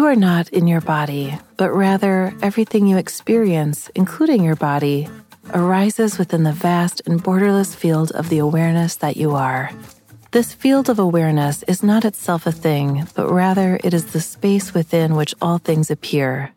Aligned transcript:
You 0.00 0.06
are 0.06 0.16
not 0.16 0.48
in 0.48 0.66
your 0.66 0.80
body, 0.80 1.36
but 1.58 1.72
rather 1.72 2.32
everything 2.40 2.86
you 2.86 2.96
experience, 2.96 3.90
including 3.94 4.42
your 4.42 4.56
body, 4.56 5.10
arises 5.52 6.16
within 6.16 6.42
the 6.42 6.54
vast 6.54 7.02
and 7.04 7.22
borderless 7.22 7.76
field 7.76 8.10
of 8.12 8.30
the 8.30 8.38
awareness 8.38 8.96
that 8.96 9.18
you 9.18 9.32
are. 9.32 9.70
This 10.30 10.54
field 10.54 10.88
of 10.88 10.98
awareness 10.98 11.62
is 11.64 11.82
not 11.82 12.06
itself 12.06 12.46
a 12.46 12.50
thing, 12.50 13.08
but 13.14 13.30
rather 13.30 13.78
it 13.84 13.92
is 13.92 14.06
the 14.06 14.22
space 14.22 14.72
within 14.72 15.16
which 15.16 15.34
all 15.42 15.58
things 15.58 15.90
appear 15.90 16.50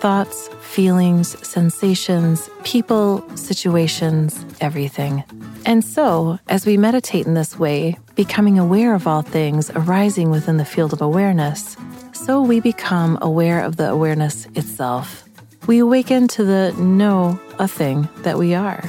thoughts, 0.00 0.48
feelings, 0.60 1.36
sensations, 1.46 2.48
people, 2.62 3.24
situations, 3.36 4.44
everything. 4.60 5.24
And 5.66 5.84
so, 5.84 6.38
as 6.48 6.66
we 6.66 6.76
meditate 6.76 7.26
in 7.26 7.34
this 7.34 7.58
way, 7.58 7.96
becoming 8.14 8.58
aware 8.58 8.94
of 8.94 9.06
all 9.06 9.22
things 9.22 9.70
arising 9.70 10.30
within 10.30 10.56
the 10.56 10.64
field 10.64 10.92
of 10.92 11.02
awareness, 11.02 11.76
so 12.18 12.42
we 12.42 12.58
become 12.60 13.16
aware 13.22 13.60
of 13.60 13.76
the 13.76 13.88
awareness 13.88 14.46
itself. 14.54 15.24
We 15.66 15.78
awaken 15.78 16.26
to 16.28 16.44
the 16.44 16.72
know 16.72 17.38
a 17.58 17.68
thing 17.68 18.08
that 18.18 18.38
we 18.38 18.54
are. 18.54 18.82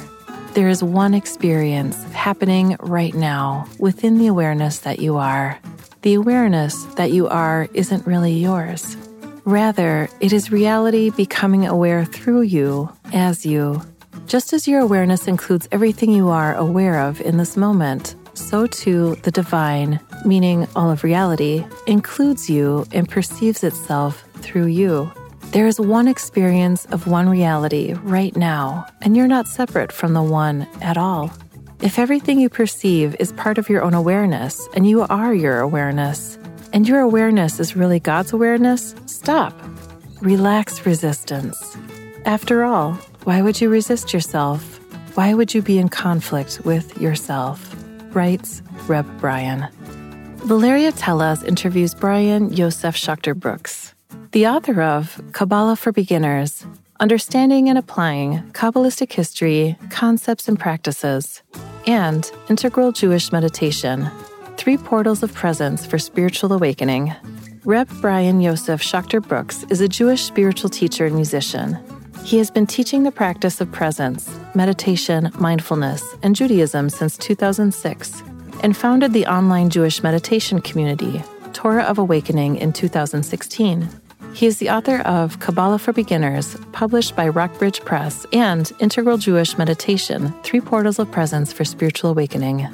There 0.54 0.68
is 0.68 0.84
one 0.84 1.14
experience 1.14 2.04
happening 2.12 2.76
right 2.80 3.14
now 3.14 3.68
within 3.78 4.18
the 4.18 4.28
awareness 4.28 4.80
that 4.80 5.00
you 5.00 5.18
are. 5.18 5.60
The 6.02 6.16
awareness 6.16 6.86
that 6.96 7.12
you 7.12 7.28
are 7.28 7.68
isn't 7.74 8.08
really 8.08 8.34
yours. 8.34 8.98
Rather, 9.46 10.10
it 10.20 10.34
is 10.34 10.52
reality 10.52 11.12
becoming 11.12 11.68
aware 11.68 12.06
through 12.06 12.42
you, 12.42 12.92
as 13.14 13.46
you. 13.46 13.82
Just 14.26 14.54
as 14.54 14.68
your 14.68 14.82
awareness 14.82 15.28
includes 15.28 15.68
everything 15.72 16.12
you 16.12 16.30
are 16.30 16.56
aware 16.56 17.00
of 17.00 17.22
in 17.22 17.38
this 17.38 17.56
moment, 17.56 18.16
so 18.34 18.66
too 18.66 19.16
the 19.24 19.32
divine, 19.32 20.00
meaning 20.26 20.68
all 20.76 20.92
of 20.92 21.04
reality, 21.04 21.66
includes 21.88 22.50
you 22.50 22.86
and 22.92 23.08
perceives 23.08 23.64
itself 23.64 24.24
through 24.36 24.68
you. 24.68 25.12
There 25.52 25.68
is 25.68 25.80
one 25.80 26.08
experience 26.08 26.86
of 26.86 27.08
one 27.08 27.28
reality 27.28 27.94
right 28.04 28.36
now, 28.36 28.86
and 29.02 29.18
you're 29.18 29.28
not 29.28 29.48
separate 29.48 29.92
from 29.92 30.14
the 30.14 30.22
one 30.22 30.68
at 30.82 30.98
all. 30.98 31.32
If 31.82 31.98
everything 31.98 32.40
you 32.40 32.50
perceive 32.50 33.16
is 33.20 33.32
part 33.34 33.58
of 33.58 33.70
your 33.70 33.82
own 33.82 33.94
awareness 33.94 34.68
and 34.76 34.88
you 34.88 35.02
are 35.04 35.34
your 35.34 35.60
awareness, 35.60 36.38
and 36.74 36.88
your 36.88 37.00
awareness 37.00 37.60
is 37.60 37.76
really 37.76 38.00
God's 38.00 38.34
awareness, 38.34 38.94
stop. 39.06 39.54
Relax 40.22 40.86
resistance. 40.86 41.78
After 42.26 42.64
all, 42.64 42.94
why 43.24 43.42
would 43.42 43.60
you 43.60 43.70
resist 43.70 44.14
yourself? 44.14 44.80
Why 45.16 45.34
would 45.34 45.54
you 45.54 45.62
be 45.62 45.80
in 45.80 45.90
conflict 45.90 46.62
with 46.64 47.00
yourself? 47.02 47.76
writes 48.14 48.62
Reb 48.88 49.06
Brian. 49.20 49.68
Valeria 50.46 50.92
Teles 50.92 51.44
interviews 51.44 51.94
Brian 51.94 52.52
Yosef 52.54 52.96
Schachter 52.96 53.36
Brooks, 53.36 53.94
the 54.32 54.48
author 54.48 54.82
of 54.82 55.22
Kabbalah 55.34 55.76
for 55.76 55.92
Beginners 55.92 56.66
Understanding 57.00 57.70
and 57.70 57.78
Applying 57.78 58.40
Kabbalistic 58.54 59.12
History, 59.12 59.78
Concepts 59.90 60.48
and 60.48 60.58
Practices, 60.58 61.44
and 61.86 62.32
Integral 62.50 62.92
Jewish 62.92 63.32
Meditation 63.32 64.10
Three 64.58 64.78
Portals 64.78 65.24
of 65.24 65.34
Presence 65.34 65.86
for 65.86 66.00
Spiritual 66.00 66.54
Awakening. 66.54 67.14
Reb 67.66 67.90
Brian 68.02 68.40
Yosef 68.40 68.82
Schachter 68.82 69.26
Brooks 69.26 69.66
is 69.70 69.82
a 69.82 69.88
Jewish 69.88 70.24
spiritual 70.24 70.70
teacher 70.70 71.06
and 71.06 71.16
musician. 71.16 71.78
He 72.24 72.38
has 72.38 72.50
been 72.50 72.66
teaching 72.66 73.04
the 73.04 73.12
practice 73.12 73.62
of 73.62 73.72
presence, 73.72 74.30
meditation, 74.56 75.32
mindfulness, 75.38 76.04
and 76.24 76.36
Judaism 76.36 76.90
since 76.90 77.18
2006 77.18 78.24
and 78.62 78.76
founded 78.76 79.14
the 79.14 79.26
online 79.26 79.70
Jewish 79.70 80.04
meditation 80.04 80.62
community, 80.62 81.24
Torah 81.54 81.84
of 81.84 81.98
Awakening, 81.98 82.58
in 82.58 82.74
2016. 82.74 83.90
He 84.34 84.46
is 84.46 84.60
the 84.60 84.70
author 84.70 85.00
of 85.00 85.40
Kabbalah 85.40 85.80
for 85.80 85.92
Beginners, 85.92 86.56
published 86.72 87.16
by 87.16 87.28
Rockbridge 87.28 87.82
Press, 87.82 88.26
and 88.32 88.72
Integral 88.80 89.18
Jewish 89.18 89.58
Meditation 89.58 90.34
Three 90.44 90.62
Portals 90.62 91.00
of 91.00 91.12
Presence 91.12 91.52
for 91.52 91.66
Spiritual 91.66 92.12
Awakening. 92.12 92.68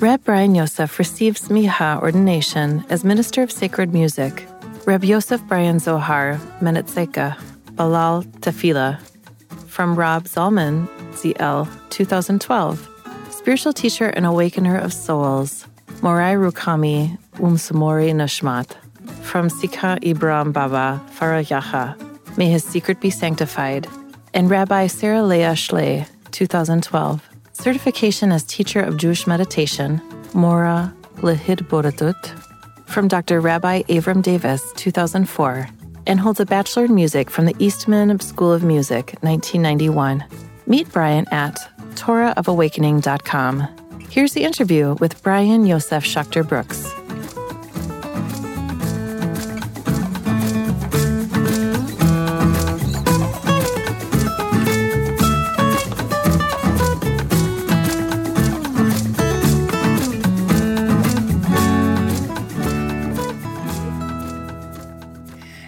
Reb 0.00 0.24
Brian 0.24 0.54
Yosef 0.54 0.98
receives 0.98 1.48
smicha 1.48 2.00
ordination 2.00 2.84
as 2.88 3.04
Minister 3.04 3.42
of 3.42 3.52
Sacred 3.52 3.92
Music. 3.92 4.46
Reb 4.86 5.04
Yosef 5.04 5.42
Brian 5.46 5.78
Zohar, 5.78 6.40
Menetzeka, 6.60 7.36
Ba'al 7.74 8.24
Tefillah, 8.40 9.00
from 9.66 9.94
Reb 9.94 10.24
Zalman, 10.24 10.88
ZL, 11.12 11.68
2012. 11.90 12.97
Spiritual 13.48 13.72
teacher 13.72 14.08
and 14.10 14.26
awakener 14.26 14.76
of 14.76 14.92
souls, 14.92 15.66
Morai 16.02 16.34
Rukami 16.34 17.16
Umsumori 17.36 18.12
Nashmat, 18.12 18.76
from 19.22 19.48
Sikha 19.48 19.98
Ibrahim 20.04 20.52
Baba 20.52 21.00
Farajaje, 21.16 21.96
may 22.36 22.50
his 22.50 22.62
secret 22.62 23.00
be 23.00 23.08
sanctified, 23.08 23.86
and 24.34 24.50
Rabbi 24.50 24.86
Sarah 24.86 25.22
Leah 25.22 25.56
Schley, 25.56 26.04
2012. 26.30 27.26
Certification 27.54 28.32
as 28.32 28.44
teacher 28.44 28.80
of 28.80 28.98
Jewish 28.98 29.26
meditation, 29.26 30.02
Mora 30.34 30.94
Lehid 31.22 31.66
Boratut, 31.70 32.22
from 32.84 33.08
Dr. 33.08 33.40
Rabbi 33.40 33.80
Avram 33.84 34.20
Davis, 34.20 34.60
2004 34.76 35.70
and 36.06 36.20
holds 36.20 36.38
a 36.38 36.44
Bachelor 36.44 36.84
in 36.84 36.94
Music 36.94 37.30
from 37.30 37.46
the 37.46 37.56
Eastman 37.58 38.20
School 38.20 38.52
of 38.52 38.62
Music, 38.62 39.16
1991. 39.22 40.22
Meet 40.66 40.92
Brian 40.92 41.26
at 41.30 41.56
TorahofAwakening.com. 41.98 43.68
Here's 44.08 44.32
the 44.32 44.44
interview 44.44 44.94
with 45.00 45.20
Brian 45.22 45.66
Yosef 45.66 46.04
Schachter 46.04 46.46
Brooks. 46.46 46.86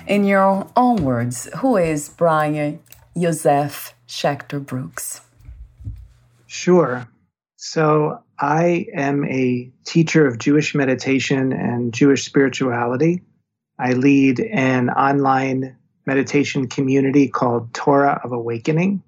In 0.06 0.24
your 0.24 0.66
own 0.76 1.04
words, 1.04 1.48
who 1.58 1.76
is 1.76 2.08
Brian 2.08 2.80
Yosef 3.14 3.94
Schachter 4.08 4.64
Brooks? 4.64 5.20
Sure. 6.50 7.06
So 7.56 8.22
I 8.38 8.86
am 8.94 9.24
a 9.24 9.70
teacher 9.84 10.26
of 10.26 10.38
Jewish 10.38 10.74
meditation 10.74 11.52
and 11.52 11.92
Jewish 11.92 12.24
spirituality. 12.24 13.22
I 13.78 13.92
lead 13.92 14.40
an 14.40 14.90
online 14.90 15.76
meditation 16.06 16.68
community 16.68 17.28
called 17.28 17.72
Torah 17.72 18.20
of 18.24 18.32
Awakening, 18.32 19.02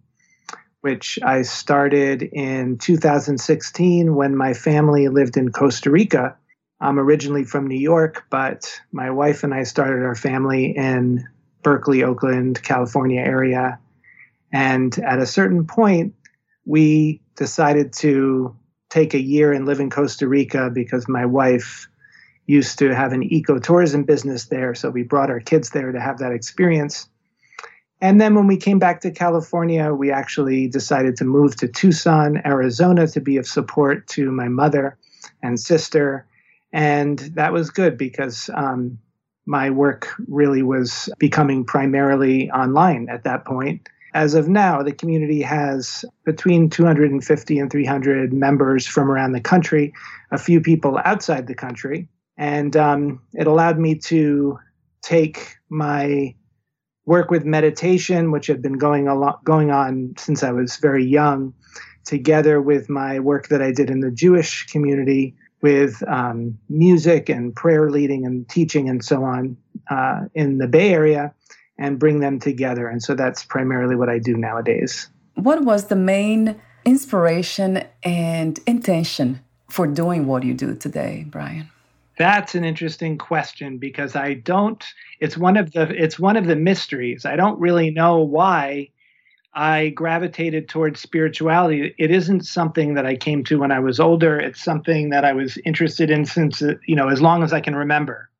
which 0.83 1.19
I 1.23 1.43
started 1.43 2.23
in 2.23 2.79
2016 2.79 4.15
when 4.15 4.37
my 4.37 4.55
family 4.55 5.09
lived 5.09 5.37
in 5.37 5.51
Costa 5.51 5.91
Rica 5.91 6.37
I'm 6.83 6.99
originally 6.99 7.45
from 7.45 7.69
New 7.69 7.79
York, 7.79 8.25
but 8.29 8.81
my 8.91 9.09
wife 9.11 9.45
and 9.45 9.55
I 9.55 9.63
started 9.63 10.05
our 10.05 10.17
family 10.17 10.77
in 10.77 11.25
Berkeley, 11.63 12.03
Oakland, 12.03 12.61
California 12.61 13.21
area. 13.21 13.79
And 14.53 14.99
at 14.99 15.21
a 15.21 15.27
certain 15.27 15.65
point, 15.65 16.15
we 16.67 17.22
decided 17.37 17.93
to 17.95 18.57
take 18.91 19.15
a 19.15 19.21
year 19.21 19.53
and 19.53 19.67
live 19.67 19.81
in 19.81 19.91
Costa 19.91 20.29
Rica 20.29 20.71
because 20.71 21.09
my 21.09 21.25
wife 21.25 21.89
used 22.47 22.79
to 22.79 22.95
have 22.95 23.13
an 23.13 23.29
ecotourism 23.29 24.05
business 24.05 24.47
there. 24.47 24.75
So 24.75 24.91
we 24.91 25.03
brought 25.03 25.31
our 25.31 25.41
kids 25.41 25.71
there 25.71 25.93
to 25.93 26.01
have 26.01 26.19
that 26.19 26.33
experience. 26.33 27.09
And 28.01 28.21
then 28.21 28.35
when 28.35 28.49
we 28.49 28.57
came 28.57 28.81
back 28.81 29.01
to 29.03 29.13
California, 29.13 29.95
we 29.95 30.11
actually 30.11 30.67
decided 30.67 31.17
to 31.19 31.25
move 31.25 31.55
to 31.57 31.69
Tucson, 31.69 32.43
Arizona 32.45 33.07
to 33.07 33.21
be 33.21 33.37
of 33.37 33.47
support 33.47 34.09
to 34.09 34.33
my 34.33 34.49
mother 34.49 34.99
and 35.43 35.59
sister. 35.59 36.27
And 36.73 37.19
that 37.35 37.53
was 37.53 37.71
good 37.71 37.97
because 37.97 38.51
um, 38.55 38.99
my 39.47 39.71
work 39.71 40.09
really 40.27 40.63
was 40.63 41.09
becoming 41.19 41.65
primarily 41.65 42.51
online 42.51 43.09
at 43.09 43.23
that 43.25 43.45
point. 43.45 43.89
As 44.15 44.35
of 44.35 44.49
now, 44.49 44.83
the 44.83 44.93
community 44.93 45.41
has 45.43 46.05
between 46.25 46.69
250 46.69 47.59
and 47.59 47.71
300 47.71 48.33
members 48.33 48.87
from 48.87 49.11
around 49.11 49.33
the 49.33 49.41
country, 49.41 49.93
a 50.31 50.39
few 50.39 50.61
people 50.61 51.01
outside 51.05 51.47
the 51.47 51.55
country. 51.55 52.09
And 52.37 52.77
um, 52.77 53.23
it 53.33 53.47
allowed 53.47 53.79
me 53.79 53.95
to 53.97 54.59
take 55.03 55.57
my 55.71 56.35
work 57.07 57.31
with 57.31 57.45
meditation, 57.45 58.31
which 58.31 58.47
had 58.47 58.63
been 58.63 58.79
going 58.79 59.09
a 59.09 59.15
lot, 59.15 59.43
going 59.45 59.71
on 59.71 60.15
since 60.19 60.43
I 60.43 60.53
was 60.53 60.77
very 60.77 61.05
young, 61.05 61.55
together 62.05 62.61
with 62.61 62.89
my 62.89 63.19
work 63.19 63.49
that 63.49 63.63
I 63.63 63.73
did 63.73 63.91
in 63.91 64.01
the 64.01 64.11
Jewish 64.11 64.67
community 64.67 65.35
with 65.63 66.03
um, 66.09 66.59
music 66.69 67.29
and 67.29 67.55
prayer 67.55 67.91
leading 67.91 68.27
and 68.27 68.49
teaching 68.49 68.89
and 68.89 69.05
so 69.05 69.25
on 69.25 69.57
uh, 69.91 70.23
in 70.35 70.59
the 70.59 70.67
Bay 70.67 70.93
Area 70.93 71.33
and 71.83 71.99
bring 71.99 72.21
them 72.21 72.39
together. 72.39 72.87
And 72.87 73.03
so 73.03 73.17
that's 73.17 73.45
primarily 73.45 73.97
what 73.97 74.09
I 74.09 74.21
do 74.21 74.37
nowadays. 74.37 75.09
What 75.35 75.65
was 75.65 75.87
the 75.87 75.97
main 75.97 76.61
inspiration 76.85 77.83
and 78.05 78.61
intention 78.69 79.41
for 79.69 79.89
doing 79.89 80.27
what 80.27 80.45
you 80.45 80.55
do 80.55 80.77
today, 80.77 81.27
Brian? 81.29 81.69
That's 82.19 82.55
an 82.55 82.65
interesting 82.65 83.19
question 83.19 83.79
because 83.79 84.15
I 84.15 84.35
don't 84.35 84.85
it's 85.19 85.37
one 85.37 85.57
of 85.57 85.73
the 85.73 85.83
it's 85.91 86.21
one 86.21 86.37
of 86.37 86.47
the 86.47 86.55
mysteries. 86.55 87.25
I 87.27 87.35
don't 87.35 87.59
really 87.59 87.91
know 87.91 88.19
why 88.21 88.91
I 89.55 89.89
gravitated 89.89 90.69
towards 90.69 91.01
spirituality. 91.01 91.95
It 91.99 92.13
isn't 92.13 92.47
something 92.47 92.95
that 92.95 93.07
I 93.07 93.17
came 93.17 93.43
to 93.45 93.59
when 93.59 93.73
I 93.73 93.81
was 93.81 93.99
older. 93.99 94.39
It's 94.39 94.63
something 94.63 95.11
that 95.11 95.25
I 95.25 95.33
was 95.33 95.59
interested 95.65 96.11
in 96.13 96.27
since 96.27 96.63
you 96.87 96.95
know 96.95 97.09
as 97.09 97.21
long 97.21 97.43
as 97.43 97.53
I 97.53 97.61
can 97.61 97.75
remember. 97.75 98.31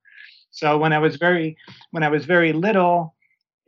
So 0.53 0.79
when 0.79 0.93
I 0.93 0.99
was 0.99 1.17
very 1.17 1.57
when 1.91 2.05
I 2.05 2.09
was 2.09 2.25
very 2.25 2.53
little, 2.53 3.15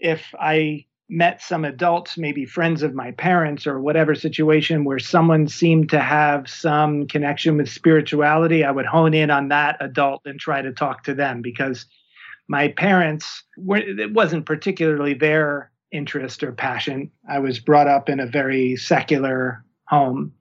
if 0.05 0.35
I 0.39 0.85
met 1.09 1.41
some 1.41 1.65
adults, 1.65 2.19
maybe 2.19 2.45
friends 2.45 2.83
of 2.83 2.95
my 2.95 3.11
parents 3.12 3.67
or 3.67 3.81
whatever 3.81 4.15
situation 4.15 4.85
where 4.85 4.99
someone 4.99 5.49
seemed 5.49 5.89
to 5.91 6.01
have 6.01 6.49
some 6.49 7.06
connection 7.06 7.56
with 7.56 7.71
spirituality, 7.71 8.65
I 8.65 8.71
would 8.71 8.85
hone 8.85 9.15
in 9.15 9.31
on 9.31 9.49
that 9.49 9.79
adult 9.81 10.23
and 10.27 10.39
try 10.39 10.61
to 10.61 10.73
talk 10.73 11.05
to 11.05 11.15
them 11.15 11.41
because 11.41 11.87
my 12.49 12.69
parents 12.69 13.45
were 13.56 13.79
it 13.79 14.12
wasn't 14.12 14.45
particularly 14.45 15.15
their 15.15 15.71
interest 15.91 16.43
or 16.43 16.53
passion. 16.53 17.11
I 17.29 17.39
was 17.39 17.59
brought 17.59 17.89
up 17.89 18.11
in 18.11 18.21
a 18.21 18.27
very 18.27 18.77
secular 18.77 19.65
home. 19.89 20.35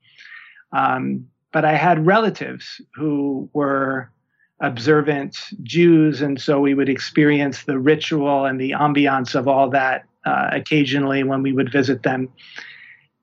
Um, 0.73 1.27
but 1.53 1.63
I 1.63 1.75
had 1.75 2.05
relatives 2.05 2.81
who 2.95 3.49
were 3.53 4.11
observant 4.63 5.37
Jews, 5.61 6.21
and 6.21 6.41
so 6.41 6.59
we 6.59 6.73
would 6.73 6.89
experience 6.89 7.63
the 7.63 7.77
ritual 7.77 8.45
and 8.45 8.59
the 8.59 8.71
ambiance 8.71 9.35
of 9.35 9.47
all 9.47 9.69
that 9.69 10.05
uh, 10.25 10.49
occasionally 10.51 11.23
when 11.23 11.43
we 11.43 11.51
would 11.51 11.71
visit 11.71 12.01
them. 12.03 12.29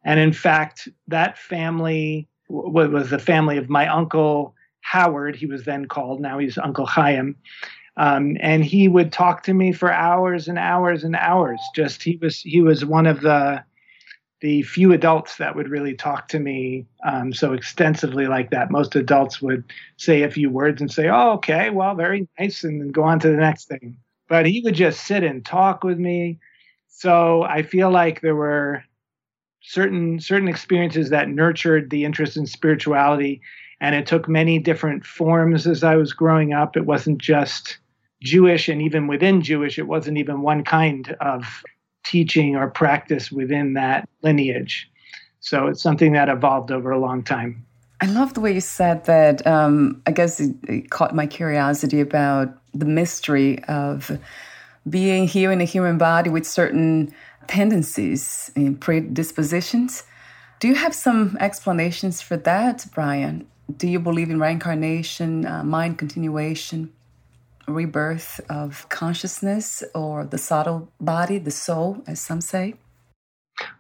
And 0.05 0.21
in 0.21 0.33
fact, 0.33 0.89
that 1.09 1.39
family 1.39 2.29
w- 2.49 2.91
was 2.91 3.11
the 3.11 3.19
family 3.19 3.57
of 3.57 3.69
my 3.69 3.89
uncle 3.89 4.55
Howard. 4.83 5.35
He 5.35 5.47
was 5.47 5.65
then 5.65 5.87
called. 5.87 6.21
Now 6.21 6.39
he's 6.39 6.59
Uncle 6.59 6.87
Chaim. 6.87 7.37
Um, 7.97 8.37
and 8.41 8.65
he 8.65 8.89
would 8.89 9.13
talk 9.13 9.43
to 9.45 9.55
me 9.55 9.73
for 9.73 9.93
hours 9.93 10.47
and 10.47 10.59
hours 10.59 11.05
and 11.05 11.17
hours. 11.17 11.61
Just 11.75 12.03
he 12.03 12.19
was 12.21 12.41
he 12.41 12.61
was 12.63 12.85
one 12.85 13.07
of 13.07 13.21
the 13.21 13.63
the 14.41 14.63
few 14.63 14.93
adults 14.93 15.37
that 15.37 15.55
would 15.55 15.69
really 15.69 15.95
talk 15.95 16.29
to 16.29 16.39
me 16.39 16.87
um, 17.05 17.33
so 17.33 17.53
extensively 17.53 18.27
like 18.27 18.51
that. 18.51 18.71
Most 18.71 18.97
adults 18.97 19.43
would 19.43 19.65
say 19.97 20.23
a 20.23 20.31
few 20.31 20.51
words 20.51 20.81
and 20.81 20.91
say, 20.91 21.09
"Oh, 21.09 21.33
okay, 21.33 21.71
well, 21.71 21.95
very 21.95 22.27
nice," 22.39 22.65
and 22.65 22.81
then 22.81 22.89
go 22.89 23.03
on 23.03 23.21
to 23.21 23.29
the 23.29 23.37
next 23.37 23.69
thing. 23.69 23.99
But 24.29 24.47
he 24.47 24.61
would 24.63 24.75
just 24.75 25.05
sit 25.05 25.25
and 25.25 25.45
talk 25.45 25.85
with 25.85 25.99
me. 25.99 26.39
So 26.89 27.43
I 27.43 27.63
feel 27.63 27.91
like 27.91 28.21
there 28.21 28.37
were 28.37 28.83
certain 29.63 30.21
certain 30.21 30.49
experiences 30.49 31.11
that 31.11 31.29
nurtured 31.29 31.91
the 31.91 32.05
interest 32.05 32.37
in 32.37 32.47
spirituality, 32.47 33.43
and 33.81 33.95
it 33.95 34.07
took 34.07 34.29
many 34.29 34.59
different 34.59 35.05
forms 35.05 35.67
as 35.67 35.85
I 35.85 35.97
was 35.97 36.15
growing 36.15 36.55
up. 36.55 36.77
It 36.77 36.87
wasn't 36.87 37.19
just 37.19 37.79
Jewish, 38.23 38.69
and 38.69 38.81
even 38.81 39.07
within 39.07 39.43
Jewish, 39.43 39.79
it 39.79 39.87
wasn't 39.87 40.19
even 40.19 40.41
one 40.41 40.65
kind 40.65 41.15
of 41.21 41.63
teaching 42.05 42.57
or 42.57 42.69
practice 42.69 43.31
within 43.31 43.75
that 43.75 44.09
lineage. 44.23 44.91
So 45.41 45.67
it's 45.67 45.83
something 45.83 46.13
that 46.13 46.29
evolved 46.29 46.71
over 46.71 46.91
a 46.91 46.99
long 46.99 47.23
time. 47.23 47.65
I 48.01 48.07
love 48.07 48.35
the 48.35 48.41
way 48.41 48.53
you 48.53 48.61
said 48.61 49.05
that. 49.05 49.47
Um, 49.47 50.03
I 50.07 50.13
guess 50.13 50.41
it, 50.41 50.55
it 50.69 50.91
caught 50.91 51.15
my 51.15 51.27
curiosity 51.27 52.01
about 52.01 52.49
the 52.73 52.87
mystery 52.87 53.63
of 53.65 54.19
being 54.89 55.27
here 55.27 55.53
in 55.53 55.61
a 55.61 55.65
human 55.65 55.99
body 55.99 56.31
with 56.31 56.47
certain 56.47 57.13
tendencies 57.47 58.51
and 58.57 58.81
predispositions. 58.81 60.05
Do 60.61 60.69
you 60.69 60.75
have 60.75 60.95
some 60.95 61.37
explanations 61.41 62.21
for 62.21 62.37
that, 62.39 62.87
Brian? 62.95 63.47
Do 63.77 63.89
you 63.89 63.99
believe 63.99 64.31
in 64.31 64.41
reincarnation, 64.41 65.47
uh, 65.47 65.63
mind 65.65 65.99
continuation? 65.99 66.93
Rebirth 67.71 68.41
of 68.49 68.89
consciousness 68.89 69.83
or 69.95 70.25
the 70.25 70.39
subtle 70.39 70.91
body, 71.01 71.39
the 71.39 71.51
soul, 71.51 72.03
as 72.07 72.21
some 72.21 72.41
say? 72.41 72.75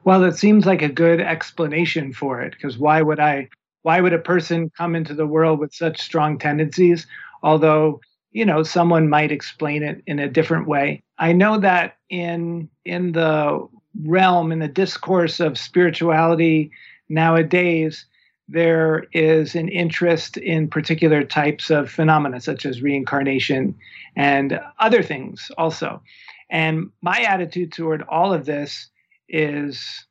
Well, 0.04 0.24
it 0.24 0.36
seems 0.36 0.66
like 0.66 0.82
a 0.82 0.88
good 0.88 1.20
explanation 1.20 2.12
for 2.12 2.40
it 2.42 2.52
because 2.52 2.78
why 2.78 3.02
would 3.02 3.20
I 3.20 3.48
why 3.82 4.00
would 4.00 4.12
a 4.12 4.18
person 4.18 4.70
come 4.76 4.94
into 4.94 5.14
the 5.14 5.26
world 5.26 5.58
with 5.58 5.74
such 5.74 6.00
strong 6.00 6.38
tendencies 6.38 7.06
although 7.42 8.00
you 8.32 8.44
know 8.44 8.62
someone 8.62 9.08
might 9.08 9.32
explain 9.32 9.82
it 9.82 10.02
in 10.06 10.18
a 10.18 10.28
different 10.28 10.66
way 10.66 11.02
i 11.18 11.32
know 11.32 11.58
that 11.58 11.96
in 12.08 12.68
in 12.84 13.12
the 13.12 13.66
realm 14.04 14.52
in 14.52 14.58
the 14.58 14.68
discourse 14.68 15.40
of 15.40 15.58
spirituality 15.58 16.70
nowadays 17.08 18.06
there 18.50 19.04
is 19.12 19.54
an 19.54 19.68
interest 19.68 20.36
in 20.36 20.68
particular 20.68 21.22
types 21.22 21.70
of 21.70 21.90
phenomena, 21.90 22.40
such 22.40 22.66
as 22.66 22.82
reincarnation 22.82 23.76
and 24.16 24.60
other 24.80 25.02
things 25.02 25.50
also. 25.56 26.02
And 26.50 26.90
my 27.00 27.20
attitude 27.20 27.72
toward 27.72 28.02
all 28.02 28.32
of 28.32 28.44
this 28.44 28.88
is 29.28 30.06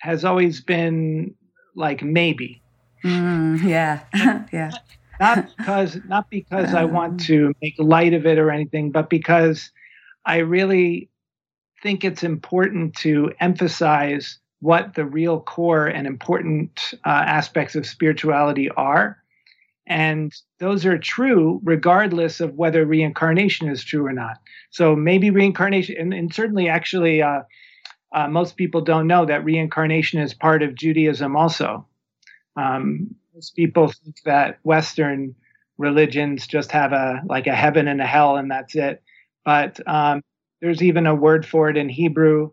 has 0.00 0.24
always 0.24 0.60
been 0.60 1.34
like 1.76 2.02
maybe. 2.02 2.62
Mm, 3.04 3.62
yeah, 3.62 4.00
yeah. 4.52 4.70
not 5.20 5.48
because 5.56 5.98
not 6.08 6.30
because 6.30 6.70
um. 6.70 6.76
I 6.76 6.84
want 6.86 7.12
um. 7.12 7.18
to 7.26 7.54
make 7.60 7.74
light 7.78 8.14
of 8.14 8.24
it 8.24 8.38
or 8.38 8.50
anything, 8.50 8.92
but 8.92 9.10
because 9.10 9.70
I 10.24 10.38
really 10.38 11.10
think 11.82 12.02
it's 12.02 12.22
important 12.22 12.94
to 12.96 13.30
emphasize 13.40 14.38
what 14.64 14.94
the 14.94 15.04
real 15.04 15.40
core 15.40 15.86
and 15.86 16.06
important 16.06 16.94
uh, 17.04 17.22
aspects 17.26 17.74
of 17.74 17.86
spirituality 17.86 18.70
are. 18.70 19.18
And 19.86 20.32
those 20.58 20.86
are 20.86 20.96
true 20.96 21.60
regardless 21.62 22.40
of 22.40 22.54
whether 22.54 22.86
reincarnation 22.86 23.68
is 23.68 23.84
true 23.84 24.06
or 24.06 24.14
not. 24.14 24.38
So 24.70 24.96
maybe 24.96 25.28
reincarnation, 25.28 25.96
and, 25.98 26.14
and 26.14 26.34
certainly 26.34 26.66
actually, 26.66 27.20
uh, 27.20 27.42
uh, 28.14 28.28
most 28.28 28.56
people 28.56 28.80
don't 28.80 29.06
know 29.06 29.26
that 29.26 29.44
reincarnation 29.44 30.18
is 30.18 30.32
part 30.32 30.62
of 30.62 30.74
Judaism 30.74 31.36
also. 31.36 31.86
Um, 32.56 33.14
most 33.34 33.54
people 33.54 33.88
think 33.88 34.16
that 34.24 34.60
Western 34.62 35.34
religions 35.76 36.46
just 36.46 36.70
have 36.72 36.94
a 36.94 37.20
like 37.26 37.46
a 37.46 37.54
heaven 37.54 37.86
and 37.86 38.00
a 38.00 38.06
hell 38.06 38.36
and 38.36 38.50
that's 38.50 38.74
it. 38.76 39.02
But 39.44 39.78
um, 39.86 40.22
there's 40.62 40.82
even 40.82 41.06
a 41.06 41.14
word 41.14 41.44
for 41.44 41.68
it 41.68 41.76
in 41.76 41.90
Hebrew 41.90 42.52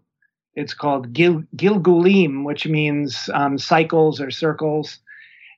it's 0.56 0.74
called 0.74 1.14
Gil, 1.14 1.44
Gilgulim, 1.56 2.44
which 2.44 2.68
means 2.68 3.30
um, 3.34 3.58
cycles 3.58 4.20
or 4.20 4.32
circles, 4.32 5.00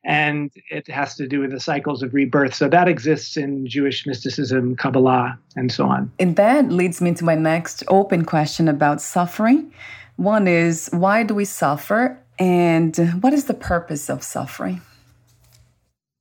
and 0.06 0.52
it 0.70 0.88
has 0.88 1.16
to 1.16 1.28
do 1.28 1.40
with 1.40 1.52
the 1.52 1.60
cycles 1.60 2.04
of 2.04 2.14
rebirth. 2.14 2.54
So 2.54 2.68
that 2.70 2.88
exists 2.88 3.38
in 3.38 3.68
Jewish 3.68 4.06
mysticism, 4.06 4.76
Kabbalah, 4.76 5.40
and 5.56 5.72
so 5.72 5.86
on. 5.86 6.12
And 6.20 6.36
that 6.36 6.70
leads 6.70 7.02
me 7.02 7.14
to 7.16 7.24
my 7.24 7.36
next 7.36 7.84
open 7.88 8.26
question 8.26 8.68
about 8.68 9.02
suffering. 9.02 9.74
One 10.18 10.48
is 10.48 10.90
why 10.92 11.24
do 11.24 11.34
we 11.34 11.46
suffer, 11.46 12.20
and 12.38 12.96
what 13.22 13.34
is 13.34 13.46
the 13.46 13.54
purpose 13.54 14.10
of 14.10 14.24
suffering? 14.24 14.82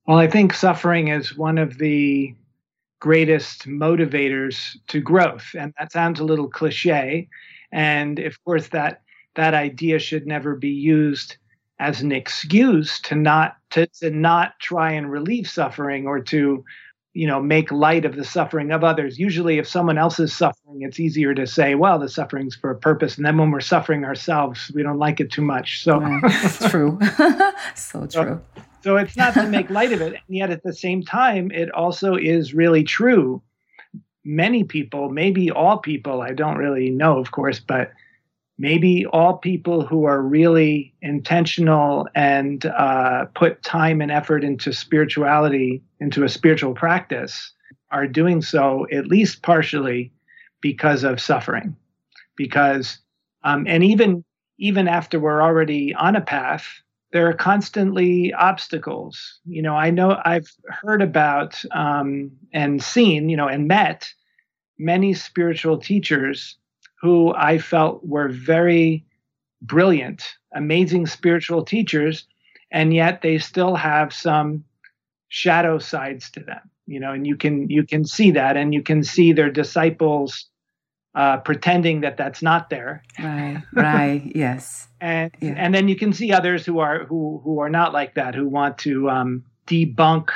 Well, 0.07 0.17
I 0.17 0.27
think 0.27 0.53
suffering 0.53 1.09
is 1.09 1.37
one 1.37 1.57
of 1.57 1.77
the 1.77 2.35
greatest 2.99 3.67
motivators 3.67 4.77
to 4.87 5.01
growth. 5.01 5.55
And 5.57 5.73
that 5.77 5.91
sounds 5.91 6.21
a 6.21 6.23
little 6.23 6.47
cliche 6.47 7.27
and 7.73 8.19
of 8.19 8.41
course, 8.45 8.67
that 8.69 9.01
that 9.35 9.55
idea 9.55 9.97
should 9.97 10.27
never 10.27 10.55
be 10.55 10.69
used 10.69 11.37
as 11.79 12.01
an 12.01 12.11
excuse 12.11 13.01
to 13.01 13.15
not 13.15 13.57
to, 13.71 13.87
to 13.87 14.11
not 14.11 14.53
try 14.61 14.91
and 14.91 15.11
relieve 15.11 15.49
suffering 15.49 16.05
or 16.05 16.19
to 16.19 16.63
you 17.13 17.27
know 17.27 17.41
make 17.41 17.71
light 17.71 18.05
of 18.05 18.15
the 18.15 18.23
suffering 18.23 18.71
of 18.71 18.83
others. 18.83 19.17
Usually 19.17 19.57
if 19.57 19.67
someone 19.67 19.97
else 19.97 20.19
is 20.19 20.35
suffering 20.35 20.83
it's 20.83 20.99
easier 20.99 21.33
to 21.33 21.47
say 21.47 21.73
well 21.73 21.97
the 21.97 22.07
suffering's 22.07 22.55
for 22.55 22.69
a 22.69 22.77
purpose 22.77 23.17
and 23.17 23.25
then 23.25 23.39
when 23.39 23.49
we're 23.49 23.59
suffering 23.59 24.05
ourselves 24.05 24.71
we 24.75 24.83
don't 24.83 24.99
like 24.99 25.19
it 25.19 25.31
too 25.31 25.41
much. 25.41 25.83
So 25.83 25.99
right. 25.99 26.21
true. 26.69 26.99
So 27.75 28.01
true. 28.01 28.09
so, 28.09 28.41
so 28.83 28.97
it's 28.97 29.17
not 29.17 29.33
to 29.33 29.47
make 29.47 29.71
light 29.71 29.93
of 29.93 30.01
it 30.01 30.13
and 30.13 30.37
yet 30.37 30.51
at 30.51 30.61
the 30.61 30.73
same 30.73 31.01
time 31.01 31.49
it 31.49 31.71
also 31.71 32.15
is 32.15 32.53
really 32.53 32.83
true 32.83 33.41
many 34.25 34.63
people 34.63 35.09
maybe 35.09 35.51
all 35.51 35.77
people 35.77 36.21
i 36.21 36.31
don't 36.31 36.57
really 36.57 36.89
know 36.89 37.17
of 37.19 37.31
course 37.31 37.59
but 37.59 37.91
maybe 38.57 39.05
all 39.07 39.37
people 39.37 39.85
who 39.85 40.05
are 40.05 40.21
really 40.21 40.93
intentional 41.01 42.07
and 42.15 42.65
uh, 42.65 43.25
put 43.35 43.61
time 43.63 44.01
and 44.01 44.11
effort 44.11 44.43
into 44.43 44.71
spirituality, 44.71 45.81
into 45.99 46.23
a 46.23 46.29
spiritual 46.29 46.73
practice, 46.73 47.51
are 47.91 48.07
doing 48.07 48.41
so 48.41 48.87
at 48.91 49.07
least 49.07 49.41
partially 49.41 50.11
because 50.61 51.03
of 51.03 51.19
suffering. 51.19 51.75
Because, 52.35 52.99
um, 53.43 53.65
and 53.67 53.83
even 53.83 54.23
even 54.59 54.87
after 54.87 55.19
we're 55.19 55.41
already 55.41 55.93
on 55.95 56.15
a 56.15 56.21
path, 56.21 56.65
there 57.13 57.29
are 57.29 57.33
constantly 57.33 58.33
obstacles. 58.33 59.39
You 59.45 59.61
know, 59.61 59.75
I 59.75 59.91
know 59.91 60.19
I've 60.25 60.51
heard 60.67 61.01
about 61.03 61.63
um, 61.71 62.31
and 62.51 62.83
seen, 62.83 63.29
you 63.29 63.37
know, 63.37 63.47
and 63.47 63.67
met 63.67 64.11
many 64.79 65.13
spiritual 65.13 65.77
teachers 65.77 66.57
who 66.99 67.33
I 67.35 67.59
felt 67.59 68.03
were 68.03 68.29
very 68.29 69.05
brilliant, 69.61 70.23
amazing 70.55 71.05
spiritual 71.05 71.63
teachers, 71.63 72.25
and 72.71 72.93
yet 72.93 73.21
they 73.21 73.37
still 73.37 73.75
have 73.75 74.11
some 74.11 74.63
shadow 75.27 75.77
sides 75.77 76.31
to 76.31 76.39
them. 76.39 76.61
You 76.87 76.99
know, 76.99 77.11
and 77.11 77.27
you 77.27 77.37
can 77.37 77.69
you 77.69 77.85
can 77.85 78.05
see 78.05 78.31
that, 78.31 78.57
and 78.57 78.73
you 78.73 78.81
can 78.81 79.03
see 79.03 79.33
their 79.33 79.51
disciples 79.51 80.47
uh, 81.15 81.37
pretending 81.37 82.01
that 82.01 82.17
that's 82.17 82.41
not 82.41 82.69
there. 82.69 83.03
Right. 83.19 83.61
Right. 83.73 84.31
yes. 84.35 84.87
And 84.99 85.31
yeah. 85.41 85.53
and 85.57 85.73
then 85.73 85.87
you 85.87 85.95
can 85.95 86.13
see 86.13 86.31
others 86.31 86.65
who 86.65 86.79
are 86.79 87.05
who 87.05 87.41
who 87.43 87.59
are 87.59 87.69
not 87.69 87.93
like 87.93 88.15
that, 88.15 88.35
who 88.35 88.47
want 88.47 88.77
to 88.79 89.09
um, 89.09 89.43
debunk 89.67 90.29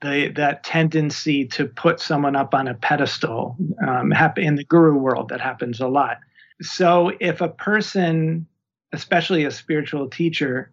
the, 0.00 0.32
that 0.36 0.64
tendency 0.64 1.46
to 1.46 1.66
put 1.66 2.00
someone 2.00 2.36
up 2.36 2.54
on 2.54 2.68
a 2.68 2.74
pedestal 2.74 3.56
um, 3.86 4.12
in 4.36 4.54
the 4.54 4.64
guru 4.64 4.96
world 4.96 5.28
that 5.28 5.40
happens 5.40 5.80
a 5.80 5.88
lot 5.88 6.18
so 6.62 7.12
if 7.20 7.40
a 7.40 7.48
person 7.48 8.46
especially 8.92 9.44
a 9.44 9.50
spiritual 9.50 10.08
teacher 10.08 10.70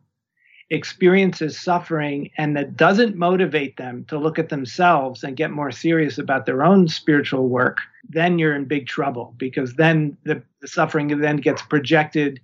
experiences 0.69 1.57
suffering 1.57 2.29
and 2.37 2.57
that 2.57 2.75
doesn't 2.75 3.15
motivate 3.15 3.77
them 3.77 4.03
to 4.09 4.19
look 4.19 4.37
at 4.37 4.49
themselves 4.49 5.23
and 5.23 5.37
get 5.37 5.49
more 5.49 5.71
serious 5.71 6.17
about 6.17 6.45
their 6.45 6.61
own 6.61 6.89
spiritual 6.89 7.47
work 7.47 7.79
then 8.09 8.39
you're 8.39 8.55
in 8.55 8.65
big 8.65 8.87
trouble 8.87 9.33
because 9.37 9.73
then 9.75 10.17
the, 10.23 10.41
the 10.61 10.67
suffering 10.67 11.19
then 11.19 11.37
gets 11.37 11.61
projected 11.61 12.39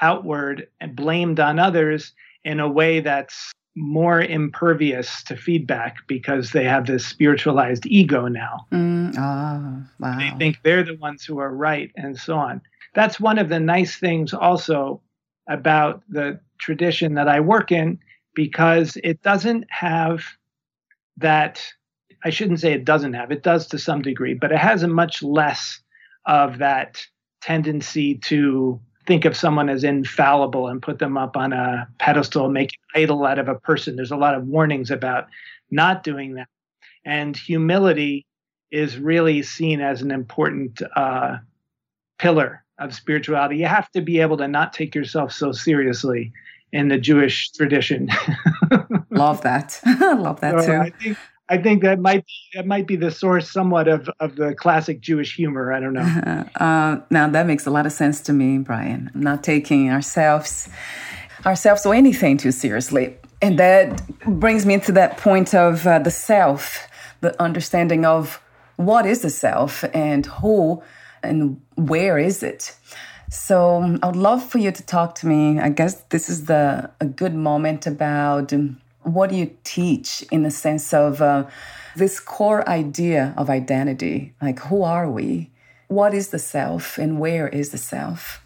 outward 0.00 0.66
and 0.80 0.96
blamed 0.96 1.40
on 1.40 1.58
others 1.58 2.12
in 2.44 2.60
a 2.60 2.68
way 2.68 3.00
that's 3.00 3.52
more 3.74 4.20
impervious 4.20 5.22
to 5.22 5.36
feedback 5.36 5.96
because 6.06 6.50
they 6.50 6.64
have 6.64 6.86
this 6.86 7.06
spiritualized 7.06 7.86
ego 7.86 8.28
now. 8.28 8.66
Mm, 8.70 9.14
oh, 9.16 9.86
wow. 9.98 10.18
They 10.18 10.30
think 10.38 10.58
they're 10.62 10.82
the 10.82 10.96
ones 10.96 11.24
who 11.24 11.38
are 11.38 11.54
right 11.54 11.90
and 11.96 12.18
so 12.18 12.36
on. 12.36 12.60
That's 12.94 13.18
one 13.18 13.38
of 13.38 13.48
the 13.48 13.60
nice 13.60 13.96
things 13.96 14.34
also 14.34 15.00
about 15.48 16.02
the 16.08 16.40
tradition 16.58 17.14
that 17.14 17.28
I 17.28 17.40
work 17.40 17.72
in 17.72 17.98
because 18.34 18.96
it 19.02 19.22
doesn't 19.22 19.66
have 19.70 20.24
that. 21.18 21.62
I 22.24 22.30
shouldn't 22.30 22.60
say 22.60 22.72
it 22.72 22.84
doesn't 22.84 23.14
have, 23.14 23.32
it 23.32 23.42
does 23.42 23.66
to 23.68 23.78
some 23.78 24.00
degree, 24.00 24.34
but 24.34 24.52
it 24.52 24.58
has 24.58 24.82
a 24.82 24.88
much 24.88 25.22
less 25.22 25.80
of 26.24 26.58
that 26.58 27.04
tendency 27.40 28.14
to 28.14 28.80
think 29.06 29.24
of 29.24 29.36
someone 29.36 29.68
as 29.68 29.82
infallible 29.82 30.68
and 30.68 30.80
put 30.80 31.00
them 31.00 31.16
up 31.16 31.36
on 31.36 31.52
a 31.52 31.88
pedestal, 31.98 32.48
make 32.48 32.72
an 32.94 33.02
idol 33.02 33.24
out 33.26 33.38
of 33.38 33.48
a 33.48 33.56
person. 33.56 33.96
There's 33.96 34.12
a 34.12 34.16
lot 34.16 34.34
of 34.34 34.46
warnings 34.46 34.90
about 34.90 35.26
not 35.70 36.04
doing 36.04 36.34
that. 36.34 36.48
And 37.04 37.36
humility 37.36 38.24
is 38.70 38.96
really 38.96 39.42
seen 39.42 39.80
as 39.80 40.02
an 40.02 40.12
important 40.12 40.80
uh, 40.94 41.38
pillar 42.18 42.61
of 42.84 42.94
spirituality. 42.94 43.56
You 43.56 43.66
have 43.66 43.90
to 43.92 44.00
be 44.00 44.20
able 44.20 44.36
to 44.38 44.48
not 44.48 44.72
take 44.72 44.94
yourself 44.94 45.32
so 45.32 45.52
seriously 45.52 46.32
in 46.72 46.88
the 46.88 46.98
Jewish 46.98 47.50
tradition. 47.50 48.08
Love 49.10 49.42
that. 49.42 49.80
Love 50.00 50.40
that 50.40 50.60
so 50.60 50.66
too. 50.66 50.72
I 50.72 50.90
think 50.90 51.18
I 51.48 51.58
think 51.58 51.82
that 51.82 51.98
might 51.98 52.24
that 52.54 52.66
might 52.66 52.86
be 52.86 52.96
the 52.96 53.10
source 53.10 53.50
somewhat 53.50 53.86
of, 53.88 54.08
of 54.20 54.36
the 54.36 54.54
classic 54.54 55.00
Jewish 55.00 55.36
humor. 55.36 55.72
I 55.72 55.80
don't 55.80 55.92
know. 55.92 56.44
Uh, 56.62 57.00
now 57.10 57.28
that 57.28 57.46
makes 57.46 57.66
a 57.66 57.70
lot 57.70 57.86
of 57.86 57.92
sense 57.92 58.20
to 58.20 58.32
me, 58.32 58.58
Brian. 58.58 59.10
Not 59.14 59.42
taking 59.42 59.90
ourselves 59.90 60.68
ourselves 61.44 61.84
or 61.84 61.94
anything 61.94 62.36
too 62.36 62.52
seriously, 62.52 63.16
and 63.40 63.58
that 63.58 64.00
brings 64.26 64.64
me 64.64 64.78
to 64.80 64.92
that 64.92 65.18
point 65.18 65.54
of 65.54 65.86
uh, 65.86 65.98
the 65.98 66.10
self, 66.10 66.86
the 67.20 67.40
understanding 67.42 68.04
of 68.04 68.40
what 68.76 69.06
is 69.06 69.22
the 69.22 69.30
self 69.30 69.84
and 69.92 70.26
who 70.26 70.82
and 71.22 71.60
where 71.76 72.18
is 72.18 72.42
it. 72.42 72.76
So 73.30 73.98
I 74.02 74.06
would 74.06 74.16
love 74.16 74.44
for 74.44 74.58
you 74.58 74.70
to 74.70 74.82
talk 74.82 75.14
to 75.16 75.26
me. 75.26 75.58
I 75.58 75.70
guess 75.70 76.02
this 76.10 76.28
is 76.28 76.44
the 76.46 76.90
a 77.00 77.06
good 77.06 77.34
moment 77.34 77.86
about. 77.86 78.52
Um, 78.52 78.80
what 79.04 79.30
do 79.30 79.36
you 79.36 79.56
teach 79.64 80.22
in 80.30 80.42
the 80.42 80.50
sense 80.50 80.92
of 80.92 81.20
uh, 81.20 81.46
this 81.96 82.20
core 82.20 82.68
idea 82.68 83.34
of 83.36 83.50
identity? 83.50 84.34
Like, 84.40 84.60
who 84.60 84.82
are 84.82 85.10
we? 85.10 85.50
What 85.88 86.14
is 86.14 86.28
the 86.28 86.38
self, 86.38 86.98
and 86.98 87.18
where 87.18 87.48
is 87.48 87.70
the 87.70 87.78
self? 87.78 88.44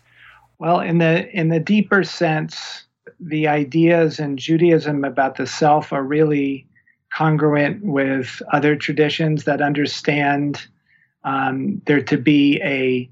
Well, 0.58 0.80
in 0.80 0.98
the 0.98 1.28
in 1.30 1.48
the 1.48 1.60
deeper 1.60 2.04
sense, 2.04 2.84
the 3.20 3.48
ideas 3.48 4.18
in 4.18 4.36
Judaism 4.36 5.04
about 5.04 5.36
the 5.36 5.46
self 5.46 5.92
are 5.92 6.02
really 6.02 6.66
congruent 7.12 7.84
with 7.84 8.42
other 8.52 8.76
traditions 8.76 9.44
that 9.44 9.60
understand 9.60 10.66
um, 11.26 11.82
there 11.84 12.02
to 12.02 12.16
be 12.16 12.60
a, 12.62 13.10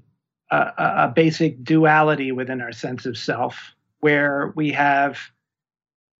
a 0.49 0.57
a 0.77 1.13
basic 1.15 1.63
duality 1.63 2.31
within 2.31 2.61
our 2.61 2.71
sense 2.71 3.05
of 3.05 3.17
self, 3.17 3.75
where 3.99 4.53
we 4.55 4.71
have 4.71 5.19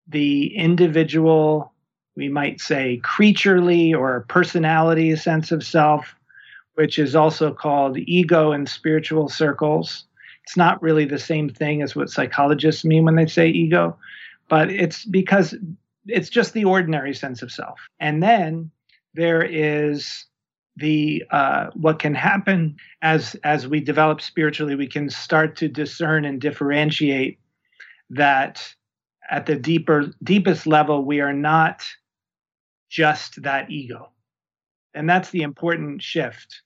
the 0.07 0.55
individual, 0.55 1.73
we 2.15 2.29
might 2.29 2.61
say, 2.61 2.99
creaturely 3.03 3.93
or 3.93 4.25
personality 4.27 5.15
sense 5.15 5.51
of 5.51 5.63
self, 5.63 6.13
which 6.75 6.99
is 6.99 7.15
also 7.15 7.53
called 7.53 7.97
ego 7.97 8.51
in 8.51 8.67
spiritual 8.67 9.29
circles. 9.29 10.05
It's 10.43 10.57
not 10.57 10.81
really 10.83 11.05
the 11.05 11.17
same 11.17 11.49
thing 11.49 11.81
as 11.81 11.95
what 11.95 12.11
psychologists 12.11 12.85
mean 12.85 13.05
when 13.05 13.15
they 13.15 13.25
say 13.25 13.47
ego, 13.47 13.97
but 14.47 14.69
it's 14.69 15.05
because 15.05 15.55
it's 16.05 16.29
just 16.29 16.53
the 16.53 16.65
ordinary 16.65 17.15
sense 17.15 17.41
of 17.41 17.51
self. 17.51 17.79
And 17.99 18.21
then 18.21 18.69
there 19.15 19.41
is 19.41 20.25
the 20.77 21.23
uh, 21.31 21.67
what 21.73 21.99
can 21.99 22.13
happen 22.13 22.75
as 23.01 23.35
as 23.43 23.67
we 23.67 23.79
develop 23.79 24.19
spiritually 24.21 24.75
we 24.75 24.87
can 24.87 25.09
start 25.09 25.55
to 25.55 25.67
discern 25.67 26.25
and 26.25 26.41
differentiate 26.41 27.39
that 28.09 28.75
at 29.29 29.45
the 29.45 29.55
deeper 29.55 30.11
deepest 30.23 30.67
level 30.67 31.03
we 31.05 31.21
are 31.21 31.33
not 31.33 31.85
just 32.89 33.41
that 33.41 33.69
ego. 33.69 34.11
And 34.93 35.09
that's 35.09 35.31
the 35.31 35.41
important 35.41 36.01
shift 36.01 36.61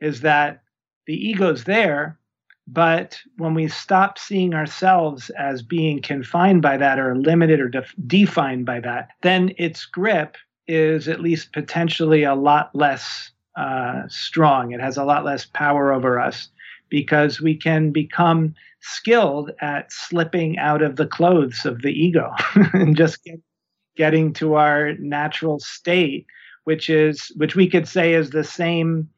is 0.00 0.20
that 0.20 0.62
the 1.06 1.14
ego's 1.14 1.64
there 1.64 2.18
but 2.66 3.18
when 3.36 3.52
we 3.54 3.66
stop 3.66 4.16
seeing 4.16 4.54
ourselves 4.54 5.28
as 5.30 5.60
being 5.60 6.00
confined 6.00 6.62
by 6.62 6.76
that 6.76 7.00
or 7.00 7.16
limited 7.16 7.58
or 7.58 7.68
def- 7.68 7.94
defined 8.06 8.64
by 8.64 8.78
that 8.78 9.08
then 9.22 9.52
its 9.58 9.86
grip 9.86 10.36
is 10.66 11.08
at 11.08 11.20
least 11.20 11.52
potentially 11.52 12.22
a 12.22 12.34
lot 12.34 12.74
less 12.74 13.30
uh, 13.56 14.02
strong. 14.08 14.72
It 14.72 14.80
has 14.80 14.96
a 14.96 15.04
lot 15.04 15.24
less 15.24 15.46
power 15.46 15.92
over 15.92 16.20
us 16.20 16.48
because 16.88 17.40
we 17.40 17.56
can 17.56 17.90
become 17.90 18.54
skilled 18.80 19.50
at 19.60 19.92
slipping 19.92 20.58
out 20.58 20.82
of 20.82 20.96
the 20.96 21.06
clothes 21.06 21.64
of 21.64 21.82
the 21.82 21.92
ego 21.92 22.32
and 22.72 22.96
just 22.96 23.22
get, 23.24 23.40
getting 23.96 24.32
to 24.32 24.54
our 24.54 24.94
natural 24.94 25.60
state 25.60 26.26
which 26.64 26.90
is 26.90 27.32
which 27.36 27.54
we 27.56 27.68
could 27.68 27.86
say 27.86 28.14
is 28.14 28.30
the 28.30 28.44
same 28.44 29.08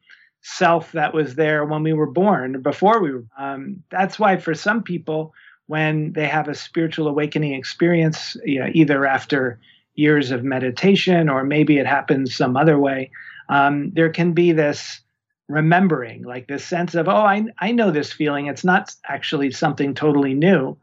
self 0.41 0.91
that 0.91 1.13
was 1.13 1.35
there 1.35 1.63
when 1.65 1.83
we 1.83 1.93
were 1.93 2.09
born 2.09 2.61
before 2.61 3.01
we 3.01 3.11
were 3.11 3.25
um, 3.37 3.81
that's 3.89 4.19
why 4.19 4.35
for 4.35 4.53
some 4.53 4.83
people 4.83 5.33
when 5.67 6.11
they 6.13 6.27
have 6.27 6.49
a 6.49 6.55
spiritual 6.55 7.07
awakening 7.07 7.53
experience 7.53 8.35
you 8.43 8.59
know, 8.59 8.69
either 8.73 9.05
after 9.05 9.59
years 9.95 10.31
of 10.31 10.43
meditation 10.43 11.29
or 11.29 11.43
maybe 11.43 11.77
it 11.77 11.85
happens 11.85 12.35
some 12.35 12.57
other 12.57 12.79
way 12.79 13.11
um, 13.49 13.91
there 13.93 14.09
can 14.09 14.33
be 14.33 14.51
this 14.51 15.01
remembering, 15.47 16.23
like 16.23 16.47
this 16.47 16.65
sense 16.65 16.95
of, 16.95 17.07
oh, 17.07 17.11
I, 17.11 17.45
I 17.59 17.71
know 17.71 17.91
this 17.91 18.11
feeling. 18.11 18.47
It's 18.47 18.63
not 18.63 18.93
actually 19.05 19.51
something 19.51 19.93
totally 19.93 20.33
new. 20.33 20.77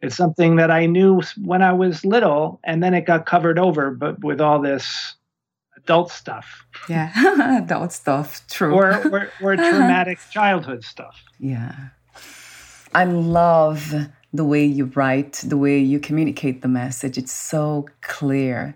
It's 0.00 0.16
something 0.16 0.56
that 0.56 0.70
I 0.70 0.86
knew 0.86 1.22
when 1.42 1.62
I 1.62 1.72
was 1.72 2.04
little, 2.04 2.60
and 2.64 2.82
then 2.82 2.92
it 2.92 3.06
got 3.06 3.26
covered 3.26 3.58
over, 3.58 3.90
but 3.90 4.22
with 4.22 4.40
all 4.40 4.60
this 4.60 5.14
adult 5.76 6.10
stuff. 6.10 6.66
Yeah, 6.88 7.12
adult 7.62 7.92
stuff, 7.92 8.44
true. 8.48 8.74
Or, 8.74 8.94
or, 9.08 9.30
or 9.40 9.56
traumatic 9.56 10.18
childhood 10.30 10.84
stuff. 10.84 11.22
Yeah. 11.38 11.74
I 12.94 13.04
love 13.04 13.94
the 14.32 14.44
way 14.44 14.64
you 14.64 14.86
write, 14.94 15.34
the 15.44 15.56
way 15.56 15.78
you 15.78 15.98
communicate 15.98 16.62
the 16.62 16.68
message. 16.68 17.18
It's 17.18 17.32
so 17.32 17.86
clear. 18.00 18.74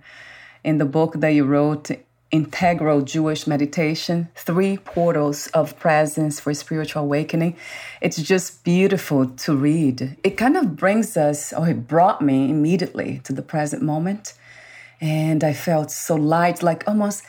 In 0.63 0.79
the 0.79 0.85
book 0.85 1.15
that 1.21 1.31
you 1.31 1.45
wrote, 1.45 1.91
Integral 2.33 3.03
Jewish 3.03 3.47
Meditation, 3.47 4.29
Three 4.35 4.77
Portals 4.79 5.47
of 5.49 5.79
Presence 5.79 6.41
for 6.41 6.53
Spiritual 6.53 7.05
Awakening, 7.05 7.57
it's 8.01 8.21
just 8.21 8.65
beautiful 8.65 9.29
to 9.29 9.57
read. 9.57 10.17
It 10.25 10.37
kind 10.37 10.57
of 10.57 10.77
brings 10.77 11.17
us, 11.17 11.53
or 11.53 11.69
it 11.69 11.87
brought 11.87 12.21
me 12.21 12.51
immediately 12.51 13.21
to 13.25 13.33
the 13.33 13.43
present 13.43 13.83
moment. 13.83 14.35
And 15.01 15.45
I 15.45 15.53
felt 15.53 15.91
so 15.91 16.17
light, 16.17 16.63
like 16.63 16.83
almost 16.87 17.23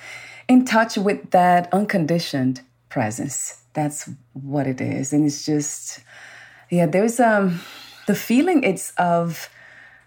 in 0.47 0.65
touch 0.65 0.97
with 0.97 1.29
that 1.31 1.71
unconditioned 1.71 2.61
presence. 2.89 3.61
That's 3.73 4.09
what 4.33 4.65
it 4.65 4.81
is. 4.81 5.13
And 5.13 5.25
it's 5.25 5.45
just, 5.45 5.99
yeah, 6.69 6.87
there's 6.87 7.19
um 7.19 7.59
the 8.07 8.15
feeling 8.15 8.63
it's 8.63 8.91
of 8.97 9.49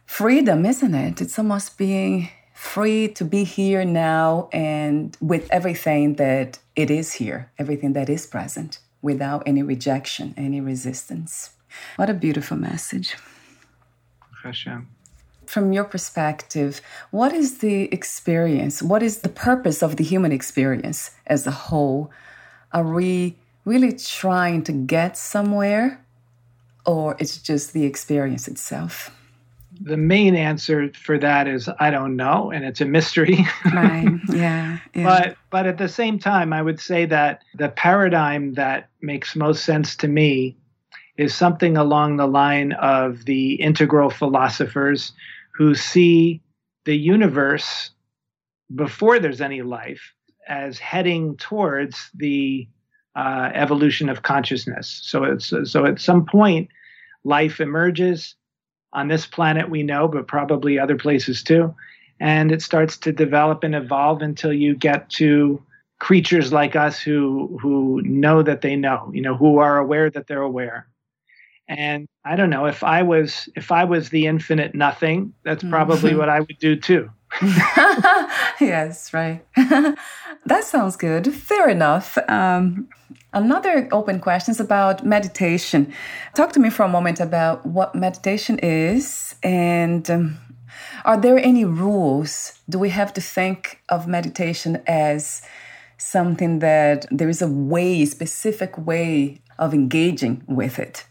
freedom, 0.05 0.67
isn't 0.67 0.95
it? 0.95 1.21
It's 1.21 1.39
almost 1.39 1.79
being 1.79 2.31
free 2.53 3.09
to 3.09 3.25
be 3.25 3.45
here 3.45 3.85
now 3.85 4.49
and 4.53 5.17
with 5.21 5.49
everything 5.51 6.17
that 6.17 6.59
it 6.75 6.91
is 6.91 7.15
here, 7.15 7.51
everything 7.59 7.93
that 7.93 8.09
is 8.11 8.27
present, 8.27 8.81
without 9.01 9.43
any 9.47 9.63
rejection, 9.63 10.35
any 10.37 10.61
resistance. 10.61 11.51
What 11.97 12.11
a 12.11 12.15
beautiful 12.15 12.57
message. 12.57 13.17
Hashem 14.43 14.89
from 15.51 15.73
your 15.73 15.83
perspective, 15.83 16.81
what 17.11 17.33
is 17.33 17.59
the 17.59 17.93
experience? 17.93 18.81
What 18.81 19.03
is 19.03 19.19
the 19.19 19.29
purpose 19.29 19.83
of 19.83 19.97
the 19.97 20.05
human 20.05 20.31
experience 20.31 21.11
as 21.27 21.45
a 21.45 21.51
whole? 21.51 22.13
Are 22.73 22.85
we 22.85 23.37
really 23.65 23.93
trying 23.93 24.63
to 24.65 24.73
get 24.73 25.17
somewhere, 25.17 26.05
or 26.91 27.15
it's 27.21 27.39
just 27.41 27.73
the 27.73 27.85
experience 27.85 28.49
itself? 28.49 29.13
The 29.81 29.97
main 29.97 30.35
answer 30.35 30.91
for 30.93 31.19
that 31.19 31.47
is 31.47 31.69
I 31.79 31.91
don't 31.91 32.17
know, 32.17 32.51
and 32.51 32.65
it's 32.65 32.81
a 32.81 32.85
mystery. 32.85 33.47
right. 33.73 34.09
Yeah, 34.29 34.79
yeah. 34.93 35.05
But 35.05 35.37
but 35.51 35.67
at 35.67 35.79
the 35.79 35.89
same 35.89 36.19
time, 36.19 36.53
I 36.53 36.61
would 36.61 36.81
say 36.81 37.07
that 37.07 37.43
the 37.55 37.69
paradigm 37.69 38.55
that 38.55 38.89
makes 39.01 39.37
most 39.37 39.65
sense 39.65 39.95
to 39.97 40.09
me 40.09 40.57
is 41.17 41.33
something 41.33 41.77
along 41.77 42.17
the 42.17 42.27
line 42.27 42.73
of 42.73 43.25
the 43.25 43.55
integral 43.55 44.11
philosophers 44.11 45.13
who 45.55 45.77
see 45.77 46.43
the 46.87 46.97
universe 46.97 47.91
before 48.75 49.21
there's 49.21 49.41
any 49.41 49.63
life 49.63 50.13
as 50.49 50.79
heading 50.79 51.37
towards 51.37 52.11
the 52.15 52.67
uh, 53.15 53.51
evolution 53.55 54.09
of 54.09 54.23
consciousness. 54.23 55.01
So 55.05 55.25
it's 55.25 55.53
so 55.65 55.87
at 55.87 56.01
some 56.01 56.27
point, 56.27 56.69
life 57.25 57.61
emerges 57.61 58.35
on 58.93 59.09
this 59.09 59.27
planet 59.27 59.71
we 59.71 59.83
know, 59.83 60.09
but 60.09 60.27
probably 60.27 60.79
other 60.79 60.97
places 60.97 61.43
too, 61.43 61.75
and 62.19 62.53
it 62.53 62.63
starts 62.63 62.97
to 62.99 63.13
develop 63.13 63.63
and 63.65 63.75
evolve 63.75 64.23
until 64.23 64.53
you 64.53 64.75
get 64.75 65.09
to 65.11 65.63
creatures 66.01 66.53
like 66.53 66.75
us 66.75 66.99
who 66.99 67.59
who 67.63 68.03
know 68.03 68.43
that 68.43 68.63
they 68.63 68.75
know, 68.75 69.11
you 69.15 69.23
know, 69.23 69.37
who 69.37 69.59
are 69.59 69.79
aware 69.79 70.11
that 70.11 70.27
they're 70.27 70.43
aware. 70.43 70.89
And 71.69 72.09
I 72.25 72.35
don't 72.35 72.51
know 72.51 72.67
if 72.67 72.83
I 72.83 73.03
was 73.03 73.49
if 73.55 73.71
I 73.71 73.85
was 73.85 74.09
the 74.09 74.27
infinite 74.27 74.75
nothing, 74.75 75.35
that's 75.45 75.63
probably 75.63 76.11
mm-hmm. 76.11 76.19
what 76.19 76.29
I 76.29 76.41
would 76.41 76.59
do 76.59 76.75
too. 76.75 77.11
yes, 78.61 79.13
right. 79.13 79.45
that 79.57 80.65
sounds 80.65 80.97
good. 80.97 81.33
Fair 81.33 81.69
enough. 81.69 82.19
Um, 82.29 82.89
another 83.33 83.89
open 83.93 84.21
question 84.21 84.53
is 84.53 84.61
about 84.61 85.05
meditation. 85.05 85.93
Talk 86.35 86.53
to 86.53 86.61
me 86.61 86.71
for 86.71 86.85
a 86.85 86.89
moment 86.89 87.21
about 87.21 87.65
what 87.65 87.95
meditation 87.95 88.59
is 88.59 89.35
and 89.43 90.11
um, 90.11 90.39
are 91.05 91.21
there 91.21 91.39
any 91.39 91.65
rules? 91.65 92.59
Do 92.69 92.79
we 92.79 92.91
have 92.91 93.13
to 93.15 93.21
think 93.21 93.81
of 93.89 94.07
meditation 94.07 94.83
as 94.87 95.43
something 95.99 96.59
that 96.61 97.07
there 97.11 97.29
is 97.29 97.43
a 97.43 97.49
way, 97.49 98.05
specific 98.05 98.77
way 98.77 99.41
of 99.59 99.73
engaging 99.73 100.43
with 100.47 100.79
it? 100.79 101.05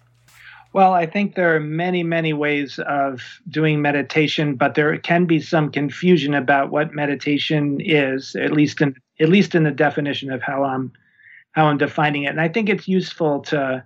Well, 0.72 0.94
I 0.94 1.08
think 1.08 1.34
there 1.34 1.56
are 1.56 1.60
many, 1.60 2.04
many 2.04 2.32
ways 2.32 2.80
of 2.80 3.22
doing 3.50 3.82
meditation, 3.82 4.56
but 4.56 4.76
there 4.76 4.96
can 5.00 5.26
be 5.26 5.42
some 5.42 5.72
confusion 5.72 6.36
about 6.36 6.70
what 6.70 6.94
meditation 6.94 7.80
is, 7.82 8.36
at 8.36 8.52
least 8.52 8.80
in 8.82 8.96
at 9.20 9.30
least 9.30 9.56
in 9.56 9.64
the 9.64 9.72
definition 9.72 10.32
of 10.32 10.42
how 10.42 10.64
I'm 10.64 10.92
how 11.54 11.66
I'm 11.66 11.78
defining 11.78 12.24
it. 12.24 12.30
And 12.30 12.42
I 12.42 12.48
think 12.50 12.70
it's 12.70 12.88
useful 12.88 13.42
to 13.42 13.84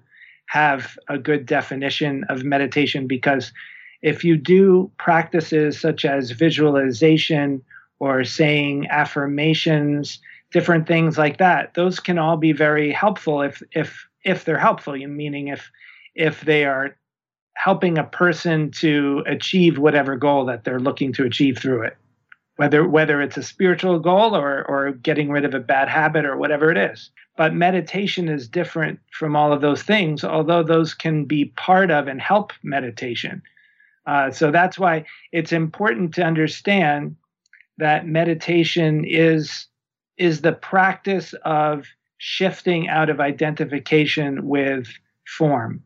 have 0.48 0.98
a 1.08 1.18
good 1.18 1.46
definition 1.46 2.26
of 2.30 2.44
meditation 2.44 3.08
because 3.08 3.54
if 4.02 4.26
you 4.26 4.36
do 4.36 4.92
practices 4.98 5.80
such 5.80 6.04
as 6.04 6.32
visualization 6.32 7.64
or 8.00 8.26
saying 8.26 8.88
affirmations, 8.90 10.20
different 10.52 10.86
things 10.86 11.18
like 11.18 11.38
that, 11.38 11.74
those 11.76 12.02
can 12.02 12.18
all 12.18 12.36
be 12.36 12.52
very 12.52 12.92
helpful 12.92 13.42
if 13.42 13.64
if 13.72 14.06
if 14.26 14.44
they're 14.44 14.58
helpful, 14.58 14.94
meaning 14.96 15.48
if 15.48 15.72
if 16.16 16.42
they 16.42 16.66
are 16.66 16.96
helping 17.56 17.98
a 17.98 18.04
person 18.04 18.72
to 18.72 19.24
achieve 19.28 19.78
whatever 19.78 20.16
goal 20.16 20.46
that 20.46 20.64
they're 20.64 20.80
looking 20.80 21.14
to 21.14 21.24
achieve 21.24 21.58
through 21.58 21.84
it. 21.84 21.98
Whether 22.58 22.88
whether 22.88 23.22
it's 23.22 23.38
a 23.38 23.44
spiritual 23.44 24.00
goal 24.00 24.36
or 24.36 24.64
or 24.66 24.92
getting 24.92 25.32
rid 25.32 25.46
of 25.46 25.54
a 25.54 25.60
bad 25.60 25.90
habit 25.90 26.26
or 26.26 26.38
whatever 26.38 26.72
it 26.72 26.78
is. 26.78 27.10
But 27.36 27.56
meditation 27.56 28.30
is 28.30 28.48
different 28.48 29.00
from 29.12 29.36
all 29.36 29.52
of 29.52 29.62
those 29.62 29.82
things 29.82 30.24
although 30.24 30.64
those 30.64 30.94
can 30.94 31.26
be 31.26 31.46
part 31.46 31.90
of 31.90 32.08
and 32.08 32.22
help 32.22 32.54
meditation. 32.62 33.42
Uh, 34.06 34.30
so 34.30 34.52
that's 34.52 34.78
why 34.78 35.06
it's 35.32 35.54
important 35.54 36.14
to 36.16 36.24
understand 36.24 37.16
that 37.78 38.06
meditation 38.06 39.04
is 39.06 39.68
is 40.18 40.42
the 40.42 40.54
practice 40.54 41.34
of 41.44 41.88
shifting 42.18 42.88
out 42.88 43.10
of 43.10 43.20
identification 43.20 44.48
with 44.48 44.88
form 45.26 45.84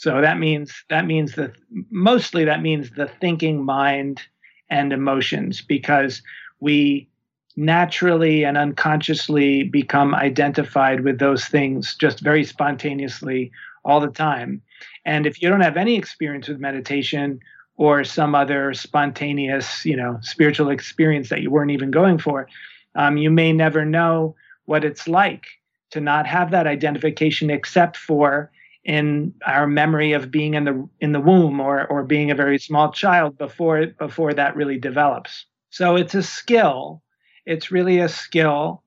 so 0.00 0.22
that 0.22 0.38
means 0.38 0.82
that 0.88 1.04
means 1.04 1.34
that 1.34 1.52
mostly 1.90 2.46
that 2.46 2.62
means 2.62 2.88
the 2.92 3.06
thinking 3.20 3.62
mind 3.62 4.22
and 4.70 4.94
emotions 4.94 5.60
because 5.60 6.22
we 6.58 7.06
naturally 7.54 8.42
and 8.42 8.56
unconsciously 8.56 9.62
become 9.64 10.14
identified 10.14 11.04
with 11.04 11.18
those 11.18 11.44
things 11.44 11.96
just 11.96 12.20
very 12.20 12.44
spontaneously 12.44 13.52
all 13.84 14.00
the 14.00 14.08
time. 14.08 14.62
And 15.04 15.26
if 15.26 15.42
you 15.42 15.50
don't 15.50 15.60
have 15.60 15.76
any 15.76 15.96
experience 15.96 16.48
with 16.48 16.60
meditation 16.60 17.38
or 17.76 18.02
some 18.02 18.34
other 18.34 18.72
spontaneous, 18.72 19.84
you 19.84 19.98
know, 19.98 20.18
spiritual 20.22 20.70
experience 20.70 21.28
that 21.28 21.42
you 21.42 21.50
weren't 21.50 21.72
even 21.72 21.90
going 21.90 22.16
for, 22.16 22.48
um, 22.94 23.18
you 23.18 23.30
may 23.30 23.52
never 23.52 23.84
know 23.84 24.34
what 24.64 24.82
it's 24.82 25.06
like 25.06 25.44
to 25.90 26.00
not 26.00 26.26
have 26.26 26.52
that 26.52 26.66
identification 26.66 27.50
except 27.50 27.98
for 27.98 28.50
in 28.84 29.34
our 29.46 29.66
memory 29.66 30.12
of 30.12 30.30
being 30.30 30.54
in 30.54 30.64
the 30.64 30.88
in 31.00 31.12
the 31.12 31.20
womb 31.20 31.60
or 31.60 31.86
or 31.86 32.02
being 32.02 32.30
a 32.30 32.34
very 32.34 32.58
small 32.58 32.90
child 32.92 33.36
before 33.36 33.86
before 33.98 34.32
that 34.34 34.56
really 34.56 34.78
develops. 34.78 35.46
So 35.70 35.96
it's 35.96 36.14
a 36.14 36.22
skill. 36.22 37.02
It's 37.46 37.70
really 37.70 37.98
a 38.00 38.08
skill 38.08 38.82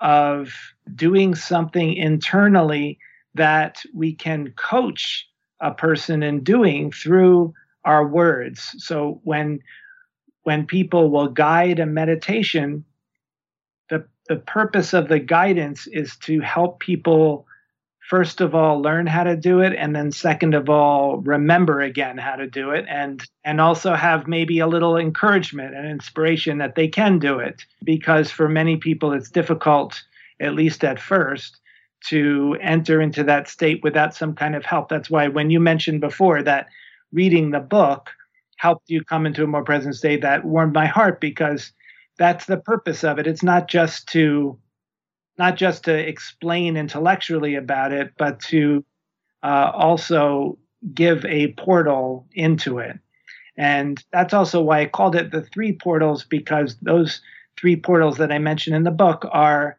of 0.00 0.52
doing 0.94 1.34
something 1.34 1.94
internally 1.94 2.98
that 3.34 3.82
we 3.94 4.14
can 4.14 4.52
coach 4.52 5.28
a 5.60 5.72
person 5.72 6.22
in 6.22 6.42
doing 6.42 6.90
through 6.92 7.52
our 7.84 8.06
words. 8.06 8.74
So 8.78 9.20
when 9.24 9.60
when 10.42 10.66
people 10.66 11.10
will 11.10 11.28
guide 11.28 11.78
a 11.78 11.86
meditation, 11.86 12.84
the 13.90 14.06
the 14.28 14.36
purpose 14.36 14.94
of 14.94 15.08
the 15.08 15.18
guidance 15.18 15.86
is 15.86 16.16
to 16.18 16.40
help 16.40 16.80
people 16.80 17.46
first 18.08 18.40
of 18.40 18.54
all 18.54 18.80
learn 18.80 19.06
how 19.06 19.24
to 19.24 19.36
do 19.36 19.60
it 19.60 19.74
and 19.76 19.94
then 19.94 20.12
second 20.12 20.54
of 20.54 20.70
all 20.70 21.18
remember 21.18 21.80
again 21.80 22.16
how 22.16 22.36
to 22.36 22.46
do 22.46 22.70
it 22.70 22.84
and 22.88 23.24
and 23.44 23.60
also 23.60 23.94
have 23.94 24.28
maybe 24.28 24.60
a 24.60 24.66
little 24.66 24.96
encouragement 24.96 25.74
and 25.74 25.88
inspiration 25.88 26.58
that 26.58 26.76
they 26.76 26.86
can 26.88 27.18
do 27.18 27.38
it. 27.38 27.64
Because 27.82 28.30
for 28.30 28.48
many 28.48 28.76
people 28.76 29.12
it's 29.12 29.30
difficult 29.30 30.02
at 30.40 30.54
least 30.54 30.84
at 30.84 31.00
first 31.00 31.58
to 32.08 32.56
enter 32.60 33.00
into 33.00 33.24
that 33.24 33.48
state 33.48 33.80
without 33.82 34.14
some 34.14 34.34
kind 34.34 34.54
of 34.54 34.64
help. 34.64 34.88
That's 34.88 35.10
why 35.10 35.28
when 35.28 35.50
you 35.50 35.58
mentioned 35.58 36.00
before 36.00 36.42
that 36.42 36.66
reading 37.12 37.50
the 37.50 37.60
book 37.60 38.10
helped 38.58 38.88
you 38.88 39.02
come 39.04 39.26
into 39.26 39.44
a 39.44 39.48
more 39.48 39.64
present 39.64 39.96
state 39.96 40.22
that 40.22 40.44
warmed 40.44 40.74
my 40.74 40.86
heart 40.86 41.20
because 41.20 41.72
that's 42.18 42.46
the 42.46 42.56
purpose 42.56 43.04
of 43.04 43.18
it. 43.18 43.26
It's 43.26 43.42
not 43.42 43.68
just 43.68 44.06
to 44.08 44.58
not 45.38 45.56
just 45.56 45.84
to 45.84 45.94
explain 45.94 46.76
intellectually 46.76 47.54
about 47.54 47.92
it, 47.92 48.12
but 48.16 48.40
to 48.40 48.84
uh, 49.42 49.70
also 49.74 50.58
give 50.94 51.24
a 51.24 51.52
portal 51.52 52.26
into 52.32 52.78
it. 52.78 52.98
And 53.56 54.02
that's 54.12 54.34
also 54.34 54.60
why 54.60 54.80
I 54.80 54.86
called 54.86 55.16
it 55.16 55.30
the 55.30 55.42
three 55.42 55.72
portals, 55.72 56.24
because 56.24 56.76
those 56.82 57.20
three 57.58 57.76
portals 57.76 58.18
that 58.18 58.32
I 58.32 58.38
mentioned 58.38 58.76
in 58.76 58.84
the 58.84 58.90
book 58.90 59.26
are 59.30 59.78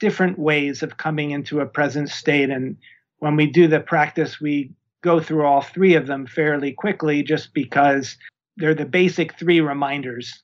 different 0.00 0.38
ways 0.38 0.82
of 0.82 0.96
coming 0.96 1.30
into 1.30 1.60
a 1.60 1.66
present 1.66 2.08
state. 2.08 2.50
And 2.50 2.76
when 3.18 3.36
we 3.36 3.46
do 3.46 3.68
the 3.68 3.80
practice, 3.80 4.40
we 4.40 4.70
go 5.02 5.20
through 5.20 5.44
all 5.44 5.62
three 5.62 5.94
of 5.94 6.06
them 6.06 6.26
fairly 6.26 6.72
quickly 6.72 7.22
just 7.22 7.52
because 7.52 8.16
they're 8.56 8.74
the 8.74 8.84
basic 8.84 9.38
three 9.38 9.60
reminders 9.60 10.42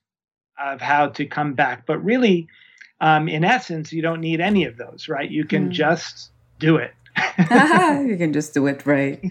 of 0.58 0.80
how 0.80 1.08
to 1.08 1.26
come 1.26 1.54
back. 1.54 1.86
But 1.86 2.04
really, 2.04 2.46
um, 3.00 3.28
in 3.28 3.44
essence, 3.44 3.92
you 3.92 4.02
don't 4.02 4.20
need 4.20 4.40
any 4.40 4.64
of 4.64 4.76
those, 4.76 5.08
right? 5.08 5.30
You 5.30 5.44
can 5.44 5.68
mm. 5.68 5.72
just 5.72 6.30
do 6.58 6.76
it. 6.76 6.92
you 8.08 8.16
can 8.16 8.32
just 8.32 8.54
do 8.54 8.66
it 8.66 8.84
right. 8.86 9.22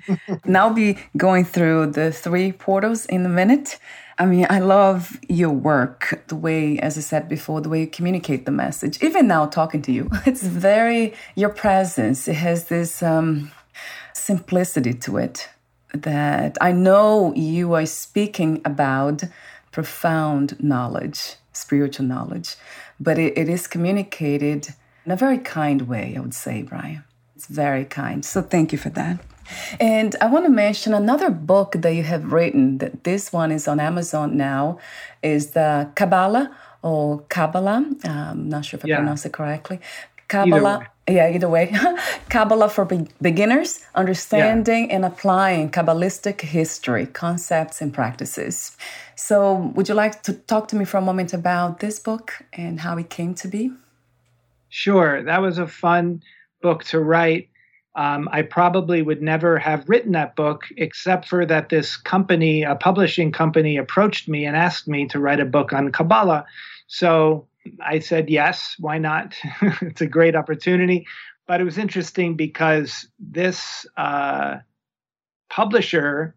now 0.46 0.68
I'll 0.68 0.74
be 0.74 0.98
going 1.18 1.46
through 1.46 1.88
the 1.88 2.12
three 2.12 2.52
portals 2.52 3.06
in 3.08 3.26
a 3.26 3.30
minute. 3.30 3.80
I 4.20 4.26
mean, 4.26 4.46
I 4.50 4.60
love 4.60 5.20
your 5.28 5.50
work, 5.50 6.24
the 6.28 6.36
way, 6.36 6.78
as 6.80 6.98
I 6.98 7.02
said 7.02 7.28
before, 7.28 7.62
the 7.62 7.70
way 7.70 7.82
you 7.82 7.88
communicate 7.88 8.46
the 8.46 8.52
message. 8.52 9.02
Even 9.02 9.28
now, 9.28 9.48
talking 9.48 9.82
to 9.84 9.92
you, 9.92 10.10
it's 10.26 10.44
very, 10.44 11.14
your 11.36 11.50
presence, 11.50 12.28
it 12.28 12.36
has 12.36 12.68
this 12.68 13.02
um, 13.02 13.52
simplicity 14.14 14.94
to 14.94 15.18
it 15.18 15.50
that 15.94 16.58
I 16.62 16.72
know 16.72 17.34
you 17.36 17.74
are 17.74 17.86
speaking 17.86 18.62
about 18.66 19.24
profound 19.72 20.62
knowledge, 20.62 21.36
spiritual 21.52 22.06
knowledge, 22.06 22.56
but 23.00 23.18
it, 23.18 23.38
it 23.38 23.50
is 23.50 23.68
communicated 23.68 24.70
in 25.06 25.12
a 25.12 25.16
very 25.16 25.38
kind 25.38 25.84
way, 25.84 26.14
I 26.16 26.20
would 26.20 26.34
say, 26.34 26.62
Brian. 26.62 27.04
It's 27.36 27.48
very 27.48 27.86
kind. 27.86 28.24
So 28.24 28.42
thank 28.42 28.72
you 28.72 28.78
for 28.78 28.90
that. 28.92 29.20
And 29.80 30.16
I 30.22 30.28
want 30.28 30.46
to 30.46 30.52
mention 30.52 30.94
another 30.94 31.30
book 31.30 31.74
that 31.80 31.94
you 31.94 32.04
have 32.04 32.32
written. 32.32 32.78
That 32.78 33.04
this 33.04 33.34
one 33.34 33.52
is 33.52 33.68
on 33.68 33.80
Amazon 33.80 34.38
now. 34.38 34.80
Is 35.22 35.52
the 35.52 35.90
Kabbalah 35.96 36.56
or 36.82 37.22
Kabbalah? 37.30 37.86
I'm 38.06 38.50
not 38.50 38.66
sure 38.66 38.78
if 38.78 38.86
I 38.86 38.88
yeah. 38.88 38.98
pronounce 38.98 39.26
it 39.26 39.34
correctly. 39.34 39.80
Kabbalah. 40.28 40.88
Yeah, 41.08 41.30
either 41.30 41.50
way. 41.50 41.74
Kabbalah 42.30 42.70
for 42.70 42.86
be- 42.86 43.10
beginners, 43.22 43.84
understanding 43.94 44.88
yeah. 44.88 44.96
and 44.96 45.06
applying 45.06 45.70
Kabbalistic 45.70 46.40
history, 46.40 47.08
concepts, 47.08 47.82
and 47.82 47.94
practices. 47.94 48.78
So, 49.16 49.72
would 49.76 49.90
you 49.90 49.96
like 49.96 50.24
to 50.24 50.34
talk 50.34 50.70
to 50.70 50.78
me 50.78 50.86
for 50.86 50.98
a 50.98 51.02
moment 51.02 51.34
about 51.34 51.82
this 51.82 52.00
book 52.00 52.44
and 52.54 52.80
how 52.80 52.98
it 52.98 53.10
came 53.10 53.34
to 53.36 53.50
be? 53.50 53.72
Sure. 54.70 55.22
That 55.24 55.42
was 55.42 55.58
a 55.58 55.68
fun 55.68 56.24
book 56.62 56.86
to 56.86 57.00
write. 57.00 57.50
Um, 57.96 58.28
I 58.32 58.42
probably 58.42 59.02
would 59.02 59.22
never 59.22 59.60
have 59.60 59.88
written 59.88 60.14
that 60.14 60.36
book 60.36 60.64
except 60.78 61.28
for 61.28 61.46
that 61.46 61.70
this 61.70 61.96
company, 61.98 62.64
a 62.64 62.76
publishing 62.76 63.32
company, 63.32 63.78
approached 63.78 64.28
me 64.28 64.46
and 64.46 64.56
asked 64.56 64.88
me 64.88 65.06
to 65.10 65.20
write 65.20 65.42
a 65.42 65.46
book 65.46 65.74
on 65.74 65.92
Kabbalah. 65.92 66.46
So 66.88 67.46
I 67.82 68.00
said, 68.00 68.30
yes, 68.30 68.76
why 68.80 68.98
not? 68.98 69.36
it's 69.82 70.02
a 70.02 70.08
great 70.08 70.36
opportunity. 70.36 71.06
But 71.48 71.62
it 71.62 71.66
was 71.66 71.78
interesting 71.78 72.36
because 72.36 73.08
this 73.20 73.86
uh, 73.98 74.58
publisher, 75.50 76.36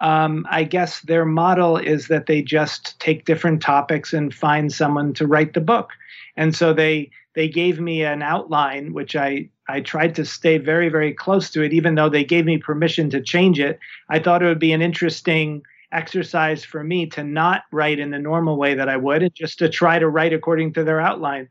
um, 0.00 0.46
I 0.50 0.64
guess 0.64 1.00
their 1.00 1.24
model 1.24 1.76
is 1.76 2.08
that 2.08 2.26
they 2.26 2.42
just 2.42 2.98
take 3.00 3.24
different 3.24 3.62
topics 3.62 4.12
and 4.12 4.32
find 4.32 4.72
someone 4.72 5.12
to 5.14 5.26
write 5.26 5.54
the 5.54 5.60
book. 5.60 5.90
And 6.36 6.54
so 6.54 6.72
they 6.72 7.10
they 7.34 7.48
gave 7.48 7.80
me 7.80 8.04
an 8.04 8.22
outline, 8.22 8.92
which 8.92 9.16
I, 9.16 9.48
I 9.68 9.80
tried 9.80 10.14
to 10.16 10.24
stay 10.24 10.58
very, 10.58 10.88
very 10.88 11.14
close 11.14 11.50
to 11.50 11.62
it, 11.62 11.72
even 11.72 11.94
though 11.94 12.10
they 12.10 12.24
gave 12.24 12.44
me 12.44 12.58
permission 12.58 13.08
to 13.10 13.22
change 13.22 13.58
it. 13.58 13.78
I 14.10 14.18
thought 14.18 14.42
it 14.42 14.46
would 14.46 14.58
be 14.58 14.72
an 14.72 14.82
interesting 14.82 15.62
exercise 15.92 16.64
for 16.64 16.82
me 16.82 17.06
to 17.06 17.22
not 17.22 17.62
write 17.70 17.98
in 17.98 18.10
the 18.10 18.18
normal 18.18 18.56
way 18.56 18.74
that 18.74 18.88
I 18.88 18.96
would, 18.96 19.22
and 19.22 19.34
just 19.34 19.58
to 19.58 19.68
try 19.68 19.98
to 19.98 20.08
write 20.08 20.32
according 20.32 20.72
to 20.74 20.84
their 20.84 21.00
outline. 21.00 21.48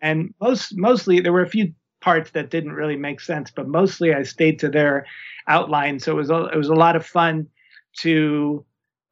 And 0.00 0.34
most 0.40 0.76
mostly 0.76 1.20
there 1.20 1.32
were 1.32 1.42
a 1.42 1.48
few 1.48 1.72
parts 2.00 2.32
that 2.32 2.50
didn't 2.50 2.72
really 2.72 2.96
make 2.96 3.20
sense, 3.20 3.50
but 3.50 3.68
mostly 3.68 4.12
I 4.12 4.22
stayed 4.24 4.58
to 4.58 4.68
their 4.68 5.06
outline. 5.48 5.98
So 6.00 6.12
it 6.12 6.16
was 6.16 6.30
a, 6.30 6.44
it 6.46 6.56
was 6.56 6.68
a 6.68 6.74
lot 6.74 6.96
of 6.96 7.06
fun 7.06 7.46
to 8.00 8.64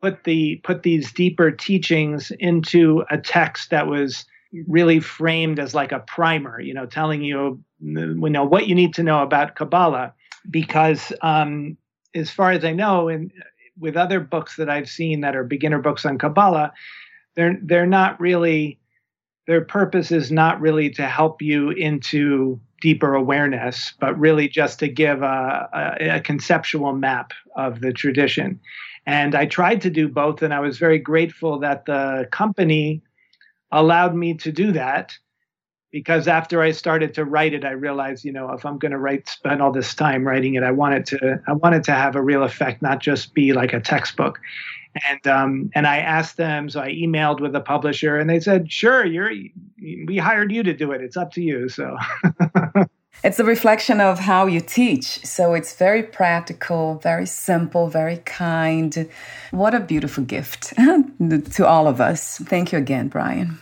put 0.03 0.25
the 0.25 0.57
put 0.64 0.83
these 0.83 1.12
deeper 1.12 1.51
teachings 1.51 2.33
into 2.38 3.05
a 3.11 3.16
text 3.18 3.71
that 3.71 3.87
was 3.87 4.27
really 4.68 5.01
framed 5.01 5.59
as 5.59 5.75
like 5.75 5.92
a 5.92 6.01
primer, 6.01 6.61
you 6.61 6.75
know, 6.75 6.85
telling 6.85 7.23
you, 7.23 7.62
you 7.81 8.14
know, 8.31 8.45
what 8.45 8.66
you 8.66 8.75
need 8.75 8.92
to 8.95 9.03
know 9.03 9.23
about 9.23 9.55
Kabbalah. 9.55 10.12
Because 10.51 11.12
um, 11.23 11.77
as 12.14 12.31
far 12.31 12.51
as 12.51 12.64
I 12.64 12.73
know, 12.73 13.09
and 13.09 13.31
with 13.78 13.96
other 13.96 14.20
books 14.20 14.56
that 14.56 14.68
I've 14.68 14.88
seen 14.88 15.20
that 15.20 15.37
are 15.37 15.44
beginner 15.44 15.80
books 15.80 16.04
on 16.04 16.18
Kabbalah, 16.18 16.72
they're 17.37 17.58
they're 17.62 17.87
not 17.87 18.20
really 18.20 18.78
their 19.46 19.64
purpose 19.64 20.12
is 20.12 20.30
not 20.30 20.61
really 20.61 20.90
to 20.90 21.06
help 21.06 21.42
you 21.42 21.70
into 21.70 22.61
deeper 22.80 23.14
awareness, 23.14 23.92
but 23.98 24.18
really 24.18 24.48
just 24.48 24.78
to 24.80 24.88
give 24.88 25.22
a, 25.22 25.96
a, 26.00 26.16
a, 26.16 26.20
conceptual 26.20 26.92
map 26.92 27.32
of 27.56 27.80
the 27.80 27.92
tradition. 27.92 28.61
And 29.06 29.35
I 29.35 29.46
tried 29.46 29.80
to 29.82 29.90
do 29.90 30.08
both, 30.08 30.42
and 30.42 30.52
I 30.52 30.61
was 30.61 30.78
very 30.78 30.98
grateful 30.98 31.58
that 31.61 31.87
the 31.87 32.28
company 32.30 33.02
allowed 33.72 34.14
me 34.14 34.35
to 34.35 34.52
do 34.52 34.72
that 34.72 35.16
because 35.92 36.26
after 36.26 36.62
I 36.62 36.72
started 36.72 37.14
to 37.14 37.24
write 37.24 37.52
it, 37.52 37.64
I 37.64 37.72
realized, 37.72 38.24
you 38.24 38.33
know, 38.33 38.50
if 38.52 38.64
I'm 38.64 38.78
going 38.78 38.92
to 38.92 38.98
write, 38.98 39.28
spend 39.28 39.61
all 39.61 39.70
this 39.70 39.94
time 39.94 40.26
writing 40.26 40.55
it, 40.55 40.62
I 40.62 40.70
wanted 40.70 41.07
to, 41.07 41.40
I 41.46 41.52
wanted 41.52 41.85
to 41.85 41.92
have 41.92 42.16
a 42.16 42.22
real 42.22 42.42
effect, 42.42 42.81
not 42.81 43.00
just 43.00 43.35
be 43.35 43.52
like 43.52 43.74
a 43.74 43.81
textbook. 43.81 44.40
And 45.09 45.26
um, 45.26 45.70
and 45.74 45.87
I 45.87 45.98
asked 45.98 46.37
them, 46.37 46.68
so 46.68 46.81
I 46.81 46.90
emailed 46.90 47.40
with 47.40 47.52
the 47.52 47.61
publisher, 47.61 48.18
and 48.18 48.28
they 48.28 48.40
said, 48.40 48.70
sure, 48.70 49.07
you're, 49.07 49.33
we 50.07 50.18
hired 50.18 50.52
you 50.52 50.62
to 50.62 50.74
do 50.74 50.92
it. 50.92 51.00
It's 51.00 51.16
up 51.16 51.33
to 51.33 51.42
you. 51.42 51.68
So. 51.68 51.96
It's 53.24 53.38
a 53.38 53.44
reflection 53.44 54.00
of 54.00 54.18
how 54.18 54.46
you 54.46 54.61
teach. 54.61 55.24
So 55.24 55.55
it's 55.55 55.76
very 55.76 56.02
practical, 56.02 56.96
very 56.96 57.26
simple, 57.26 57.87
very 57.87 58.16
kind. 58.16 59.09
What 59.52 59.74
a 59.74 59.81
beautiful 59.81 60.24
gift 60.24 60.74
to 61.52 61.64
all 61.64 61.87
of 61.87 62.00
us. 62.00 62.38
Thank 62.38 62.72
you 62.72 62.78
again, 62.78 63.07
Brian. 63.07 63.61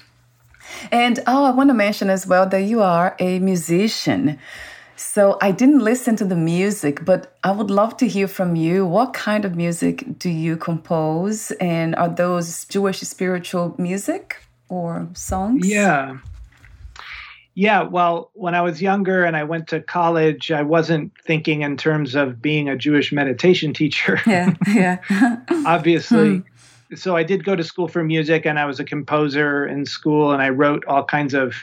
And 0.91 1.21
oh, 1.27 1.45
I 1.45 1.51
want 1.51 1.71
to 1.71 1.75
mention 1.75 2.11
as 2.11 2.27
well 2.27 2.49
that 2.49 2.63
you 2.63 2.83
are 2.83 3.17
a 3.19 3.39
musician. 3.39 4.39
So 4.97 5.39
I 5.41 5.51
didn't 5.51 5.79
listen 5.79 6.15
to 6.17 6.27
the 6.27 6.37
music, 6.37 7.07
but 7.07 7.35
I 7.43 7.53
would 7.53 7.71
love 7.71 7.97
to 7.99 8.07
hear 8.07 8.29
from 8.29 8.55
you. 8.55 8.87
What 8.87 9.15
kind 9.15 9.47
of 9.47 9.57
music 9.57 10.05
do 10.19 10.29
you 10.29 10.59
compose? 10.59 11.53
And 11.53 11.95
are 11.97 12.11
those 12.11 12.67
Jewish 12.67 13.01
spiritual 13.01 13.75
music 13.79 14.37
or 14.69 15.09
songs? 15.15 15.67
Yeah. 15.67 16.19
Yeah, 17.55 17.83
well, 17.83 18.31
when 18.35 18.55
I 18.55 18.61
was 18.61 18.81
younger 18.81 19.25
and 19.25 19.37
I 19.37 19.45
went 19.45 19.69
to 19.69 19.81
college, 19.81 20.51
I 20.53 20.63
wasn't 20.63 21.13
thinking 21.27 21.63
in 21.63 21.77
terms 21.77 22.15
of 22.15 22.41
being 22.41 22.69
a 22.69 22.77
Jewish 22.77 23.11
meditation 23.11 23.73
teacher. 23.75 24.21
Yeah, 24.27 24.55
yeah. 24.69 24.99
Obviously. 25.67 26.39
Hmm. 26.39 26.50
So 26.95 27.17
I 27.17 27.23
did 27.23 27.45
go 27.45 27.55
to 27.55 27.63
school 27.65 27.89
for 27.89 28.03
music 28.03 28.47
and 28.47 28.59
I 28.59 28.67
was 28.67 28.81
a 28.81 28.85
composer 28.85 29.67
in 29.67 29.87
school 29.87 30.33
and 30.33 30.43
I 30.43 30.49
wrote 30.49 30.85
all 30.87 31.05
kinds 31.05 31.35
of 31.35 31.55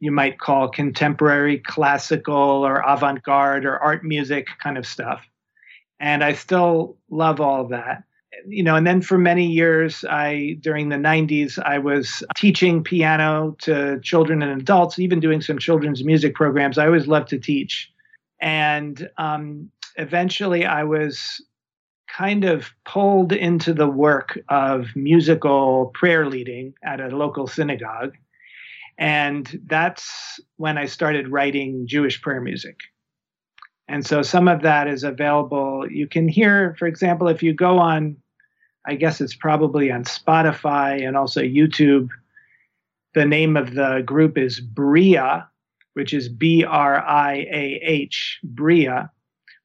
you 0.00 0.10
might 0.10 0.40
call 0.40 0.68
contemporary 0.68 1.58
classical 1.58 2.34
or 2.34 2.82
avant-garde 2.84 3.64
or 3.64 3.78
art 3.78 4.04
music 4.04 4.48
kind 4.60 4.76
of 4.76 4.84
stuff. 4.84 5.24
And 6.00 6.24
I 6.24 6.32
still 6.32 6.96
love 7.08 7.40
all 7.40 7.68
that 7.68 8.02
you 8.46 8.62
know, 8.62 8.76
and 8.76 8.86
then 8.86 9.02
for 9.02 9.18
many 9.18 9.46
years, 9.46 10.04
I 10.08 10.56
during 10.60 10.88
the 10.88 10.96
90s, 10.96 11.58
I 11.58 11.78
was 11.78 12.22
teaching 12.36 12.82
piano 12.82 13.56
to 13.62 14.00
children 14.00 14.42
and 14.42 14.60
adults, 14.60 14.98
even 14.98 15.20
doing 15.20 15.40
some 15.40 15.58
children's 15.58 16.04
music 16.04 16.34
programs. 16.34 16.78
I 16.78 16.86
always 16.86 17.06
loved 17.06 17.28
to 17.28 17.38
teach, 17.38 17.90
and 18.40 19.08
um, 19.18 19.70
eventually, 19.96 20.64
I 20.64 20.84
was 20.84 21.44
kind 22.16 22.44
of 22.44 22.70
pulled 22.84 23.32
into 23.32 23.72
the 23.72 23.88
work 23.88 24.38
of 24.48 24.86
musical 24.94 25.86
prayer 25.94 26.26
leading 26.26 26.74
at 26.84 27.00
a 27.00 27.16
local 27.16 27.46
synagogue. 27.46 28.14
And 28.98 29.60
that's 29.66 30.38
when 30.56 30.76
I 30.78 30.86
started 30.86 31.28
writing 31.28 31.86
Jewish 31.86 32.20
prayer 32.20 32.40
music. 32.40 32.78
And 33.88 34.06
so 34.06 34.22
some 34.22 34.46
of 34.46 34.62
that 34.62 34.88
is 34.88 35.04
available. 35.04 35.90
You 35.90 36.06
can 36.06 36.28
hear, 36.28 36.76
for 36.78 36.86
example, 36.86 37.28
if 37.28 37.42
you 37.42 37.54
go 37.54 37.78
on 37.78 38.16
I 38.84 38.94
guess 38.96 39.20
it's 39.20 39.34
probably 39.34 39.90
on 39.90 40.04
Spotify 40.04 41.06
and 41.06 41.16
also 41.16 41.40
YouTube. 41.40 42.08
The 43.14 43.24
name 43.24 43.56
of 43.56 43.74
the 43.74 44.02
group 44.04 44.36
is 44.36 44.60
Briah, 44.60 45.44
which 45.94 46.12
is 46.12 46.28
B 46.28 46.64
R 46.64 47.00
I 47.00 47.46
A 47.52 47.80
H, 47.82 48.40
Briah, 48.42 49.08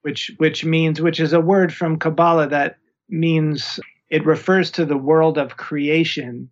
which 0.08 0.32
which 0.38 0.64
means 0.64 1.02
which 1.02 1.20
is 1.20 1.34
a 1.34 1.42
word 1.42 1.74
from 1.74 2.00
Kabbalah 2.00 2.48
that 2.48 2.78
means 3.10 3.78
it 4.10 4.26
refers 4.26 4.72
to 4.72 4.86
the 4.86 4.96
world 4.96 5.38
of 5.38 5.58
creation, 5.58 6.50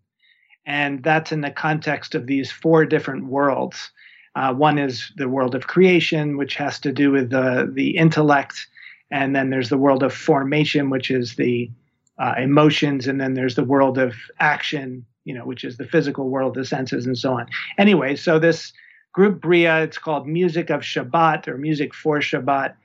and 0.65 1.01
that's 1.01 1.31
in 1.31 1.39
the 1.39 1.51
context 1.51 2.15
of 2.15 2.27
these 2.27 2.51
four 2.51 2.85
different 2.85 3.27
worlds. 3.27 3.91
Uh, 4.35 4.53
one 4.53 4.77
is 4.77 5.09
the 5.15 5.29
world 5.29 5.55
of 5.55 5.67
creation, 5.67 6.35
which 6.35 6.55
has 6.55 6.81
to 6.81 6.91
do 6.91 7.11
with 7.11 7.29
the 7.29 7.71
the 7.73 7.95
intellect, 7.95 8.67
and 9.09 9.33
then 9.33 9.51
there's 9.51 9.69
the 9.69 9.77
world 9.77 10.03
of 10.03 10.13
formation, 10.13 10.89
which 10.89 11.09
is 11.09 11.37
the 11.37 11.71
uh, 12.19 12.33
emotions, 12.37 13.07
and 13.07 13.21
then 13.21 13.35
there's 13.35 13.55
the 13.55 13.63
world 13.63 13.97
of 13.97 14.15
action, 14.41 15.05
you 15.23 15.33
know, 15.33 15.45
which 15.45 15.63
is 15.63 15.77
the 15.77 15.87
physical 15.87 16.27
world, 16.29 16.55
the 16.55 16.65
senses, 16.65 17.05
and 17.05 17.17
so 17.17 17.31
on. 17.39 17.45
Anyway, 17.77 18.17
so 18.17 18.37
this 18.37 18.73
group 19.13 19.39
Briah, 19.39 19.81
it's 19.81 19.97
called 19.97 20.27
Music 20.27 20.69
of 20.69 20.81
Shabbat 20.81 21.47
or 21.47 21.57
Music 21.57 21.95
for 21.95 22.19
Shabbat, 22.19 22.75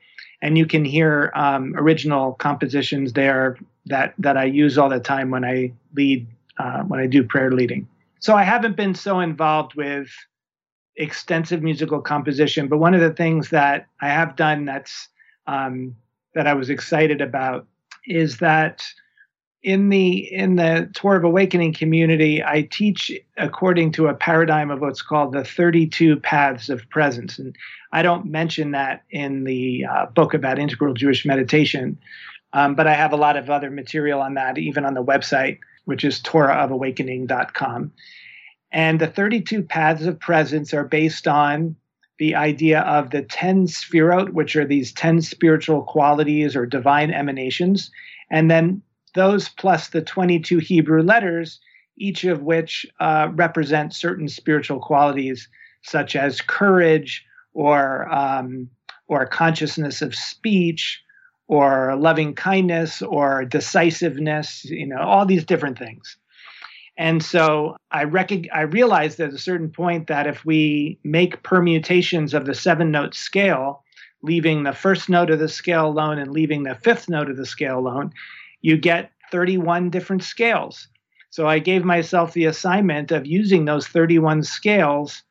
and 0.43 0.57
you 0.57 0.67
can 0.67 0.85
hear 0.85 1.33
um, 1.35 1.75
original 1.77 2.35
compositions 2.35 3.13
there 3.13 3.59
that 3.87 4.15
that 4.19 4.37
I 4.37 4.45
use 4.45 4.79
all 4.79 4.89
the 4.89 5.01
time 5.01 5.31
when 5.31 5.45
I 5.45 5.73
lead 5.95 6.27
uh, 6.59 6.83
when 6.83 7.01
I 7.01 7.07
do 7.07 7.25
prayer 7.25 7.51
leading. 7.51 7.89
So 8.21 8.35
I 8.35 8.43
haven't 8.43 8.77
been 8.77 8.95
so 8.95 9.21
involved 9.21 9.75
with 9.75 10.09
extensive 10.97 11.63
musical 11.63 12.01
composition, 12.01 12.69
but 12.69 12.79
one 12.79 12.95
of 12.95 13.01
the 13.01 13.13
things 13.13 13.49
that 13.51 13.87
I 14.01 14.09
have 14.09 14.37
done 14.37 14.65
that's 14.65 15.09
um, 15.47 15.97
that 16.35 16.47
I 16.47 16.55
was 16.55 16.71
excited 16.71 17.21
about 17.21 17.67
is 18.07 18.39
that 18.39 18.85
in 19.63 19.91
the 19.91 20.33
in 20.33 20.57
the 20.57 20.91
Torah 20.95 21.19
of 21.19 21.25
Awakening 21.25 21.75
community, 21.75 22.43
I 22.43 22.63
teach 22.63 23.13
according 23.37 23.93
to 23.93 24.07
a 24.09 24.15
paradigm 24.15 24.71
of 24.71 24.81
what's 24.81 25.03
called 25.03 25.33
the 25.33 25.45
32 25.45 26.17
paths 26.21 26.71
of 26.71 26.89
presence, 26.89 27.39
and 27.39 27.55
I 27.93 28.03
don't 28.03 28.27
mention 28.27 28.71
that 28.71 29.03
in 29.11 29.45
the 29.45 29.85
uh, 29.85 30.07
book 30.07 30.33
about 30.33 30.59
integral 30.59 30.95
Jewish 30.95 31.27
meditation, 31.27 31.99
um, 32.55 32.75
but 32.75 32.87
I 32.87 32.95
have 32.95 33.13
a 33.13 33.17
lot 33.17 33.37
of 33.37 33.51
other 33.51 33.71
material 33.71 34.21
on 34.21 34.35
that, 34.35 34.57
even 34.57 34.87
on 34.87 34.95
the 34.95 35.05
website, 35.05 35.59
which 35.85 36.05
is 36.05 36.21
TorahofAwakening.com. 36.21 37.93
And 38.73 39.01
the 39.01 39.09
32 39.09 39.63
paths 39.65 40.07
of 40.07 40.21
presence 40.21 40.73
are 40.73 40.85
based 40.85 41.27
on 41.27 41.77
the 42.19 42.35
idea 42.35 42.81
of 42.83 43.11
the 43.11 43.23
10 43.23 43.67
sefirot, 43.67 44.33
which 44.33 44.55
are 44.57 44.65
these 44.65 44.93
10 44.93 45.23
spiritual 45.23 45.83
qualities 45.83 46.55
or 46.55 46.67
divine 46.67 47.11
emanations, 47.11 47.91
and 48.31 48.51
then 48.51 48.83
those 49.15 49.49
plus 49.49 49.89
the 49.89 50.03
22 50.03 50.59
Hebrew 50.59 51.03
letters, 51.03 51.61
each 51.97 52.25
of 52.25 52.43
which 52.43 52.87
uh, 53.01 53.29
represent 53.35 53.95
certain 53.95 54.29
spiritual 54.29 54.81
qualities 54.81 55.49
such 55.83 56.17
as 56.17 56.41
courage 56.41 57.25
or 57.53 58.13
um, 58.13 58.69
or 59.09 59.27
consciousness 59.27 60.03
of 60.03 60.15
speech 60.15 61.03
or 61.49 61.97
loving 61.97 62.33
kindness 62.33 63.03
or 63.03 63.45
decisiveness, 63.45 64.65
you 64.67 64.87
know, 64.87 65.01
all 65.01 65.27
these 65.27 65.45
different 65.45 65.77
things. 65.77 66.17
And 66.97 67.23
so 67.23 67.77
I 67.91 68.05
rec- 68.05 68.53
I 68.53 68.61
realized 68.61 69.19
at 69.21 69.33
a 69.33 69.39
certain 69.39 69.71
point 69.71 70.07
that 70.07 70.27
if 70.27 70.45
we 70.45 70.99
make 71.03 71.43
permutations 71.43 72.35
of 72.35 72.47
the 72.47 72.55
seven 72.55 72.91
note 72.91 73.15
scale, 73.15 73.83
leaving 74.23 74.63
the 74.63 74.73
first 74.73 75.09
note 75.09 75.31
of 75.31 75.39
the 75.39 75.49
scale 75.49 75.87
alone 75.87 76.19
and 76.19 76.31
leaving 76.31 76.63
the 76.63 76.75
fifth 76.75 77.09
note 77.09 77.31
of 77.31 77.37
the 77.37 77.47
scale 77.47 77.79
alone, 77.79 78.13
you 78.63 78.77
get 78.77 79.13
31 79.31 79.91
different 79.91 80.23
scales. 80.23 80.89
So 81.31 81.47
I 81.47 81.61
gave 81.61 81.85
myself 81.85 82.33
the 82.33 82.47
assignment 82.47 83.13
of 83.13 83.27
using 83.27 83.65
those 83.65 83.87
31 83.87 84.43
scales 84.43 85.23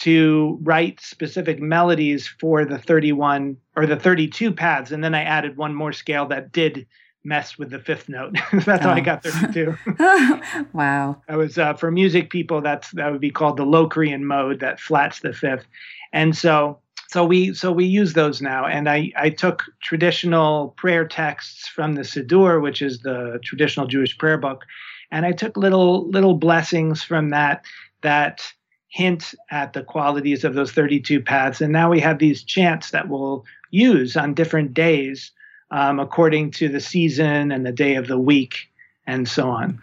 to 0.00 0.58
write 0.62 1.00
specific 1.00 1.60
melodies 1.60 2.26
for 2.40 2.64
the 2.64 2.78
31 2.78 3.56
or 3.76 3.86
the 3.86 3.96
32 3.96 4.52
paths. 4.52 4.90
And 4.90 5.04
then 5.04 5.14
I 5.14 5.22
added 5.22 5.56
one 5.56 5.74
more 5.74 5.92
scale 5.92 6.26
that 6.26 6.50
did 6.50 6.86
mess 7.24 7.58
with 7.58 7.70
the 7.70 7.78
fifth 7.78 8.08
note. 8.08 8.36
that's 8.52 8.68
oh. 8.68 8.88
how 8.88 8.90
I 8.90 9.00
got 9.00 9.22
32. 9.22 9.76
wow. 10.72 11.22
That 11.28 11.36
was 11.36 11.58
uh, 11.58 11.74
for 11.74 11.90
music 11.90 12.30
people. 12.30 12.60
That's 12.60 12.90
that 12.92 13.12
would 13.12 13.20
be 13.20 13.30
called 13.30 13.56
the 13.56 13.64
Locrian 13.64 14.24
mode 14.24 14.60
that 14.60 14.80
flats 14.80 15.20
the 15.20 15.32
fifth. 15.32 15.66
And 16.12 16.36
so 16.36 16.78
so 17.14 17.24
we 17.24 17.54
so 17.54 17.70
we 17.70 17.84
use 17.84 18.14
those 18.14 18.42
now 18.42 18.66
and 18.66 18.88
i 18.88 19.08
i 19.16 19.30
took 19.30 19.62
traditional 19.80 20.74
prayer 20.76 21.06
texts 21.06 21.68
from 21.68 21.94
the 21.94 22.02
siddur 22.02 22.60
which 22.60 22.82
is 22.82 22.98
the 23.02 23.38
traditional 23.44 23.86
jewish 23.86 24.18
prayer 24.18 24.36
book 24.36 24.64
and 25.12 25.24
i 25.24 25.30
took 25.30 25.56
little 25.56 26.10
little 26.10 26.34
blessings 26.34 27.04
from 27.04 27.30
that 27.30 27.64
that 28.02 28.42
hint 28.88 29.32
at 29.52 29.74
the 29.74 29.84
qualities 29.84 30.42
of 30.42 30.54
those 30.54 30.72
32 30.72 31.20
paths 31.22 31.60
and 31.60 31.72
now 31.72 31.88
we 31.88 32.00
have 32.00 32.18
these 32.18 32.42
chants 32.42 32.90
that 32.90 33.08
we'll 33.08 33.44
use 33.70 34.16
on 34.16 34.34
different 34.34 34.74
days 34.74 35.30
um, 35.70 36.00
according 36.00 36.50
to 36.50 36.68
the 36.68 36.80
season 36.80 37.52
and 37.52 37.64
the 37.64 37.70
day 37.70 37.94
of 37.94 38.08
the 38.08 38.18
week 38.18 38.68
and 39.06 39.28
so 39.28 39.48
on 39.48 39.80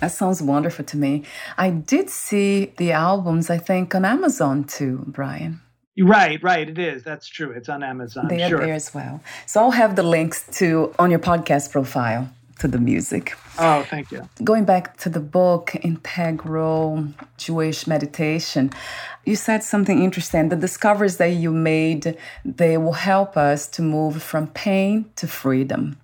that 0.00 0.12
sounds 0.12 0.40
wonderful 0.40 0.84
to 0.84 0.96
me. 0.96 1.24
I 1.58 1.70
did 1.70 2.08
see 2.08 2.66
the 2.76 2.92
albums, 2.92 3.50
I 3.50 3.58
think, 3.58 3.96
on 3.96 4.04
Amazon 4.04 4.62
too, 4.62 5.02
Brian. 5.08 5.60
Right, 5.98 6.42
right. 6.42 6.68
It 6.68 6.78
is. 6.78 7.02
That's 7.02 7.28
true. 7.28 7.50
It's 7.50 7.68
on 7.68 7.82
Amazon. 7.82 8.28
They 8.28 8.42
are 8.42 8.48
sure. 8.48 8.60
there 8.60 8.74
as 8.74 8.94
well. 8.94 9.20
So 9.46 9.60
I'll 9.60 9.72
have 9.72 9.96
the 9.96 10.02
links 10.02 10.46
to 10.58 10.94
on 10.98 11.10
your 11.10 11.20
podcast 11.20 11.70
profile 11.70 12.30
to 12.60 12.68
the 12.68 12.78
music. 12.78 13.36
Oh, 13.58 13.82
thank 13.82 14.10
you. 14.10 14.26
Going 14.42 14.64
back 14.64 14.96
to 14.98 15.08
the 15.10 15.20
book, 15.20 15.74
Integral 15.82 17.08
Jewish 17.36 17.86
Meditation, 17.86 18.70
you 19.26 19.36
said 19.36 19.62
something 19.62 20.02
interesting. 20.02 20.48
The 20.48 20.56
discoveries 20.56 21.18
that 21.18 21.32
you 21.32 21.50
made, 21.50 22.16
they 22.44 22.78
will 22.78 22.92
help 22.92 23.36
us 23.36 23.68
to 23.68 23.82
move 23.82 24.22
from 24.22 24.46
pain 24.46 25.10
to 25.16 25.26
freedom. 25.26 25.98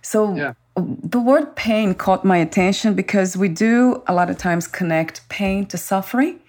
So 0.00 0.34
yeah. 0.34 0.52
the 0.76 1.20
word 1.20 1.56
pain 1.56 1.94
caught 1.94 2.24
my 2.24 2.38
attention 2.38 2.94
because 2.94 3.36
we 3.36 3.48
do 3.48 4.02
a 4.06 4.14
lot 4.14 4.30
of 4.30 4.38
times 4.38 4.66
connect 4.66 5.28
pain 5.28 5.66
to 5.66 5.76
suffering. 5.76 6.40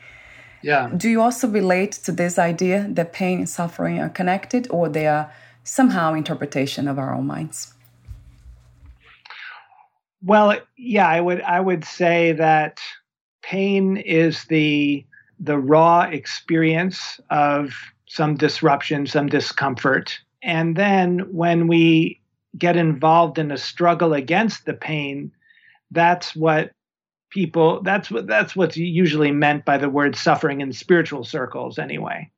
Yeah. 0.61 0.89
Do 0.95 1.09
you 1.09 1.21
also 1.21 1.47
relate 1.47 1.93
to 2.03 2.11
this 2.11 2.39
idea 2.39 2.87
that 2.91 3.13
pain 3.13 3.39
and 3.39 3.49
suffering 3.49 3.99
are 3.99 4.09
connected 4.09 4.67
or 4.69 4.89
they 4.89 5.07
are 5.07 5.31
somehow 5.63 6.13
interpretation 6.13 6.87
of 6.87 6.97
our 6.97 7.13
own 7.13 7.27
minds? 7.27 7.73
Well, 10.23 10.59
yeah, 10.77 11.07
I 11.07 11.21
would 11.21 11.41
I 11.41 11.59
would 11.59 11.85
say 11.85 12.31
that 12.33 12.79
pain 13.41 13.97
is 13.97 14.45
the 14.45 15.05
the 15.39 15.57
raw 15.57 16.01
experience 16.01 17.19
of 17.29 17.73
some 18.07 18.35
disruption, 18.35 19.05
some 19.05 19.27
discomfort. 19.27 20.19
And 20.41 20.75
then 20.75 21.19
when 21.31 21.67
we 21.67 22.19
get 22.57 22.75
involved 22.75 23.37
in 23.37 23.51
a 23.51 23.57
struggle 23.57 24.13
against 24.13 24.65
the 24.65 24.73
pain, 24.73 25.31
that's 25.91 26.35
what 26.35 26.71
people 27.29 27.81
that's 27.83 28.09
what 28.09 28.27
that's 28.27 28.55
what's 28.55 28.77
usually 28.77 29.31
meant 29.31 29.65
by 29.65 29.77
the 29.77 29.89
word 29.89 30.15
suffering 30.15 30.61
in 30.61 30.71
spiritual 30.71 31.23
circles 31.23 31.77
anyway 31.77 32.29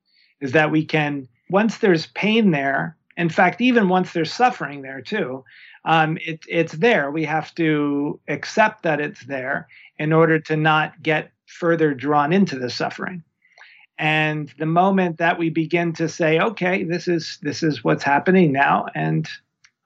is 0.41 0.51
that 0.53 0.71
we 0.71 0.83
can 0.83 1.27
once 1.49 1.77
there's 1.77 2.07
pain 2.07 2.51
there 2.51 2.97
in 3.17 3.29
fact 3.29 3.61
even 3.61 3.89
once 3.89 4.13
there's 4.13 4.33
suffering 4.33 4.81
there 4.81 5.01
too 5.01 5.43
um, 5.85 6.17
it, 6.21 6.41
it's 6.47 6.73
there. 6.73 7.11
We 7.11 7.25
have 7.25 7.53
to 7.55 8.19
accept 8.27 8.83
that 8.83 8.99
it's 8.99 9.25
there 9.25 9.67
in 9.97 10.13
order 10.13 10.39
to 10.41 10.57
not 10.57 11.01
get 11.01 11.31
further 11.45 11.93
drawn 11.93 12.31
into 12.33 12.57
the 12.59 12.69
suffering. 12.69 13.23
And 13.97 14.53
the 14.57 14.65
moment 14.65 15.17
that 15.17 15.37
we 15.37 15.49
begin 15.49 15.91
to 15.93 16.07
say 16.07 16.39
okay 16.39 16.85
this 16.85 17.09
is 17.09 17.37
this 17.41 17.63
is 17.63 17.83
what's 17.83 18.03
happening 18.03 18.53
now 18.53 18.85
and 18.95 19.27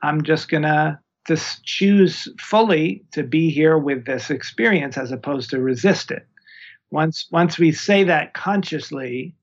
i'm 0.04 0.22
just 0.22 0.50
gonna 0.50 1.02
to 1.26 1.38
choose 1.64 2.28
fully 2.40 3.04
to 3.12 3.24
be 3.24 3.50
here 3.50 3.78
with 3.78 4.06
this 4.06 4.30
experience 4.30 4.98
as 4.98 5.12
opposed 5.12 5.50
to 5.50 5.62
resist 5.62 6.12
it. 6.12 6.28
Once 6.92 7.28
once 7.32 7.58
we 7.58 7.72
say 7.72 8.04
that 8.04 8.34
consciously, 8.34 9.34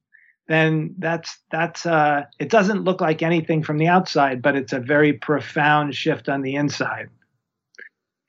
then 0.46 0.94
that's 0.98 1.38
that's 1.50 1.86
uh, 1.86 2.24
it 2.38 2.50
doesn't 2.50 2.84
look 2.84 3.00
like 3.00 3.22
anything 3.22 3.62
from 3.62 3.78
the 3.78 3.88
outside, 3.88 4.42
but 4.42 4.56
it's 4.56 4.72
a 4.72 4.80
very 4.80 5.12
profound 5.12 5.94
shift 5.94 6.28
on 6.28 6.42
the 6.42 6.54
inside. 6.54 7.08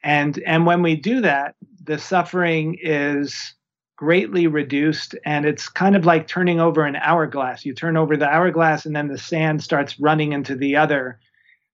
And 0.03 0.41
and 0.45 0.65
when 0.65 0.81
we 0.81 0.95
do 0.95 1.21
that, 1.21 1.55
the 1.83 1.99
suffering 1.99 2.77
is 2.81 3.53
greatly 3.97 4.47
reduced 4.47 5.13
and 5.25 5.45
it's 5.45 5.69
kind 5.69 5.95
of 5.95 6.05
like 6.05 6.27
turning 6.27 6.59
over 6.59 6.85
an 6.85 6.95
hourglass 6.95 7.63
you 7.63 7.71
turn 7.71 7.95
over 7.95 8.17
the 8.17 8.27
hourglass 8.27 8.83
and 8.83 8.95
then 8.95 9.07
the 9.09 9.17
sand 9.17 9.61
starts 9.61 9.99
running 9.99 10.33
into 10.33 10.55
the 10.55 10.75
other 10.75 11.19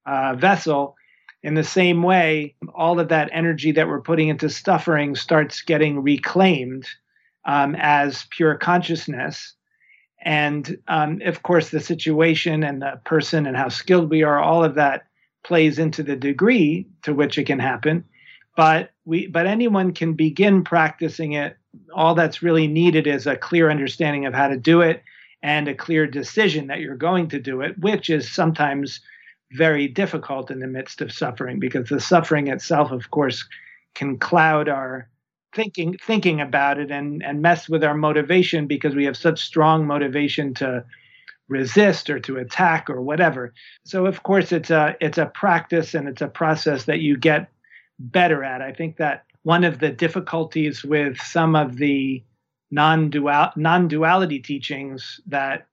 uh, 0.06 0.36
vessel 0.36 0.98
in 1.44 1.54
the 1.54 1.64
same 1.64 2.04
way, 2.04 2.56
all 2.74 3.00
of 3.00 3.10
that 3.10 3.30
energy 3.32 3.72
that 3.72 3.88
we're 3.88 4.02
putting 4.02 4.30
into 4.30 4.50
suffering 4.50 5.16
starts 5.16 5.62
getting 5.62 6.02
reclaimed 6.02 6.88
um, 7.46 7.76
as 7.80 8.26
pure 8.32 8.56
consciousness. 8.56 9.54
And 10.22 10.78
um, 10.88 11.22
of 11.24 11.44
course, 11.44 11.70
the 11.70 11.80
situation 11.80 12.64
and 12.64 12.82
the 12.82 13.00
person 13.06 13.46
and 13.46 13.56
how 13.56 13.70
skilled 13.70 14.10
we 14.10 14.24
are, 14.24 14.40
all 14.40 14.64
of 14.64 14.76
that 14.76 15.08
plays 15.44 15.80
into 15.80 16.04
the 16.04 16.16
degree 16.16 16.88
to 17.04 17.14
which 17.14 17.38
it 17.38 17.46
can 17.46 17.60
happen. 17.60 18.04
But 18.56 18.92
we, 19.06 19.28
but 19.28 19.46
anyone 19.46 19.94
can 19.94 20.14
begin 20.14 20.64
practicing 20.64 21.34
it. 21.34 21.56
All 21.94 22.16
that's 22.16 22.42
really 22.42 22.68
needed 22.68 23.06
is 23.06 23.28
a 23.28 23.38
clear 23.38 23.70
understanding 23.70 24.26
of 24.26 24.34
how 24.34 24.48
to 24.48 24.58
do 24.58 24.82
it 24.82 25.04
and 25.44 25.68
a 25.68 25.76
clear 25.76 26.08
decision 26.08 26.68
that 26.68 26.80
you're 26.80 26.96
going 26.96 27.30
to 27.30 27.40
do 27.40 27.62
it, 27.62 27.78
which 27.78 28.10
is 28.10 28.30
sometimes 28.30 29.00
very 29.52 29.88
difficult 29.88 30.52
in 30.52 30.60
the 30.60 30.68
midst 30.68 31.02
of 31.02 31.12
suffering 31.12 31.60
because 31.60 31.90
the 31.90 32.00
suffering 32.00 32.48
itself, 32.48 32.92
of 32.92 33.12
course, 33.12 33.48
can 33.96 34.18
cloud 34.18 34.68
our 34.68 35.10
thinking 35.56 35.98
thinking 36.06 36.42
about 36.42 36.78
it 36.78 36.92
and 36.92 37.24
and 37.24 37.42
mess 37.42 37.70
with 37.70 37.84
our 37.84 37.96
motivation 37.96 38.68
because 38.68 38.94
we 38.94 39.06
have 39.06 39.18
such 39.18 39.42
strong 39.42 39.88
motivation 39.88 40.54
to 40.54 40.84
resist 41.48 42.10
or 42.10 42.20
to 42.20 42.38
attack 42.38 42.90
or 42.90 43.02
whatever. 43.02 43.54
So 43.86 44.06
of 44.06 44.24
course 44.24 44.52
it's 44.52 44.70
a 44.70 44.96
it's 45.00 45.18
a 45.18 45.28
practice 45.28 45.94
and 45.94 46.08
it's 46.08 46.22
a 46.22 46.28
process 46.28 46.84
that 46.86 47.00
you 47.00 47.18
get 47.18 47.50
better 48.00 48.44
at. 48.44 48.62
I 48.62 48.74
think 48.74 48.98
that 48.98 49.26
one 49.44 49.64
of 49.64 49.80
the 49.80 49.90
difficulties 49.90 50.84
with 50.84 51.20
some 51.22 51.56
of 51.56 51.78
the 51.78 52.24
non-dual 52.70 53.52
non-duality 53.56 54.40
teachings 54.40 55.22
that 55.28 55.68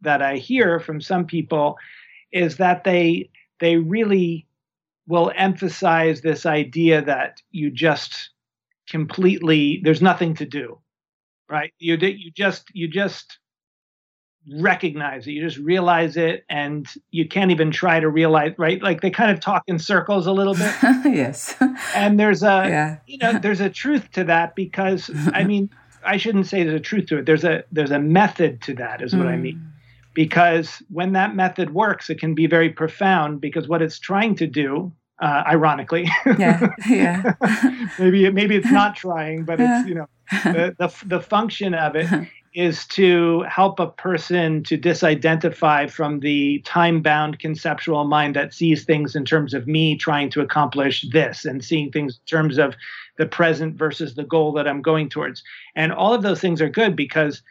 that 0.00 0.22
I 0.22 0.36
hear 0.36 0.80
from 0.80 1.00
some 1.00 1.26
people 1.26 1.78
is 2.32 2.56
that 2.56 2.84
they 2.84 3.30
they 3.60 3.76
really 3.76 4.46
will 5.06 5.32
emphasize 5.36 6.20
this 6.20 6.46
idea 6.46 7.02
that 7.02 7.40
you 7.50 7.70
just 7.70 8.30
completely 8.88 9.80
there's 9.84 10.02
nothing 10.02 10.34
to 10.34 10.44
do 10.44 10.78
right 11.48 11.72
you 11.78 11.96
you 11.96 12.30
just 12.30 12.68
you 12.72 12.88
just 12.88 13.38
recognize 14.58 15.26
it 15.26 15.30
you 15.30 15.40
just 15.40 15.58
realize 15.58 16.16
it 16.16 16.44
and 16.48 16.88
you 17.12 17.28
can't 17.28 17.52
even 17.52 17.70
try 17.70 18.00
to 18.00 18.08
realize 18.08 18.52
right 18.58 18.82
like 18.82 19.00
they 19.00 19.10
kind 19.10 19.30
of 19.30 19.38
talk 19.38 19.62
in 19.68 19.78
circles 19.78 20.26
a 20.26 20.32
little 20.32 20.54
bit 20.54 20.74
yes 21.04 21.54
and 21.94 22.18
there's 22.18 22.42
a 22.42 22.66
yeah. 22.68 22.96
you 23.06 23.16
know 23.18 23.38
there's 23.38 23.60
a 23.60 23.70
truth 23.70 24.10
to 24.10 24.24
that 24.24 24.56
because 24.56 25.10
i 25.32 25.44
mean 25.52 25.70
i 26.04 26.16
shouldn't 26.16 26.46
say 26.46 26.64
there's 26.64 26.80
a 26.80 26.80
truth 26.80 27.06
to 27.06 27.18
it 27.18 27.26
there's 27.26 27.44
a 27.44 27.62
there's 27.70 27.92
a 27.92 28.00
method 28.00 28.60
to 28.60 28.74
that 28.74 29.00
is 29.00 29.14
what 29.14 29.26
mm. 29.26 29.32
i 29.32 29.36
mean 29.36 29.56
mm. 29.56 29.71
Because 30.14 30.82
when 30.90 31.12
that 31.12 31.34
method 31.34 31.74
works 31.74 32.10
it 32.10 32.18
can 32.18 32.34
be 32.34 32.46
very 32.46 32.70
profound 32.70 33.40
because 33.40 33.68
what 33.68 33.82
it's 33.82 33.98
trying 33.98 34.34
to 34.34 34.46
do 34.46 34.92
uh, 35.22 35.44
ironically. 35.46 36.10
yeah, 36.38 36.68
yeah. 36.88 37.34
maybe 37.98 38.28
maybe 38.30 38.56
it's 38.56 38.70
not 38.70 38.96
trying, 38.96 39.44
but 39.44 39.60
it's 39.60 39.88
you 39.88 39.94
know 39.94 40.06
the 40.44 40.74
the, 40.78 40.92
the 41.06 41.20
function 41.20 41.74
of 41.74 41.94
it 41.96 42.28
is 42.54 42.86
to 42.86 43.42
help 43.48 43.80
a 43.80 43.86
person 43.86 44.62
to 44.62 44.76
disidentify 44.76 45.90
from 45.90 46.20
the 46.20 46.58
time-bound 46.66 47.38
conceptual 47.38 48.04
mind 48.04 48.36
that 48.36 48.52
sees 48.52 48.84
things 48.84 49.16
in 49.16 49.24
terms 49.24 49.54
of 49.54 49.66
me 49.66 49.96
trying 49.96 50.28
to 50.28 50.42
accomplish 50.42 51.06
this 51.12 51.46
and 51.46 51.64
seeing 51.64 51.90
things 51.90 52.16
in 52.16 52.26
terms 52.26 52.58
of 52.58 52.74
the 53.16 53.24
present 53.24 53.74
versus 53.76 54.16
the 54.16 54.24
goal 54.24 54.52
that 54.52 54.68
I'm 54.68 54.82
going 54.82 55.08
towards. 55.08 55.42
And 55.74 55.94
all 55.94 56.12
of 56.12 56.22
those 56.22 56.40
things 56.42 56.60
are 56.60 56.68
good 56.68 56.94
because 56.94 57.42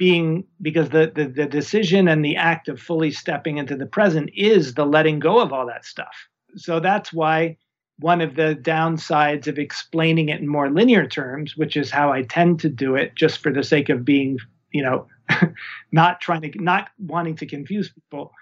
being 0.00 0.42
because 0.62 0.88
the, 0.88 1.12
the 1.14 1.26
the 1.26 1.44
decision 1.44 2.08
and 2.08 2.24
the 2.24 2.34
act 2.34 2.68
of 2.68 2.80
fully 2.80 3.10
stepping 3.10 3.58
into 3.58 3.76
the 3.76 3.84
present 3.84 4.30
is 4.34 4.72
the 4.72 4.86
letting 4.86 5.18
go 5.18 5.38
of 5.40 5.52
all 5.52 5.66
that 5.66 5.84
stuff. 5.84 6.14
So 6.56 6.80
that's 6.80 7.12
why 7.12 7.58
one 7.98 8.22
of 8.22 8.34
the 8.34 8.58
downsides 8.62 9.46
of 9.46 9.58
explaining 9.58 10.30
it 10.30 10.40
in 10.40 10.48
more 10.48 10.70
linear 10.70 11.06
terms, 11.06 11.54
which 11.54 11.76
is 11.76 11.90
how 11.90 12.10
I 12.10 12.22
tend 12.22 12.60
to 12.60 12.70
do 12.70 12.94
it 12.94 13.14
just 13.14 13.42
for 13.42 13.52
the 13.52 13.62
sake 13.62 13.90
of 13.90 14.02
being, 14.02 14.38
you 14.72 14.82
know, 14.82 15.06
not 15.92 16.22
trying 16.22 16.50
to 16.50 16.50
not 16.54 16.88
wanting 16.98 17.36
to 17.36 17.44
confuse 17.44 17.92
people, 17.92 18.32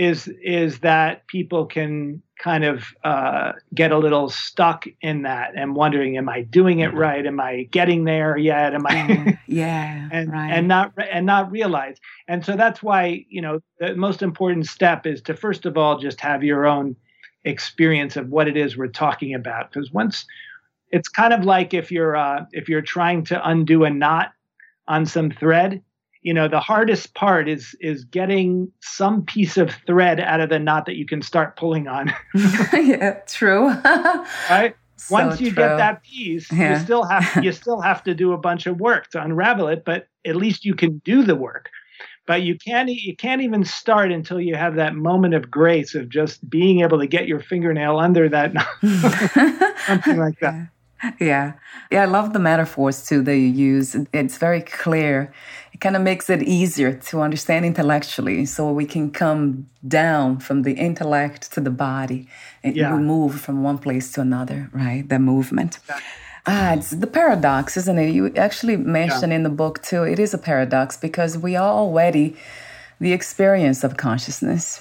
is 0.00 0.28
is 0.42 0.78
that 0.78 1.26
people 1.26 1.66
can 1.66 2.22
kind 2.42 2.64
of 2.64 2.84
uh, 3.04 3.52
get 3.74 3.92
a 3.92 3.98
little 3.98 4.30
stuck 4.30 4.86
in 5.02 5.22
that 5.22 5.52
and 5.54 5.76
wondering, 5.76 6.16
am 6.16 6.26
I 6.26 6.40
doing 6.40 6.78
it 6.78 6.94
right? 6.94 7.26
Am 7.26 7.38
I 7.38 7.64
getting 7.64 8.04
there 8.04 8.34
yet? 8.38 8.72
Am 8.72 8.86
I? 8.86 9.38
yeah, 9.46 10.08
and 10.12 10.32
right. 10.32 10.52
and 10.52 10.66
not 10.66 10.94
and 10.96 11.26
not 11.26 11.50
realize. 11.50 11.98
And 12.28 12.42
so 12.42 12.56
that's 12.56 12.82
why 12.82 13.26
you 13.28 13.42
know 13.42 13.60
the 13.78 13.94
most 13.94 14.22
important 14.22 14.66
step 14.66 15.06
is 15.06 15.20
to 15.22 15.36
first 15.36 15.66
of 15.66 15.76
all 15.76 15.98
just 15.98 16.18
have 16.22 16.42
your 16.42 16.66
own 16.66 16.96
experience 17.44 18.16
of 18.16 18.30
what 18.30 18.48
it 18.48 18.56
is 18.56 18.78
we're 18.78 18.86
talking 18.86 19.34
about 19.34 19.70
because 19.70 19.90
once 19.92 20.24
it's 20.90 21.08
kind 21.08 21.34
of 21.34 21.44
like 21.44 21.74
if 21.74 21.92
you're 21.92 22.16
uh, 22.16 22.46
if 22.52 22.70
you're 22.70 22.80
trying 22.80 23.22
to 23.24 23.48
undo 23.48 23.84
a 23.84 23.90
knot 23.90 24.32
on 24.88 25.04
some 25.04 25.30
thread 25.30 25.82
you 26.22 26.34
know 26.34 26.48
the 26.48 26.60
hardest 26.60 27.14
part 27.14 27.48
is 27.48 27.74
is 27.80 28.04
getting 28.04 28.70
some 28.80 29.24
piece 29.24 29.56
of 29.56 29.70
thread 29.86 30.20
out 30.20 30.40
of 30.40 30.48
the 30.48 30.58
knot 30.58 30.86
that 30.86 30.96
you 30.96 31.06
can 31.06 31.22
start 31.22 31.56
pulling 31.56 31.88
on 31.88 32.12
yeah 32.74 33.12
true 33.26 33.68
right 34.50 34.74
so 34.96 35.14
once 35.14 35.40
you 35.40 35.48
true. 35.48 35.56
get 35.56 35.76
that 35.76 36.02
piece 36.02 36.50
yeah. 36.52 36.74
you 36.74 36.84
still 36.84 37.04
have 37.04 37.24
you 37.44 37.52
still 37.52 37.80
have 37.80 38.02
to 38.02 38.14
do 38.14 38.32
a 38.32 38.38
bunch 38.38 38.66
of 38.66 38.78
work 38.80 39.08
to 39.08 39.22
unravel 39.22 39.68
it 39.68 39.84
but 39.84 40.08
at 40.26 40.36
least 40.36 40.64
you 40.64 40.74
can 40.74 40.98
do 41.04 41.22
the 41.22 41.36
work 41.36 41.70
but 42.26 42.42
you 42.42 42.56
can't 42.56 42.88
you 42.88 43.16
can't 43.16 43.40
even 43.40 43.64
start 43.64 44.12
until 44.12 44.40
you 44.40 44.54
have 44.54 44.76
that 44.76 44.94
moment 44.94 45.34
of 45.34 45.50
grace 45.50 45.94
of 45.94 46.08
just 46.08 46.48
being 46.50 46.80
able 46.80 46.98
to 46.98 47.06
get 47.06 47.26
your 47.26 47.40
fingernail 47.40 47.98
under 47.98 48.28
that 48.28 48.52
knot. 48.54 48.66
something 49.86 50.18
like 50.18 50.38
that 50.40 50.68
yeah 51.20 51.52
yeah 51.90 52.02
i 52.02 52.04
love 52.04 52.32
the 52.32 52.38
metaphors 52.38 53.06
too 53.06 53.22
that 53.22 53.36
you 53.36 53.46
use 53.46 53.96
it's 54.12 54.38
very 54.38 54.60
clear 54.60 55.32
it 55.72 55.80
kind 55.80 55.96
of 55.96 56.02
makes 56.02 56.28
it 56.28 56.42
easier 56.42 56.92
to 56.92 57.20
understand 57.20 57.64
intellectually 57.64 58.44
so 58.44 58.70
we 58.70 58.84
can 58.84 59.10
come 59.10 59.66
down 59.86 60.38
from 60.38 60.62
the 60.62 60.72
intellect 60.72 61.52
to 61.52 61.60
the 61.60 61.70
body 61.70 62.28
and 62.62 62.76
yeah. 62.76 62.94
we 62.94 63.02
move 63.02 63.40
from 63.40 63.62
one 63.62 63.78
place 63.78 64.12
to 64.12 64.20
another 64.20 64.68
right 64.72 65.08
the 65.08 65.18
movement 65.18 65.78
yeah. 65.88 65.98
Ah, 66.46 66.72
it's 66.72 66.90
the 66.90 67.06
paradox, 67.06 67.76
isn't 67.76 67.98
it? 67.98 68.14
You 68.14 68.34
actually 68.34 68.76
mentioned 68.76 69.30
yeah. 69.30 69.36
in 69.36 69.42
the 69.42 69.50
book 69.50 69.82
too. 69.82 70.04
It 70.04 70.18
is 70.18 70.32
a 70.32 70.38
paradox 70.38 70.96
because 70.96 71.36
we 71.36 71.54
are 71.54 71.70
already 71.70 72.34
the 72.98 73.12
experience 73.12 73.84
of 73.84 73.96
consciousness. 73.96 74.80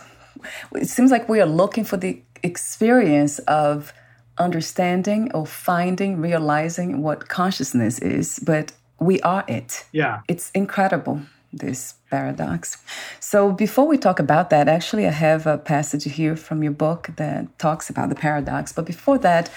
It 0.73 0.87
seems 0.87 1.11
like 1.11 1.27
we 1.27 1.41
are 1.41 1.45
looking 1.45 1.83
for 1.83 1.97
the 1.97 2.21
experience 2.43 3.39
of 3.39 3.93
understanding 4.39 5.31
or 5.33 5.45
finding, 5.45 6.21
realizing 6.21 7.01
what 7.01 7.27
consciousness 7.27 7.99
is, 7.99 8.39
but 8.39 8.71
we 8.99 9.19
are 9.21 9.43
it. 9.47 9.85
Yeah. 9.91 10.21
It's 10.27 10.51
incredible, 10.51 11.21
this 11.53 11.95
paradox. 12.09 12.77
So 13.19 13.51
before 13.51 13.87
we 13.87 13.97
talk 13.97 14.19
about 14.19 14.49
that, 14.49 14.67
actually, 14.67 15.05
I 15.07 15.11
have 15.11 15.45
a 15.45 15.57
passage 15.57 16.03
here 16.05 16.35
from 16.35 16.63
your 16.63 16.73
book 16.73 17.09
that 17.15 17.57
talks 17.59 17.89
about 17.89 18.09
the 18.09 18.15
paradox. 18.15 18.73
But 18.73 18.85
before 18.85 19.17
that, 19.19 19.49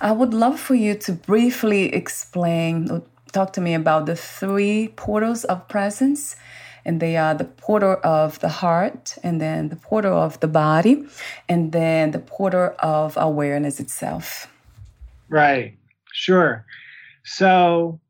I 0.00 0.12
would 0.12 0.32
love 0.32 0.58
for 0.58 0.74
you 0.74 0.94
to 0.94 1.12
briefly 1.12 1.94
explain 1.94 2.90
or 2.90 3.02
talk 3.32 3.52
to 3.52 3.60
me 3.60 3.74
about 3.74 4.06
the 4.06 4.16
three 4.16 4.88
portals 4.96 5.44
of 5.44 5.68
presence. 5.68 6.36
And 6.84 7.00
they 7.00 7.16
are 7.16 7.34
the 7.34 7.44
portal 7.44 7.98
of 8.02 8.40
the 8.40 8.48
heart, 8.48 9.16
and 9.22 9.40
then 9.40 9.68
the 9.68 9.76
portal 9.76 10.16
of 10.16 10.40
the 10.40 10.48
body, 10.48 11.04
and 11.48 11.72
then 11.72 12.10
the 12.12 12.18
portal 12.18 12.74
of 12.78 13.16
awareness 13.16 13.80
itself. 13.80 14.46
Right, 15.28 15.76
sure. 16.12 16.64
So, 17.24 18.00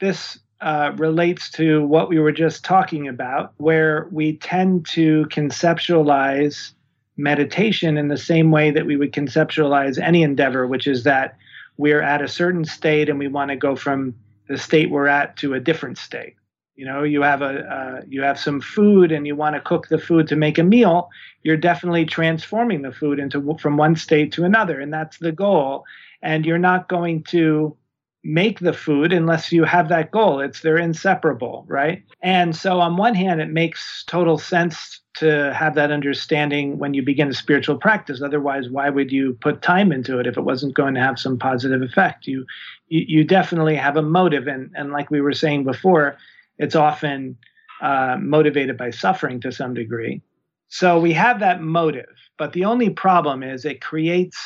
this 0.00 0.38
uh, 0.60 0.92
relates 0.96 1.50
to 1.52 1.84
what 1.86 2.08
we 2.08 2.18
were 2.18 2.32
just 2.32 2.64
talking 2.64 3.08
about, 3.08 3.52
where 3.58 4.08
we 4.10 4.36
tend 4.36 4.86
to 4.86 5.26
conceptualize 5.26 6.72
meditation 7.16 7.98
in 7.98 8.08
the 8.08 8.16
same 8.16 8.50
way 8.50 8.70
that 8.70 8.86
we 8.86 8.96
would 8.96 9.12
conceptualize 9.12 10.00
any 10.00 10.22
endeavor, 10.22 10.66
which 10.66 10.86
is 10.86 11.04
that 11.04 11.36
we're 11.76 12.02
at 12.02 12.22
a 12.22 12.28
certain 12.28 12.64
state 12.64 13.08
and 13.08 13.18
we 13.18 13.28
want 13.28 13.50
to 13.50 13.56
go 13.56 13.76
from 13.76 14.14
the 14.48 14.56
state 14.56 14.90
we're 14.90 15.06
at 15.06 15.36
to 15.36 15.54
a 15.54 15.60
different 15.60 15.98
state. 15.98 16.34
You 16.78 16.86
know, 16.86 17.02
you 17.02 17.22
have 17.22 17.42
a 17.42 17.58
uh, 17.58 18.02
you 18.08 18.22
have 18.22 18.38
some 18.38 18.60
food 18.60 19.10
and 19.10 19.26
you 19.26 19.34
want 19.34 19.56
to 19.56 19.60
cook 19.60 19.88
the 19.88 19.98
food 19.98 20.28
to 20.28 20.36
make 20.36 20.58
a 20.58 20.62
meal. 20.62 21.10
You're 21.42 21.56
definitely 21.56 22.04
transforming 22.04 22.82
the 22.82 22.92
food 22.92 23.18
into 23.18 23.56
from 23.58 23.76
one 23.76 23.96
state 23.96 24.30
to 24.34 24.44
another, 24.44 24.78
and 24.78 24.92
that's 24.92 25.18
the 25.18 25.32
goal. 25.32 25.84
And 26.22 26.46
you're 26.46 26.56
not 26.56 26.88
going 26.88 27.24
to 27.24 27.76
make 28.22 28.60
the 28.60 28.72
food 28.72 29.12
unless 29.12 29.50
you 29.50 29.64
have 29.64 29.88
that 29.88 30.12
goal. 30.12 30.38
It's 30.38 30.60
they're 30.60 30.78
inseparable, 30.78 31.64
right? 31.66 32.04
And 32.22 32.54
so 32.54 32.78
on 32.78 32.96
one 32.96 33.16
hand, 33.16 33.40
it 33.40 33.50
makes 33.50 34.04
total 34.06 34.38
sense 34.38 35.00
to 35.16 35.52
have 35.54 35.74
that 35.74 35.90
understanding 35.90 36.78
when 36.78 36.94
you 36.94 37.02
begin 37.02 37.28
a 37.28 37.34
spiritual 37.34 37.76
practice. 37.76 38.22
Otherwise, 38.22 38.70
why 38.70 38.88
would 38.88 39.10
you 39.10 39.36
put 39.40 39.62
time 39.62 39.90
into 39.90 40.20
it 40.20 40.28
if 40.28 40.36
it 40.36 40.42
wasn't 40.42 40.74
going 40.74 40.94
to 40.94 41.00
have 41.00 41.18
some 41.18 41.40
positive 41.40 41.82
effect? 41.82 42.28
You 42.28 42.46
you, 42.86 43.04
you 43.08 43.24
definitely 43.24 43.74
have 43.74 43.96
a 43.96 44.02
motive, 44.02 44.46
and 44.46 44.70
and 44.76 44.92
like 44.92 45.10
we 45.10 45.20
were 45.20 45.32
saying 45.32 45.64
before, 45.64 46.16
it's 46.58 46.74
often 46.74 47.36
uh, 47.80 48.16
motivated 48.20 48.76
by 48.76 48.90
suffering 48.90 49.40
to 49.40 49.52
some 49.52 49.74
degree. 49.74 50.20
So 50.68 50.98
we 50.98 51.12
have 51.14 51.40
that 51.40 51.62
motive, 51.62 52.14
but 52.36 52.52
the 52.52 52.64
only 52.64 52.90
problem 52.90 53.42
is 53.42 53.64
it 53.64 53.80
creates 53.80 54.38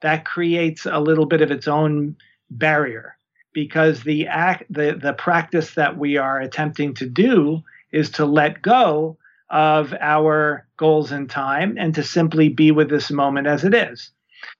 that 0.00 0.24
creates 0.24 0.86
a 0.86 1.00
little 1.00 1.26
bit 1.26 1.42
of 1.42 1.50
its 1.50 1.66
own 1.66 2.16
barrier 2.50 3.16
because 3.52 4.02
the 4.02 4.26
act 4.28 4.64
the, 4.70 4.98
the 5.00 5.12
practice 5.12 5.74
that 5.74 5.98
we 5.98 6.16
are 6.16 6.40
attempting 6.40 6.94
to 6.94 7.06
do 7.06 7.62
is 7.92 8.10
to 8.10 8.24
let 8.24 8.62
go 8.62 9.18
of 9.50 9.94
our 10.00 10.66
goals 10.76 11.10
in 11.10 11.26
time 11.26 11.76
and 11.78 11.94
to 11.94 12.02
simply 12.02 12.48
be 12.48 12.70
with 12.70 12.88
this 12.90 13.10
moment 13.10 13.46
as 13.46 13.64
it 13.64 13.74
is. 13.74 14.10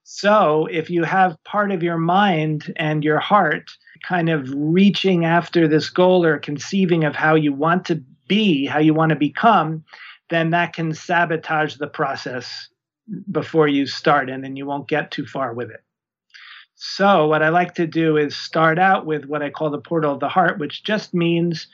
So, 0.03 0.67
if 0.67 0.91
you 0.91 1.05
have 1.05 1.43
part 1.45 1.71
of 1.71 1.83
your 1.83 1.99
mind 1.99 2.73
and 2.77 3.05
your 3.05 3.21
heart 3.21 3.71
kind 4.07 4.29
of 4.29 4.49
reaching 4.55 5.25
after 5.25 5.69
this 5.69 5.91
goal 5.91 6.25
or 6.25 6.39
conceiving 6.39 7.05
of 7.05 7.15
how 7.15 7.35
you 7.35 7.53
want 7.53 7.85
to 7.87 8.03
be, 8.27 8.67
how 8.67 8.79
you 8.79 8.95
want 8.95 9.11
to 9.11 9.17
become, 9.17 9.85
then 10.31 10.51
that 10.51 10.73
can 10.73 10.95
sabotage 10.95 11.77
the 11.77 11.87
process 11.87 12.69
before 13.31 13.69
you 13.69 13.87
start 13.87 14.29
and 14.29 14.45
then 14.45 14.57
you 14.57 14.67
won't 14.67 14.89
get 14.89 15.11
too 15.11 15.27
far 15.27 15.55
with 15.55 15.71
it. 15.71 15.83
So, 16.75 17.27
what 17.27 17.43
I 17.43 17.49
like 17.49 17.75
to 17.75 17.87
do 17.89 18.17
is 18.17 18.37
start 18.37 18.79
out 18.79 19.05
with 19.05 19.25
what 19.25 19.43
I 19.43 19.51
call 19.51 19.71
the 19.71 19.81
portal 19.81 20.13
of 20.13 20.21
the 20.21 20.29
heart, 20.29 20.59
which 20.61 20.85
just 20.85 21.13
means 21.13 21.67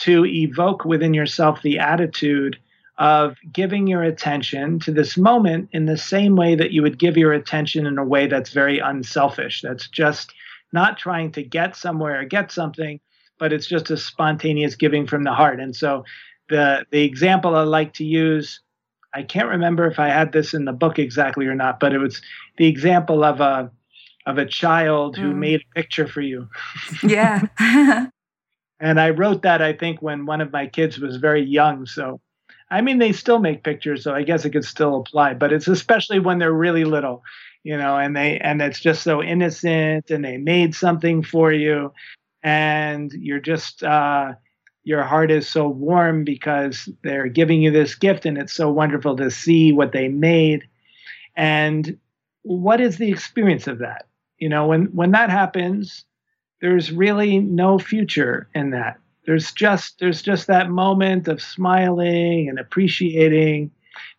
to 0.00 0.26
evoke 0.26 0.84
within 0.84 1.14
yourself 1.14 1.62
the 1.62 1.78
attitude 1.78 2.58
of 2.98 3.36
giving 3.52 3.86
your 3.86 4.02
attention 4.02 4.80
to 4.80 4.90
this 4.90 5.16
moment 5.16 5.68
in 5.72 5.86
the 5.86 5.96
same 5.96 6.34
way 6.34 6.56
that 6.56 6.72
you 6.72 6.82
would 6.82 6.98
give 6.98 7.16
your 7.16 7.32
attention 7.32 7.86
in 7.86 7.98
a 7.98 8.04
way 8.04 8.26
that's 8.26 8.50
very 8.50 8.80
unselfish, 8.80 9.62
that's 9.62 9.86
just 9.88 10.32
not 10.72 10.98
trying 10.98 11.32
to 11.32 11.42
get 11.42 11.76
somewhere 11.76 12.20
or 12.20 12.24
get 12.24 12.52
something, 12.52 13.00
but 13.38 13.52
it's 13.52 13.66
just 13.66 13.90
a 13.90 13.96
spontaneous 13.96 14.74
giving 14.74 15.06
from 15.06 15.24
the 15.24 15.32
heart. 15.32 15.60
And 15.60 15.74
so 15.74 16.04
the 16.48 16.84
the 16.90 17.02
example 17.04 17.56
I 17.56 17.62
like 17.62 17.94
to 17.94 18.04
use, 18.04 18.60
I 19.14 19.22
can't 19.22 19.48
remember 19.48 19.86
if 19.86 19.98
I 19.98 20.08
had 20.08 20.32
this 20.32 20.54
in 20.54 20.64
the 20.64 20.72
book 20.72 20.98
exactly 20.98 21.46
or 21.46 21.54
not, 21.54 21.80
but 21.80 21.92
it 21.92 21.98
was 21.98 22.20
the 22.56 22.66
example 22.66 23.24
of 23.24 23.40
a 23.40 23.70
of 24.26 24.38
a 24.38 24.46
child 24.46 25.16
who 25.16 25.32
mm. 25.32 25.36
made 25.36 25.60
a 25.60 25.74
picture 25.74 26.06
for 26.06 26.20
you. 26.20 26.48
Yeah. 27.02 27.46
and 28.80 29.00
I 29.00 29.10
wrote 29.10 29.42
that 29.42 29.62
I 29.62 29.72
think 29.72 30.02
when 30.02 30.26
one 30.26 30.40
of 30.40 30.52
my 30.52 30.66
kids 30.66 30.98
was 30.98 31.16
very 31.16 31.42
young, 31.44 31.86
so 31.86 32.20
I 32.70 32.80
mean, 32.82 32.98
they 32.98 33.12
still 33.12 33.38
make 33.38 33.64
pictures, 33.64 34.04
so 34.04 34.14
I 34.14 34.22
guess 34.22 34.44
it 34.44 34.50
could 34.50 34.64
still 34.64 35.00
apply. 35.00 35.34
But 35.34 35.52
it's 35.52 35.68
especially 35.68 36.18
when 36.18 36.38
they're 36.38 36.52
really 36.52 36.84
little, 36.84 37.22
you 37.64 37.76
know, 37.76 37.96
and 37.96 38.16
they 38.16 38.38
and 38.38 38.62
it's 38.62 38.80
just 38.80 39.02
so 39.02 39.22
innocent, 39.22 40.10
and 40.10 40.24
they 40.24 40.36
made 40.36 40.74
something 40.74 41.22
for 41.22 41.52
you, 41.52 41.92
and 42.42 43.12
you're 43.12 43.40
just 43.40 43.82
uh, 43.82 44.32
your 44.84 45.02
heart 45.02 45.30
is 45.30 45.48
so 45.48 45.68
warm 45.68 46.24
because 46.24 46.88
they're 47.02 47.28
giving 47.28 47.62
you 47.62 47.70
this 47.70 47.94
gift, 47.94 48.26
and 48.26 48.38
it's 48.38 48.54
so 48.54 48.70
wonderful 48.70 49.16
to 49.16 49.30
see 49.30 49.72
what 49.72 49.92
they 49.92 50.08
made. 50.08 50.68
And 51.36 51.98
what 52.42 52.80
is 52.80 52.98
the 52.98 53.10
experience 53.10 53.66
of 53.66 53.78
that? 53.78 54.06
You 54.38 54.48
know, 54.48 54.66
when 54.66 54.86
when 54.86 55.12
that 55.12 55.30
happens, 55.30 56.04
there's 56.60 56.92
really 56.92 57.38
no 57.38 57.78
future 57.78 58.48
in 58.54 58.70
that 58.70 58.98
there's 59.28 59.52
just 59.52 59.98
there's 60.00 60.22
just 60.22 60.46
that 60.46 60.70
moment 60.70 61.28
of 61.28 61.42
smiling 61.42 62.48
and 62.48 62.58
appreciating 62.58 63.70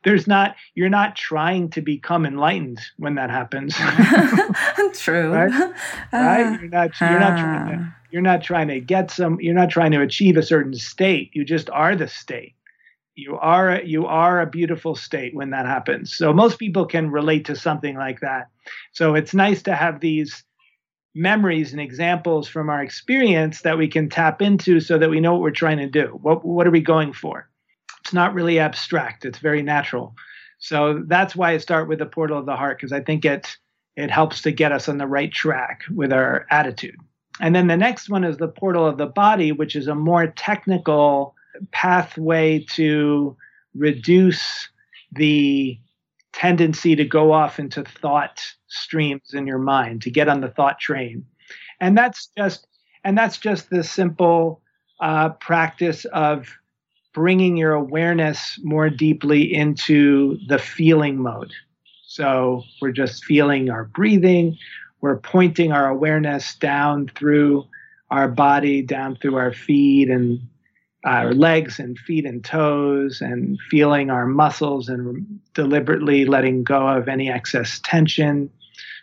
there's 0.04 0.28
not 0.28 0.56
you're 0.76 0.90
not 0.90 1.16
trying 1.16 1.70
to 1.70 1.82
become 1.82 2.26
enlightened 2.26 2.80
when 2.98 3.16
that 3.16 3.30
happens 3.30 3.76
true 4.94 5.32
right, 5.32 5.52
uh, 5.54 5.72
right? 6.14 6.62
you're 6.62 6.70
not 6.70 7.00
you're 7.02 7.20
not 7.20 7.38
trying 7.38 7.68
to 7.68 7.84
ah. 7.84 7.96
you're 8.12 8.22
not 8.22 8.44
trying 8.44 8.68
to 8.68 8.80
get 8.80 9.12
some 9.12 9.40
you're 9.40 9.56
not 9.56 9.70
trying 9.70 9.92
to 9.92 10.02
achieve 10.02 10.38
a 10.38 10.44
certain 10.44 10.74
state 10.74 11.30
you 11.34 11.44
just 11.44 11.70
are 11.70 11.96
the 11.96 12.08
state 12.08 12.56
you 13.16 13.38
are 13.38 13.82
you 13.82 14.06
are 14.06 14.42
a 14.42 14.46
beautiful 14.46 14.96
state 14.96 15.36
when 15.36 15.50
that 15.50 15.66
happens 15.66 16.16
so 16.16 16.34
most 16.34 16.58
people 16.60 16.86
can 16.86 17.12
relate 17.12 17.46
to 17.46 17.56
something 17.56 17.96
like 17.98 18.20
that 18.22 18.48
so 18.92 19.16
it's 19.16 19.34
nice 19.34 19.62
to 19.62 19.76
have 19.76 20.00
these 20.00 20.44
memories 21.16 21.72
and 21.72 21.82
examples 21.82 22.48
from 22.48 22.70
our 22.70 22.84
experience 22.84 23.62
that 23.62 23.78
we 23.78 23.88
can 23.88 24.10
tap 24.10 24.42
into 24.42 24.80
so 24.80 24.98
that 24.98 25.10
we 25.10 25.20
know 25.20 25.34
what 25.34 25.42
we're 25.42 25.52
trying 25.52 25.78
to 25.78 25.88
do. 25.88 26.18
What, 26.22 26.46
what 26.46 26.68
are 26.68 26.72
we 26.72 26.82
going 26.82 27.14
for? 27.14 27.49
It's 28.10 28.14
not 28.16 28.34
really 28.34 28.58
abstract, 28.58 29.24
it's 29.24 29.38
very 29.38 29.62
natural. 29.62 30.16
So 30.58 31.04
that's 31.06 31.36
why 31.36 31.52
I 31.52 31.60
start 31.60 31.88
with 31.88 32.00
the 32.00 32.08
portal 32.08 32.40
of 32.40 32.48
the 32.48 32.56
heart, 32.56 32.80
because 32.80 32.92
I 32.92 33.02
think 33.02 33.24
it, 33.24 33.56
it 33.96 34.10
helps 34.10 34.42
to 34.42 34.52
get 34.52 34.72
us 34.72 34.90
on 34.90 34.98
the 34.98 35.06
right 35.06 35.32
track 35.32 35.84
with 35.94 36.12
our 36.12 36.48
attitude. 36.50 36.96
And 37.40 37.54
then 37.54 37.68
the 37.68 37.78
next 37.78 38.10
one 38.10 38.24
is 38.24 38.38
the 38.38 38.48
portal 38.48 38.88
of 38.88 38.98
the 38.98 39.06
body, 39.06 39.52
which 39.52 39.76
is 39.76 39.88
a 39.88 39.94
more 39.94 40.26
technical 40.26 41.36
pathway 41.72 42.66
to 42.72 43.38
reduce 43.76 44.70
the 45.12 45.80
tendency 46.34 46.96
to 46.96 47.06
go 47.06 47.32
off 47.32 47.60
into 47.60 47.84
thought 47.84 48.44
streams 48.70 49.36
in 49.36 49.46
your 49.46 49.60
mind 49.60 50.02
to 50.02 50.10
get 50.10 50.28
on 50.28 50.42
the 50.42 50.50
thought 50.50 50.80
train 50.80 51.24
and 51.80 51.96
that's 51.96 52.30
just 52.36 52.66
and 53.04 53.16
that's 53.16 53.38
just 53.38 53.70
the 53.70 53.84
simple 53.84 54.62
uh, 55.00 55.30
practice 55.30 56.06
of 56.06 56.48
bringing 57.14 57.58
your 57.58 57.74
awareness 57.74 58.60
more 58.64 58.90
deeply 58.90 59.54
into 59.54 60.38
the 60.48 60.60
feeling 60.60 61.22
mode 61.22 61.52
so 62.06 62.64
we're 62.82 62.92
just 62.92 63.26
feeling 63.26 63.70
our 63.70 63.86
breathing 63.86 64.58
we're 65.02 65.18
pointing 65.18 65.72
our 65.72 65.90
awareness 65.90 66.56
down 66.56 67.10
through 67.16 67.66
our 68.12 68.28
body 68.28 68.82
down 68.82 69.16
through 69.16 69.36
our 69.36 69.54
feet 69.54 70.10
and 70.10 70.40
our 71.06 71.34
legs 71.34 71.80
and 71.80 71.98
feet 71.98 72.26
and 72.26 72.44
toes 72.44 73.22
and 73.22 73.58
feeling 73.70 74.10
our 74.10 74.26
muscles 74.26 74.90
and 74.90 75.40
deliberately 75.54 76.26
letting 76.26 76.64
go 76.64 76.88
of 76.88 77.08
any 77.08 77.32
excess 77.32 77.80
tension. 77.84 78.50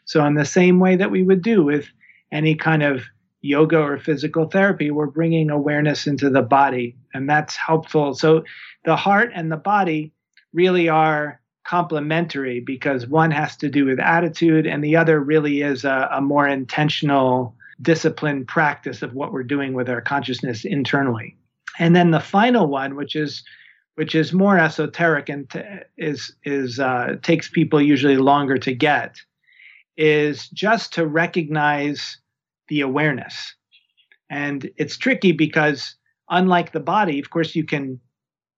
So, 0.04 0.24
in 0.26 0.34
the 0.34 0.44
same 0.44 0.78
way 0.78 0.96
that 0.96 1.10
we 1.10 1.22
would 1.22 1.42
do 1.42 1.64
with 1.64 1.86
any 2.30 2.54
kind 2.54 2.82
of 2.82 3.04
yoga 3.46 3.78
or 3.78 3.98
physical 3.98 4.48
therapy, 4.48 4.90
we're 4.90 5.06
bringing 5.06 5.50
awareness 5.50 6.06
into 6.06 6.30
the 6.30 6.42
body, 6.42 6.96
and 7.14 7.28
that's 7.28 7.56
helpful. 7.56 8.14
So, 8.14 8.44
the 8.84 8.96
heart 8.96 9.30
and 9.34 9.50
the 9.50 9.56
body 9.56 10.12
really 10.52 10.88
are 10.88 11.40
complementary 11.66 12.60
because 12.60 13.06
one 13.06 13.30
has 13.30 13.56
to 13.56 13.68
do 13.68 13.84
with 13.84 13.98
attitude, 13.98 14.66
and 14.66 14.82
the 14.82 14.96
other 14.96 15.20
really 15.20 15.62
is 15.62 15.84
a, 15.84 16.08
a 16.12 16.20
more 16.20 16.46
intentional, 16.46 17.54
disciplined 17.82 18.48
practice 18.48 19.02
of 19.02 19.14
what 19.14 19.32
we're 19.32 19.42
doing 19.42 19.74
with 19.74 19.88
our 19.88 20.00
consciousness 20.00 20.64
internally. 20.64 21.36
And 21.78 21.94
then 21.94 22.10
the 22.10 22.20
final 22.20 22.66
one, 22.68 22.96
which 22.96 23.16
is 23.16 23.42
which 23.96 24.14
is 24.14 24.32
more 24.32 24.58
esoteric 24.58 25.28
and 25.28 25.48
t- 25.48 25.62
is 25.96 26.34
is 26.44 26.78
uh, 26.78 27.16
takes 27.22 27.48
people 27.48 27.80
usually 27.80 28.16
longer 28.16 28.58
to 28.58 28.74
get, 28.74 29.16
is 29.96 30.48
just 30.50 30.92
to 30.94 31.06
recognize 31.06 32.18
the 32.68 32.80
awareness. 32.80 33.54
And 34.30 34.68
it's 34.76 34.96
tricky 34.96 35.32
because 35.32 35.94
unlike 36.28 36.72
the 36.72 36.80
body, 36.80 37.18
of 37.18 37.30
course, 37.30 37.54
you 37.54 37.64
can 37.64 38.00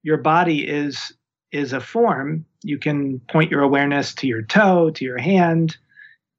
your 0.02 0.18
body 0.18 0.66
is 0.66 1.12
is 1.52 1.72
a 1.72 1.80
form. 1.80 2.44
You 2.62 2.78
can 2.78 3.20
point 3.30 3.50
your 3.50 3.62
awareness 3.62 4.14
to 4.16 4.26
your 4.26 4.42
toe, 4.42 4.90
to 4.90 5.04
your 5.04 5.18
hand. 5.18 5.76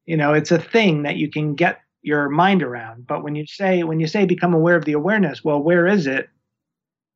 You 0.06 0.18
know, 0.18 0.34
it's 0.34 0.52
a 0.52 0.60
thing 0.60 1.04
that 1.04 1.18
you 1.18 1.30
can 1.30 1.56
get 1.56 1.82
your 2.02 2.30
mind 2.30 2.64
around. 2.64 3.06
But 3.06 3.24
when 3.24 3.36
you 3.36 3.46
say 3.46 3.84
when 3.84 4.00
you 4.00 4.08
say 4.08 4.26
become 4.26 4.54
aware 4.54 4.76
of 4.76 4.86
the 4.86 4.94
awareness, 4.94 5.44
well, 5.44 5.62
where 5.62 5.86
is 5.86 6.08
it? 6.08 6.30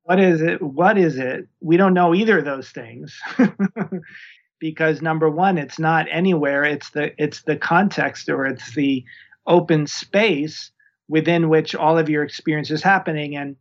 what 0.03 0.19
is 0.19 0.41
it 0.41 0.61
what 0.61 0.97
is 0.97 1.17
it 1.17 1.47
we 1.61 1.77
don't 1.77 1.93
know 1.93 2.13
either 2.13 2.39
of 2.39 2.45
those 2.45 2.69
things 2.69 3.19
because 4.59 5.01
number 5.01 5.29
one 5.29 5.57
it's 5.57 5.79
not 5.79 6.05
anywhere 6.11 6.63
it's 6.63 6.91
the 6.91 7.11
it's 7.21 7.41
the 7.43 7.55
context 7.55 8.29
or 8.29 8.45
it's 8.45 8.75
the 8.75 9.03
open 9.47 9.87
space 9.87 10.71
within 11.07 11.49
which 11.49 11.75
all 11.75 11.97
of 11.97 12.09
your 12.09 12.23
experience 12.23 12.71
is 12.71 12.81
happening. 12.81 13.35
And 13.35 13.55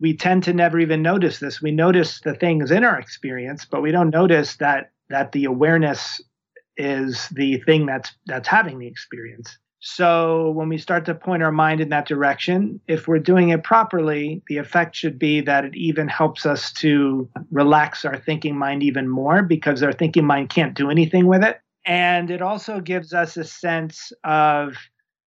we 0.00 0.16
tend 0.16 0.44
to 0.44 0.52
never 0.52 0.78
even 0.78 1.02
notice 1.02 1.38
this. 1.38 1.62
We 1.62 1.70
notice 1.70 2.20
the 2.20 2.34
things 2.34 2.70
in 2.70 2.84
our 2.84 2.98
experience 2.98 3.64
but 3.64 3.82
we 3.82 3.90
don't 3.90 4.10
notice 4.10 4.56
that 4.56 4.90
that 5.10 5.32
the 5.32 5.44
awareness 5.44 6.20
is 6.76 7.28
the 7.28 7.58
thing 7.66 7.86
that's 7.86 8.12
that's 8.26 8.48
having 8.48 8.78
the 8.78 8.86
experience. 8.86 9.58
So 9.86 10.50
when 10.52 10.70
we 10.70 10.78
start 10.78 11.04
to 11.04 11.14
point 11.14 11.42
our 11.42 11.52
mind 11.52 11.82
in 11.82 11.90
that 11.90 12.08
direction, 12.08 12.80
if 12.88 13.06
we're 13.06 13.18
doing 13.18 13.50
it 13.50 13.62
properly, 13.62 14.42
the 14.48 14.56
effect 14.56 14.96
should 14.96 15.18
be 15.18 15.42
that 15.42 15.66
it 15.66 15.76
even 15.76 16.08
helps 16.08 16.46
us 16.46 16.72
to 16.74 17.28
relax 17.50 18.06
our 18.06 18.16
thinking 18.16 18.56
mind 18.56 18.82
even 18.82 19.08
more 19.08 19.42
because 19.42 19.82
our 19.82 19.92
thinking 19.92 20.24
mind 20.24 20.48
can't 20.48 20.72
do 20.72 20.90
anything 20.90 21.26
with 21.26 21.44
it. 21.44 21.60
And 21.84 22.30
it 22.30 22.40
also 22.40 22.80
gives 22.80 23.12
us 23.12 23.36
a 23.36 23.44
sense 23.44 24.10
of 24.24 24.74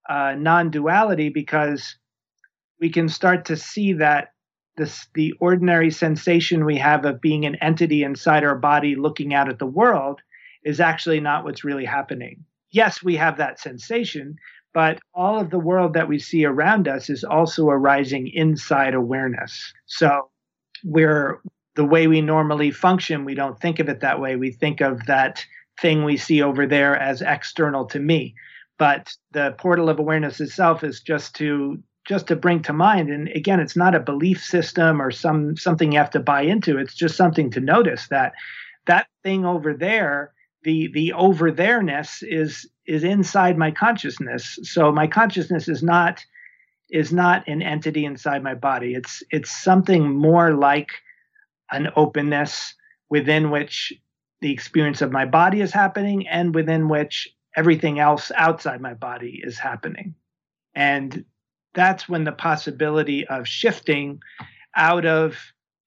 uh, 0.10 0.36
non 0.38 0.72
duality 0.72 1.30
because 1.30 1.96
we 2.80 2.90
can 2.90 3.08
start 3.08 3.46
to 3.46 3.56
see 3.56 3.94
that 3.94 4.34
this, 4.78 5.08
the 5.14 5.34
ordinary 5.40 5.92
sensation 5.92 6.66
we 6.66 6.78
have 6.78 7.06
of 7.06 7.22
being 7.22 7.46
an 7.46 7.56
entity 7.56 8.04
inside 8.04 8.44
our 8.44 8.56
body 8.56 8.96
looking 8.96 9.34
out 9.34 9.50
at 9.50 9.60
the 9.60 9.66
world 9.66 10.22
is 10.64 10.80
actually 10.80 11.20
not 11.20 11.44
what's 11.44 11.64
really 11.64 11.86
happening 11.86 12.44
yes, 12.72 13.04
we 13.04 13.16
have 13.16 13.38
that 13.38 13.60
sensation, 13.60 14.38
but 14.74 15.00
all 15.14 15.40
of 15.40 15.50
the 15.50 15.60
world 15.60 15.94
that 15.94 16.08
we 16.08 16.20
see 16.20 16.46
around 16.46 16.88
us 16.88 17.10
is 17.10 17.24
also 17.24 17.68
arising 17.70 18.28
inside 18.28 18.94
awareness. 18.94 19.74
So 19.88 20.30
we're 20.84 21.42
the 21.76 21.86
way 21.86 22.08
we 22.08 22.22
normally 22.22 22.72
function, 22.72 23.26
we 23.26 23.36
don't 23.36 23.60
think 23.60 23.80
of 23.80 23.90
it 23.90 24.02
that 24.02 24.20
way. 24.20 24.36
We 24.36 24.52
think 24.52 24.82
of 24.82 25.06
that 25.06 25.46
thing 25.80 26.04
we 26.04 26.18
see 26.18 26.42
over 26.42 26.68
there 26.68 26.96
as 26.96 27.22
external 27.22 27.86
to 27.86 28.00
me. 28.00 28.36
But 28.80 29.14
the 29.32 29.54
portal 29.60 29.90
of 29.90 30.00
awareness 30.00 30.42
itself 30.42 30.84
is 30.84 31.02
just 31.02 31.36
to 31.36 31.78
just 32.08 32.26
to 32.28 32.36
bring 32.36 32.64
to 32.64 32.74
mind. 32.74 33.10
And 33.12 33.28
again 33.30 33.60
it's 33.60 33.76
not 33.76 33.94
a 33.94 34.00
belief 34.00 34.44
system 34.44 35.00
or 35.00 35.12
some 35.12 35.56
something 35.56 35.92
you 35.92 36.00
have 36.00 36.10
to 36.12 36.20
buy 36.20 36.42
into. 36.42 36.80
It's 36.80 36.96
just 36.96 37.16
something 37.16 37.52
to 37.52 37.60
notice 37.60 38.08
that 38.08 38.34
that 38.88 39.08
thing 39.24 39.46
over 39.46 39.76
there 39.76 40.34
the 40.64 40.90
the 40.94 41.14
over 41.14 41.52
there-ness 41.52 42.24
is 42.24 42.68
is 42.86 43.04
inside 43.04 43.58
my 43.58 43.72
consciousness. 43.72 44.60
So 44.64 44.92
my 44.92 45.08
consciousness 45.08 45.68
is 45.68 45.84
not 45.84 46.26
is 46.90 47.14
not 47.14 47.48
an 47.48 47.62
entity 47.62 48.06
inside 48.06 48.44
my 48.44 48.56
body. 48.56 48.94
It's 48.94 49.24
it's 49.30 49.52
something 49.52 50.10
more 50.16 50.54
like 50.54 50.90
an 51.72 51.90
openness 51.96 52.74
within 53.10 53.52
which 53.52 53.94
the 54.42 54.52
experience 54.52 55.02
of 55.02 55.12
my 55.12 55.26
body 55.26 55.62
is 55.62 55.72
happening 55.72 56.28
and 56.28 56.56
within 56.56 56.90
which 56.90 57.28
everything 57.60 58.00
else 58.00 58.32
outside 58.36 58.82
my 58.82 58.94
body 58.94 59.42
is 59.44 59.58
happening 59.58 60.16
and 60.76 61.26
that's 61.74 62.10
when 62.10 62.24
the 62.24 62.32
possibility 62.32 63.28
of 63.28 63.48
shifting 63.48 64.22
out 64.76 65.06
of 65.06 65.36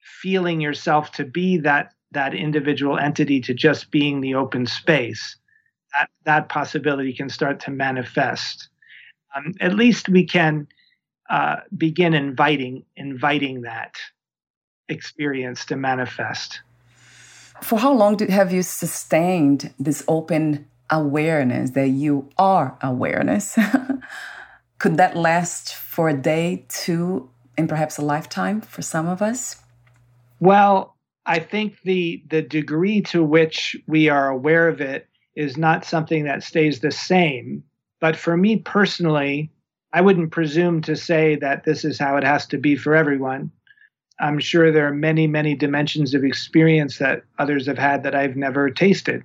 feeling 0.01 0.61
yourself 0.61 1.13
to 1.13 1.25
be 1.25 1.59
that 1.59 1.93
that 2.13 2.35
individual 2.35 2.99
entity 2.99 3.41
to 3.41 3.55
just 3.55 3.91
being 3.91 4.21
the 4.21 4.35
open 4.35 4.67
space, 4.67 5.37
that, 5.95 6.11
that 6.25 6.49
possibility 6.49 7.13
can 7.13 7.29
start 7.29 7.59
to 7.61 7.71
manifest. 7.71 8.69
um, 9.35 9.55
at 9.61 9.75
least 9.75 10.09
we 10.09 10.25
can 10.27 10.69
uh, 11.31 11.57
begin 11.77 12.13
inviting 12.13 12.85
inviting 12.97 13.63
that 13.63 13.97
experience 14.89 15.65
to 15.65 15.77
manifest. 15.77 16.61
For 17.63 17.79
how 17.79 17.93
long 17.93 18.19
have 18.19 18.53
you 18.53 18.63
sustained 18.63 19.73
this 19.79 20.05
open 20.09 20.67
awareness 20.93 21.71
that 21.71 21.89
you 21.89 22.31
are 22.39 22.79
awareness? 22.81 23.59
Could 24.79 24.97
that 24.99 25.17
last 25.17 25.75
for 25.75 26.09
a 26.09 26.15
day, 26.15 26.65
two, 26.69 27.29
and 27.59 27.69
perhaps 27.69 27.99
a 27.99 28.03
lifetime 28.03 28.61
for 28.61 28.83
some 28.83 29.09
of 29.09 29.21
us? 29.21 29.57
Well, 30.39 30.97
I 31.27 31.39
think 31.39 31.81
the 31.83 32.23
the 32.31 32.43
degree 32.43 33.01
to 33.03 33.23
which 33.25 33.77
we 33.87 34.09
are 34.09 34.29
aware 34.29 34.69
of 34.69 34.81
it 34.81 35.09
is 35.37 35.57
not 35.57 35.85
something 35.85 36.25
that 36.25 36.43
stays 36.43 36.81
the 36.81 36.91
same. 36.91 37.65
But 38.01 38.17
for 38.17 38.37
me 38.37 38.57
personally, 38.57 39.51
I 39.93 40.01
wouldn't 40.01 40.33
presume 40.33 40.83
to 40.83 40.97
say 40.97 41.37
that 41.37 41.65
this 41.65 41.85
is 41.85 41.99
how 41.99 42.17
it 42.17 42.25
has 42.25 42.47
to 42.47 42.59
be 42.59 42.77
for 42.77 42.95
everyone. 42.95 43.51
I'm 44.19 44.39
sure 44.39 44.71
there 44.71 44.87
are 44.87 44.95
many, 44.95 45.27
many 45.27 45.55
dimensions 45.55 46.15
of 46.15 46.25
experience 46.25 46.99
that 46.99 47.23
others 47.39 47.67
have 47.67 47.79
had 47.79 48.03
that 48.03 48.15
I've 48.15 48.37
never 48.37 48.71
tasted. 48.71 49.23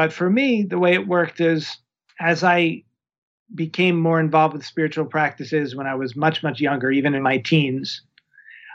But 0.00 0.14
for 0.14 0.30
me, 0.30 0.62
the 0.62 0.78
way 0.78 0.94
it 0.94 1.06
worked 1.06 1.42
is 1.42 1.76
as 2.18 2.42
I 2.42 2.84
became 3.54 4.00
more 4.00 4.18
involved 4.18 4.54
with 4.54 4.64
spiritual 4.64 5.04
practices 5.04 5.76
when 5.76 5.86
I 5.86 5.94
was 5.94 6.16
much, 6.16 6.42
much 6.42 6.58
younger, 6.58 6.90
even 6.90 7.14
in 7.14 7.22
my 7.22 7.36
teens, 7.36 8.00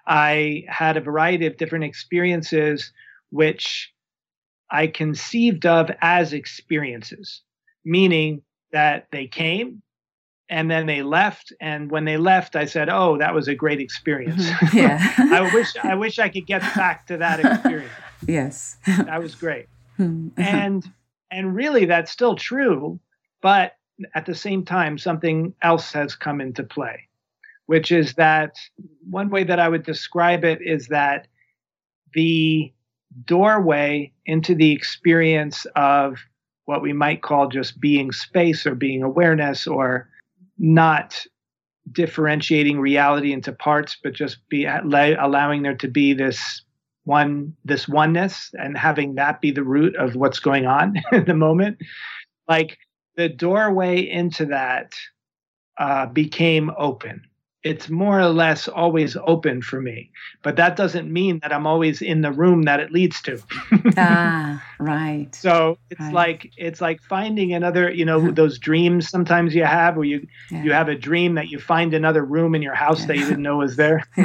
I 0.05 0.65
had 0.67 0.97
a 0.97 1.01
variety 1.01 1.47
of 1.47 1.57
different 1.57 1.85
experiences 1.85 2.91
which 3.31 3.91
I 4.69 4.85
conceived 4.85 5.65
of 5.65 5.89
as 5.99 6.31
experiences, 6.31 7.41
meaning 7.83 8.43
that 8.71 9.07
they 9.11 9.25
came 9.25 9.81
and 10.47 10.69
then 10.69 10.85
they 10.85 11.01
left 11.01 11.51
and 11.59 11.89
when 11.89 12.05
they 12.05 12.17
left 12.17 12.55
i 12.55 12.65
said 12.65 12.87
oh 12.87 13.17
that 13.17 13.33
was 13.33 13.47
a 13.47 13.55
great 13.55 13.79
experience. 13.79 14.45
Mm-hmm. 14.45 14.77
yeah. 14.77 15.13
I 15.17 15.51
wish 15.55 15.75
i 15.81 15.95
wish 15.95 16.19
i 16.19 16.29
could 16.29 16.45
get 16.45 16.61
back 16.75 17.07
to 17.07 17.17
that 17.17 17.39
experience. 17.43 17.91
Yes. 18.27 18.77
That 18.85 19.23
was 19.23 19.33
great. 19.33 19.65
Hmm. 19.97 20.27
and 20.37 20.85
and 21.31 21.55
really 21.55 21.85
that's 21.85 22.11
still 22.11 22.35
true 22.35 22.99
but 23.41 23.73
at 24.13 24.25
the 24.25 24.35
same 24.35 24.63
time 24.63 24.97
something 24.97 25.53
else 25.61 25.91
has 25.91 26.15
come 26.15 26.41
into 26.41 26.63
play 26.63 27.07
which 27.67 27.91
is 27.91 28.13
that 28.13 28.55
one 29.09 29.29
way 29.29 29.43
that 29.43 29.59
i 29.59 29.69
would 29.69 29.83
describe 29.83 30.43
it 30.43 30.59
is 30.61 30.87
that 30.87 31.27
the 32.13 32.71
doorway 33.25 34.11
into 34.25 34.55
the 34.55 34.71
experience 34.71 35.65
of 35.75 36.17
what 36.65 36.81
we 36.81 36.93
might 36.93 37.21
call 37.21 37.47
just 37.47 37.79
being 37.79 38.11
space 38.11 38.65
or 38.65 38.75
being 38.75 39.03
awareness 39.03 39.67
or 39.67 40.09
not 40.57 41.25
differentiating 41.91 42.79
reality 42.79 43.31
into 43.31 43.51
parts, 43.51 43.97
but 44.03 44.13
just 44.13 44.47
be 44.49 44.65
allowing 44.65 45.61
there 45.61 45.75
to 45.75 45.87
be 45.87 46.13
this 46.13 46.63
one, 47.05 47.55
this 47.63 47.87
oneness, 47.87 48.51
and 48.53 48.77
having 48.77 49.15
that 49.15 49.41
be 49.41 49.51
the 49.51 49.63
root 49.63 49.95
of 49.95 50.15
what's 50.15 50.39
going 50.39 50.65
on 50.65 50.95
in 51.11 51.25
the 51.25 51.33
moment. 51.33 51.77
Like 52.47 52.77
the 53.15 53.29
doorway 53.29 54.01
into 54.01 54.45
that 54.47 54.93
uh, 55.77 56.07
became 56.07 56.71
open 56.77 57.21
it's 57.65 57.89
more 57.89 58.19
or 58.19 58.27
less 58.27 58.67
always 58.67 59.17
open 59.25 59.59
for 59.59 59.81
me. 59.81 60.11
But 60.43 60.55
that 60.55 60.75
doesn't 60.75 61.11
mean 61.11 61.39
that 61.41 61.51
I'm 61.51 61.65
always 61.65 61.99
in 61.99 62.21
the 62.21 62.31
room 62.31 62.61
that 62.63 62.79
it 62.79 62.91
leads 62.91 63.23
to. 63.23 63.41
ah, 63.97 64.63
right. 64.79 65.33
So 65.33 65.79
it's 65.89 65.99
right. 65.99 66.13
like 66.13 66.53
it's 66.57 66.79
like 66.79 67.01
finding 67.01 67.53
another, 67.53 67.89
you 67.89 68.05
know, 68.05 68.29
those 68.29 68.59
dreams 68.59 69.09
sometimes 69.09 69.55
you 69.55 69.65
have 69.65 69.97
where 69.97 70.05
you 70.05 70.27
yeah. 70.51 70.63
you 70.63 70.73
have 70.73 70.89
a 70.89 70.95
dream 70.95 71.33
that 71.35 71.49
you 71.49 71.59
find 71.59 71.95
another 71.95 72.23
room 72.23 72.53
in 72.53 72.61
your 72.61 72.75
house 72.75 73.01
yeah. 73.01 73.07
that 73.07 73.17
you 73.17 73.25
didn't 73.25 73.41
know 73.41 73.57
was 73.57 73.77
there. 73.77 74.03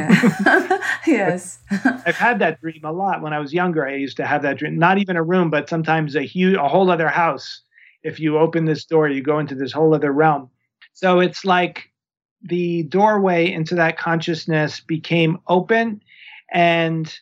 yes. 1.07 1.61
I've 2.05 2.17
had 2.17 2.41
that 2.41 2.61
dream 2.61 2.83
a 2.85 2.93
lot 2.93 3.23
when 3.23 3.33
I 3.33 3.39
was 3.39 3.55
younger. 3.55 3.87
I 3.87 3.95
used 3.95 4.19
to 4.19 4.27
have 4.27 4.43
that 4.43 4.59
dream, 4.59 4.79
not 4.79 4.99
even 4.99 5.17
a 5.17 5.23
room, 5.23 5.49
but 5.49 5.67
sometimes 5.67 6.15
a 6.15 6.23
huge 6.23 6.57
a 6.57 6.69
whole 6.69 6.91
other 6.91 7.09
house. 7.09 7.63
If 8.03 8.21
you 8.21 8.37
open 8.37 8.67
this 8.67 8.85
door, 8.85 9.09
you 9.09 9.23
go 9.23 9.39
into 9.39 9.55
this 9.55 9.73
whole 9.73 9.95
other 9.95 10.13
realm. 10.13 10.51
So 10.93 11.21
it's 11.21 11.47
like 11.47 11.90
the 12.43 12.85
doorway 12.85 13.53
into 13.53 13.75
that 13.77 13.99
consciousness 13.99 14.81
became 14.81 15.39
open. 15.47 16.03
And 16.53 17.13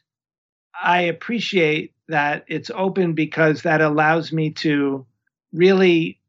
I 0.81 1.03
appreciate 1.03 1.95
that 2.09 2.45
it's 2.49 2.71
open 2.75 3.15
because 3.15 3.63
that 3.63 3.81
allows 3.81 4.33
me 4.33 4.51
to 4.51 5.07
really 5.53 6.21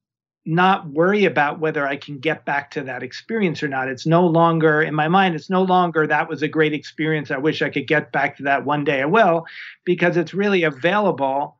not 0.45 0.89
worry 0.89 1.25
about 1.25 1.59
whether 1.59 1.87
I 1.87 1.95
can 1.95 2.17
get 2.17 2.45
back 2.45 2.71
to 2.71 2.81
that 2.81 3.03
experience 3.03 3.61
or 3.61 3.67
not. 3.67 3.87
It's 3.87 4.07
no 4.07 4.25
longer, 4.25 4.81
in 4.81 4.95
my 4.95 5.07
mind, 5.07 5.35
it's 5.35 5.49
no 5.49 5.61
longer 5.61 6.07
that 6.07 6.27
was 6.27 6.41
a 6.41 6.47
great 6.47 6.73
experience. 6.73 7.29
I 7.29 7.37
wish 7.37 7.61
I 7.61 7.69
could 7.69 7.87
get 7.87 8.11
back 8.11 8.37
to 8.37 8.43
that 8.43 8.65
one 8.65 8.83
day. 8.83 9.01
I 9.01 9.05
will, 9.05 9.45
because 9.85 10.17
it's 10.17 10.33
really 10.33 10.63
available 10.63 11.57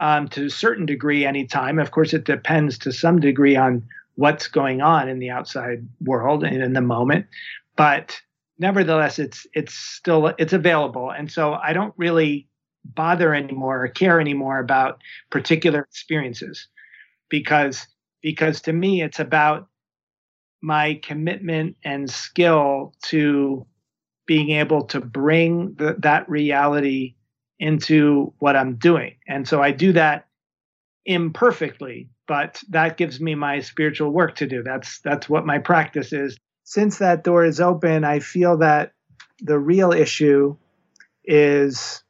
um, 0.00 0.28
to 0.28 0.46
a 0.46 0.50
certain 0.50 0.86
degree 0.86 1.26
anytime. 1.26 1.78
Of 1.78 1.90
course, 1.90 2.14
it 2.14 2.24
depends 2.24 2.78
to 2.78 2.92
some 2.92 3.20
degree 3.20 3.56
on 3.56 3.86
what's 4.16 4.48
going 4.48 4.80
on 4.80 5.08
in 5.08 5.18
the 5.18 5.30
outside 5.30 5.86
world 6.00 6.44
and 6.44 6.62
in 6.62 6.72
the 6.72 6.80
moment 6.80 7.26
but 7.76 8.20
nevertheless 8.58 9.18
it's 9.18 9.46
it's 9.54 9.74
still 9.74 10.28
it's 10.38 10.52
available 10.52 11.10
and 11.10 11.30
so 11.30 11.54
i 11.54 11.72
don't 11.72 11.94
really 11.96 12.46
bother 12.84 13.34
anymore 13.34 13.84
or 13.84 13.88
care 13.88 14.20
anymore 14.20 14.58
about 14.58 15.00
particular 15.30 15.80
experiences 15.80 16.68
because 17.28 17.86
because 18.22 18.60
to 18.60 18.72
me 18.72 19.02
it's 19.02 19.20
about 19.20 19.68
my 20.62 21.00
commitment 21.02 21.76
and 21.84 22.10
skill 22.10 22.94
to 23.02 23.66
being 24.26 24.50
able 24.50 24.84
to 24.84 25.00
bring 25.00 25.74
the, 25.74 25.96
that 25.98 26.28
reality 26.28 27.14
into 27.58 28.32
what 28.38 28.56
I'm 28.56 28.76
doing. 28.76 29.16
And 29.26 29.46
so 29.46 29.62
I 29.62 29.70
do 29.70 29.92
that 29.92 30.26
imperfectly 31.04 32.08
but 32.30 32.62
that 32.68 32.96
gives 32.96 33.20
me 33.20 33.34
my 33.34 33.58
spiritual 33.58 34.12
work 34.12 34.36
to 34.36 34.46
do. 34.46 34.62
That's 34.62 35.00
that's 35.00 35.28
what 35.28 35.44
my 35.44 35.58
practice 35.58 36.12
is. 36.12 36.38
Since 36.62 36.98
that 36.98 37.24
door 37.24 37.44
is 37.44 37.60
open, 37.60 38.04
I 38.04 38.20
feel 38.20 38.56
that 38.58 38.92
the 39.40 39.58
real 39.58 39.90
issue 39.90 40.56
is 41.24 42.04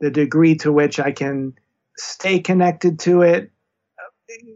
the 0.00 0.10
degree 0.10 0.56
to 0.56 0.72
which 0.72 0.98
I 0.98 1.12
can 1.12 1.54
stay 1.96 2.40
connected 2.40 2.98
to 3.00 3.22
it, 3.22 3.52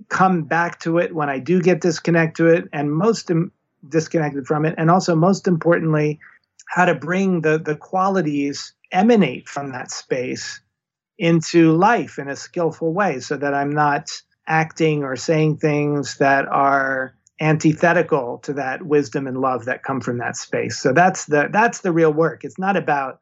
come 0.08 0.42
back 0.42 0.80
to 0.80 0.98
it 0.98 1.14
when 1.14 1.30
I 1.30 1.38
do 1.38 1.62
get 1.62 1.80
disconnected 1.80 2.34
to 2.38 2.52
it, 2.52 2.68
and 2.72 2.92
most 2.92 3.30
Im- 3.30 3.52
disconnected 3.88 4.48
from 4.48 4.64
it, 4.64 4.74
and 4.78 4.90
also 4.90 5.14
most 5.14 5.46
importantly, 5.46 6.18
how 6.66 6.86
to 6.86 6.94
bring 6.96 7.42
the 7.42 7.56
the 7.56 7.76
qualities 7.76 8.74
emanate 8.90 9.48
from 9.48 9.70
that 9.70 9.92
space 9.92 10.60
into 11.18 11.70
life 11.70 12.18
in 12.18 12.26
a 12.26 12.34
skillful 12.34 12.92
way, 12.92 13.20
so 13.20 13.36
that 13.36 13.54
I'm 13.54 13.70
not 13.70 14.10
acting 14.46 15.02
or 15.04 15.16
saying 15.16 15.58
things 15.58 16.18
that 16.18 16.46
are 16.46 17.14
antithetical 17.40 18.38
to 18.38 18.52
that 18.52 18.86
wisdom 18.86 19.26
and 19.26 19.40
love 19.40 19.64
that 19.64 19.82
come 19.82 20.00
from 20.00 20.18
that 20.18 20.36
space. 20.36 20.78
So 20.78 20.92
that's 20.92 21.26
the 21.26 21.48
that's 21.52 21.80
the 21.80 21.92
real 21.92 22.12
work. 22.12 22.44
It's 22.44 22.58
not 22.58 22.76
about 22.76 23.20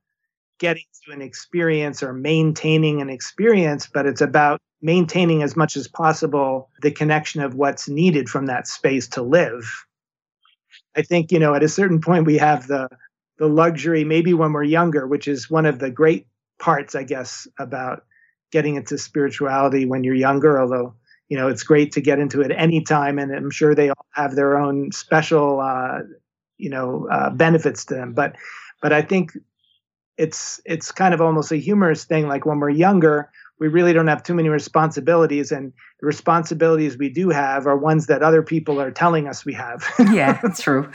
getting 0.59 0.85
to 1.05 1.13
an 1.13 1.23
experience 1.23 2.03
or 2.03 2.13
maintaining 2.13 3.01
an 3.01 3.11
experience, 3.11 3.89
but 3.93 4.07
it's 4.07 4.21
about 4.21 4.61
maintaining 4.81 5.43
as 5.43 5.57
much 5.57 5.77
as 5.77 5.89
possible 5.89 6.69
the 6.83 6.91
connection 6.91 7.41
of 7.41 7.55
what's 7.55 7.89
needed 7.89 8.29
from 8.29 8.47
that 8.47 8.67
space 8.67 9.09
to 9.09 9.23
live. 9.23 9.65
I 10.97 11.03
think, 11.03 11.33
you 11.33 11.39
know, 11.39 11.55
at 11.55 11.63
a 11.63 11.69
certain 11.69 12.01
point 12.01 12.27
we 12.27 12.39
have 12.39 12.67
the 12.67 12.89
the 13.39 13.49
luxury 13.49 14.05
maybe 14.05 14.35
when 14.35 14.53
we're 14.53 14.63
younger, 14.63 15.07
which 15.07 15.27
is 15.27 15.51
one 15.51 15.67
of 15.67 15.79
the 15.79 15.91
great 15.91 16.27
parts 16.59 16.95
I 16.95 17.03
guess 17.03 17.49
about 17.59 18.05
getting 18.53 18.77
into 18.77 18.99
spirituality 18.99 19.87
when 19.87 20.05
you're 20.05 20.15
younger, 20.15 20.61
although 20.61 20.95
you 21.33 21.39
know 21.39 21.49
it's 21.49 21.63
great 21.63 21.93
to 21.93 22.03
get 22.03 22.19
into 22.19 22.43
it 22.43 22.51
anytime 22.51 23.19
and 23.19 23.35
i'm 23.35 23.51
sure 23.51 23.75
they 23.75 23.89
all 23.89 24.07
have 24.11 24.37
their 24.37 24.59
own 24.59 24.93
special 24.93 25.61
uh, 25.61 26.01
you 26.59 26.69
know 26.69 27.09
uh, 27.11 27.31
benefits 27.31 27.87
to 27.87 27.95
them. 27.95 28.13
But 28.13 28.37
but 28.83 28.93
i 28.93 29.01
think 29.01 29.33
it's 30.19 30.61
it's 30.67 30.93
kind 30.93 31.15
of 31.15 31.23
almost 31.23 31.51
a 31.51 31.57
humorous 31.57 32.05
thing 32.05 32.29
like 32.29 32.45
when 32.45 32.61
we're 32.61 32.69
younger 32.69 33.31
we 33.63 33.69
really 33.69 33.93
don't 33.93 34.09
have 34.09 34.25
too 34.25 34.35
many 34.35 34.49
responsibilities 34.49 35.53
and 35.53 35.73
the 36.01 36.07
responsibilities 36.07 36.99
we 36.99 37.09
do 37.09 37.29
have 37.29 37.65
are 37.67 37.77
ones 37.77 38.07
that 38.07 38.21
other 38.21 38.43
people 38.43 38.81
are 38.81 38.91
telling 38.91 39.29
us 39.29 39.45
we 39.45 39.55
have. 39.55 39.89
Yeah 40.13 40.39
that's 40.43 40.61
true. 40.61 40.91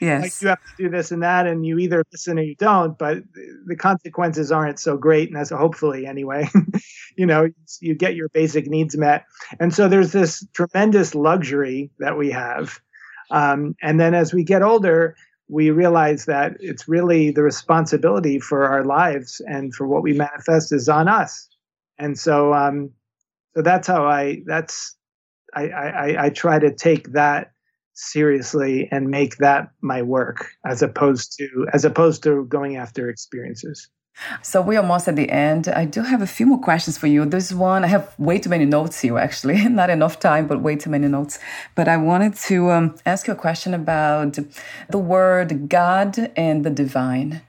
Yes. 0.00 0.22
like 0.22 0.42
you 0.42 0.48
have 0.48 0.58
to 0.58 0.82
do 0.82 0.90
this 0.90 1.12
and 1.12 1.22
that 1.22 1.46
and 1.46 1.64
you 1.64 1.78
either 1.78 2.02
listen 2.12 2.38
or 2.38 2.42
you 2.42 2.56
don't 2.56 2.98
but 2.98 3.18
the 3.66 3.76
consequences 3.76 4.50
aren't 4.50 4.80
so 4.80 4.96
great 4.96 5.28
and 5.28 5.38
as 5.38 5.50
hopefully 5.50 6.06
anyway 6.06 6.48
you 7.16 7.24
know 7.24 7.48
you 7.80 7.94
get 7.94 8.16
your 8.16 8.28
basic 8.30 8.66
needs 8.66 8.96
met. 8.96 9.24
And 9.60 9.72
so 9.72 9.88
there's 9.88 10.12
this 10.12 10.44
tremendous 10.54 11.14
luxury 11.14 11.90
that 12.00 12.18
we 12.18 12.30
have 12.32 12.80
um, 13.30 13.76
and 13.80 14.00
then 14.00 14.12
as 14.14 14.34
we 14.34 14.42
get 14.42 14.62
older 14.62 15.14
we 15.48 15.70
realize 15.70 16.24
that 16.24 16.56
it's 16.58 16.88
really 16.88 17.30
the 17.30 17.42
responsibility 17.42 18.40
for 18.40 18.64
our 18.64 18.84
lives 18.84 19.40
and 19.46 19.72
for 19.72 19.86
what 19.86 20.02
we 20.02 20.12
manifest 20.12 20.72
is 20.72 20.88
on 20.88 21.06
us 21.06 21.48
and 21.98 22.18
so 22.18 22.52
um, 22.54 22.90
so 23.54 23.62
that's 23.62 23.86
how 23.86 24.06
I 24.06 24.42
that's 24.46 24.96
I, 25.54 25.68
I 25.68 26.24
I 26.26 26.30
try 26.30 26.58
to 26.58 26.74
take 26.74 27.12
that 27.12 27.52
seriously 27.94 28.88
and 28.92 29.08
make 29.08 29.38
that 29.38 29.70
my 29.80 30.02
work 30.02 30.50
as 30.66 30.82
opposed 30.82 31.36
to 31.38 31.66
as 31.72 31.84
opposed 31.84 32.22
to 32.24 32.44
going 32.44 32.76
after 32.76 33.08
experiences. 33.08 33.88
So 34.42 34.62
we're 34.62 34.80
almost 34.80 35.08
at 35.08 35.16
the 35.16 35.28
end. 35.30 35.68
I 35.68 35.84
do 35.84 36.02
have 36.02 36.22
a 36.22 36.26
few 36.26 36.46
more 36.46 36.58
questions 36.58 36.96
for 36.96 37.06
you. 37.06 37.26
There's 37.26 37.52
one, 37.52 37.84
I 37.84 37.88
have 37.88 38.14
way 38.18 38.38
too 38.38 38.48
many 38.48 38.64
notes 38.64 39.00
here, 39.00 39.18
actually. 39.18 39.68
Not 39.68 39.90
enough 39.90 40.18
time, 40.18 40.46
but 40.46 40.62
way 40.62 40.76
too 40.76 40.90
many 40.90 41.06
notes. 41.06 41.38
But 41.74 41.86
I 41.86 41.98
wanted 41.98 42.34
to 42.48 42.70
um, 42.70 42.94
ask 43.04 43.26
you 43.26 43.34
a 43.34 43.36
question 43.36 43.74
about 43.74 44.38
the 44.88 44.98
word 44.98 45.68
God 45.68 46.32
and 46.34 46.64
the 46.64 46.70
divine. 46.70 47.42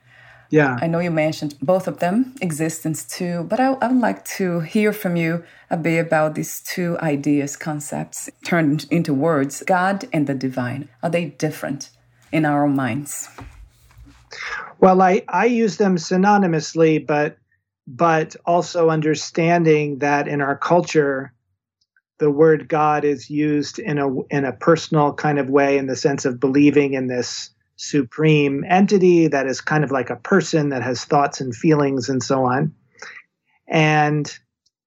Yeah. 0.49 0.77
I 0.81 0.87
know 0.87 0.99
you 0.99 1.11
mentioned 1.11 1.55
both 1.61 1.87
of 1.87 1.99
them, 1.99 2.33
existence 2.41 3.03
too, 3.05 3.45
but 3.49 3.59
I, 3.59 3.73
I 3.73 3.87
would 3.87 4.01
like 4.01 4.23
to 4.37 4.61
hear 4.61 4.93
from 4.93 5.15
you 5.15 5.43
a 5.69 5.77
bit 5.77 5.99
about 5.99 6.35
these 6.35 6.61
two 6.61 6.97
ideas, 6.99 7.57
concepts 7.57 8.29
turned 8.45 8.85
into 8.89 9.13
words 9.13 9.63
God 9.63 10.05
and 10.13 10.25
the 10.27 10.33
divine. 10.33 10.89
Are 11.03 11.09
they 11.09 11.25
different 11.25 11.89
in 12.31 12.45
our 12.45 12.65
own 12.65 12.75
minds? 12.75 13.29
Well, 14.79 15.01
I, 15.01 15.23
I 15.27 15.45
use 15.45 15.77
them 15.77 15.97
synonymously, 15.97 17.05
but 17.05 17.37
but 17.89 18.35
also 18.45 18.89
understanding 18.89 19.99
that 19.99 20.27
in 20.27 20.41
our 20.41 20.57
culture, 20.57 21.33
the 22.19 22.29
word 22.29 22.67
God 22.67 23.05
is 23.05 23.29
used 23.29 23.79
in 23.79 23.97
a 23.97 24.21
in 24.23 24.45
a 24.45 24.51
personal 24.51 25.13
kind 25.13 25.39
of 25.39 25.49
way, 25.49 25.77
in 25.77 25.87
the 25.87 25.95
sense 25.95 26.25
of 26.25 26.39
believing 26.39 26.93
in 26.93 27.07
this 27.07 27.49
supreme 27.77 28.65
entity 28.67 29.27
that 29.27 29.47
is 29.47 29.61
kind 29.61 29.83
of 29.83 29.91
like 29.91 30.09
a 30.09 30.15
person 30.15 30.69
that 30.69 30.83
has 30.83 31.05
thoughts 31.05 31.39
and 31.39 31.55
feelings 31.55 32.09
and 32.09 32.21
so 32.21 32.43
on. 32.43 32.73
And 33.67 34.37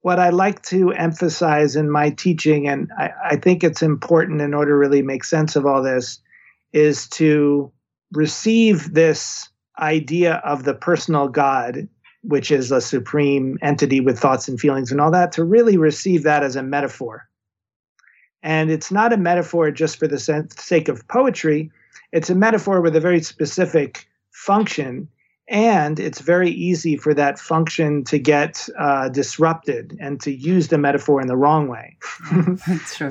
what 0.02 0.18
I 0.18 0.30
like 0.30 0.62
to 0.64 0.92
emphasize 0.92 1.76
in 1.76 1.90
my 1.90 2.10
teaching, 2.10 2.68
and 2.68 2.90
I, 2.98 3.10
I 3.30 3.36
think 3.36 3.62
it's 3.62 3.82
important 3.82 4.40
in 4.40 4.54
order 4.54 4.72
to 4.72 4.76
really 4.76 5.02
make 5.02 5.24
sense 5.24 5.56
of 5.56 5.66
all 5.66 5.82
this, 5.82 6.20
is 6.72 7.08
to 7.10 7.70
receive 8.12 8.92
this 8.92 9.48
idea 9.78 10.34
of 10.44 10.64
the 10.64 10.74
personal 10.74 11.28
God, 11.28 11.88
which 12.22 12.50
is 12.50 12.72
a 12.72 12.80
supreme 12.80 13.58
entity 13.62 14.00
with 14.00 14.18
thoughts 14.18 14.48
and 14.48 14.58
feelings 14.58 14.90
and 14.90 15.00
all 15.00 15.10
that, 15.10 15.32
to 15.32 15.44
really 15.44 15.76
receive 15.76 16.22
that 16.24 16.42
as 16.42 16.56
a 16.56 16.62
metaphor. 16.62 17.28
And 18.42 18.70
it's 18.70 18.90
not 18.90 19.12
a 19.12 19.18
metaphor 19.18 19.70
just 19.70 19.98
for 19.98 20.08
the 20.08 20.18
sake 20.18 20.88
of 20.88 21.06
poetry, 21.08 21.70
it's 22.12 22.30
a 22.30 22.34
metaphor 22.34 22.80
with 22.80 22.96
a 22.96 23.00
very 23.00 23.22
specific 23.22 24.08
function. 24.32 25.08
And 25.48 25.98
it's 25.98 26.20
very 26.20 26.50
easy 26.50 26.96
for 26.96 27.12
that 27.14 27.38
function 27.38 28.04
to 28.04 28.18
get 28.18 28.68
uh, 28.78 29.08
disrupted 29.08 29.96
and 30.00 30.20
to 30.20 30.32
use 30.32 30.68
the 30.68 30.78
metaphor 30.78 31.20
in 31.20 31.26
the 31.26 31.36
wrong 31.36 31.68
way. 31.68 31.96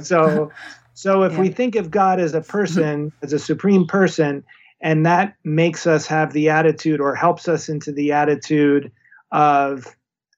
So, 0.02 0.52
so 0.94 1.24
if 1.24 1.34
yeah. 1.34 1.40
we 1.40 1.50
think 1.50 1.76
of 1.76 1.92
God 1.92 2.20
as 2.20 2.34
a 2.34 2.42
person, 2.42 3.12
as 3.22 3.34
a 3.34 3.40
supreme 3.40 3.86
person, 3.88 4.44
and 4.82 5.06
that 5.06 5.36
makes 5.44 5.86
us 5.86 6.08
have 6.08 6.32
the 6.32 6.50
attitude 6.50 7.02
or 7.02 7.16
helps 7.16 7.48
us 7.48 7.68
into 7.68 7.92
the 7.92 8.14
attitude 8.14 8.92
of 9.32 9.86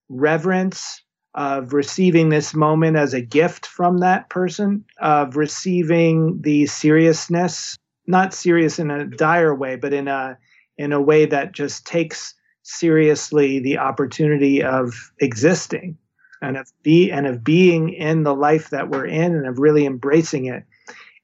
reverence 0.10 1.04
of 1.34 1.74
receiving 1.74 2.30
this 2.30 2.54
moment 2.54 2.98
as 2.98 3.14
a 3.14 3.22
gift 3.22 3.66
from 3.66 4.00
that 4.00 4.30
person 4.30 4.84
of 5.00 5.38
receiving 5.38 6.42
the 6.42 6.66
seriousness 6.66 7.78
not 8.12 8.34
serious 8.34 8.78
in 8.78 8.92
a 8.92 9.06
dire 9.06 9.56
way 9.56 9.76
but 9.76 9.94
in 9.94 10.08
a 10.08 10.38
in 10.78 10.94
a 10.94 11.02
way 11.02 11.26
that 11.26 11.52
just 11.52 11.86
takes 11.86 12.36
seriously 12.64 13.60
the 13.60 13.78
opportunity 13.78 14.62
of 14.62 15.12
existing 15.20 15.98
and 16.42 16.58
of 16.58 16.72
be 16.84 17.12
and 17.12 17.26
of 17.26 17.44
being 17.44 17.90
in 17.90 18.24
the 18.24 18.36
life 18.36 18.70
that 18.70 18.90
we're 18.90 19.06
in 19.06 19.36
and 19.36 19.48
of 19.48 19.58
really 19.58 19.86
embracing 19.86 20.46
it 20.46 20.64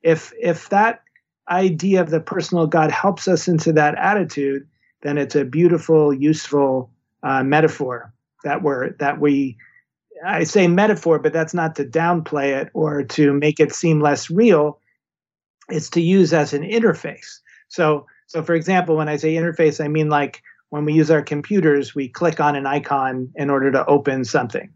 if 0.03 0.33
if 0.39 0.69
that 0.69 1.01
idea 1.49 2.01
of 2.01 2.09
the 2.09 2.19
personal 2.19 2.67
God 2.67 2.91
helps 2.91 3.27
us 3.27 3.47
into 3.47 3.73
that 3.73 3.95
attitude, 3.95 4.67
then 5.01 5.17
it's 5.17 5.35
a 5.35 5.45
beautiful, 5.45 6.13
useful 6.13 6.91
uh, 7.23 7.43
metaphor 7.43 8.13
that 8.43 8.63
we're 8.63 8.91
that 8.99 9.19
we. 9.19 9.57
I 10.25 10.45
say 10.45 10.67
metaphor, 10.67 11.19
but 11.19 11.31
that's 11.31 11.53
not 11.53 11.75
to 11.75 11.85
downplay 11.85 12.59
it 12.59 12.69
or 12.73 13.03
to 13.03 13.33
make 13.33 13.59
it 13.59 13.71
seem 13.71 13.99
less 13.99 14.31
real. 14.31 14.79
It's 15.70 15.89
to 15.91 16.01
use 16.01 16.34
as 16.34 16.53
an 16.53 16.63
interface. 16.63 17.39
So, 17.68 18.05
so 18.28 18.43
for 18.43 18.55
example, 18.55 18.95
when 18.95 19.09
I 19.09 19.18
say 19.18 19.36
interface, 19.36 19.84
I 19.84 19.88
mean 19.88 20.09
like 20.09 20.41
when 20.70 20.86
we 20.86 20.93
use 20.93 21.11
our 21.11 21.22
computers, 21.22 21.95
we 21.95 22.09
click 22.09 22.39
on 22.39 22.55
an 22.55 22.65
icon 22.65 23.32
in 23.36 23.49
order 23.49 23.72
to 23.72 23.86
open 23.86 24.26
something. 24.26 24.70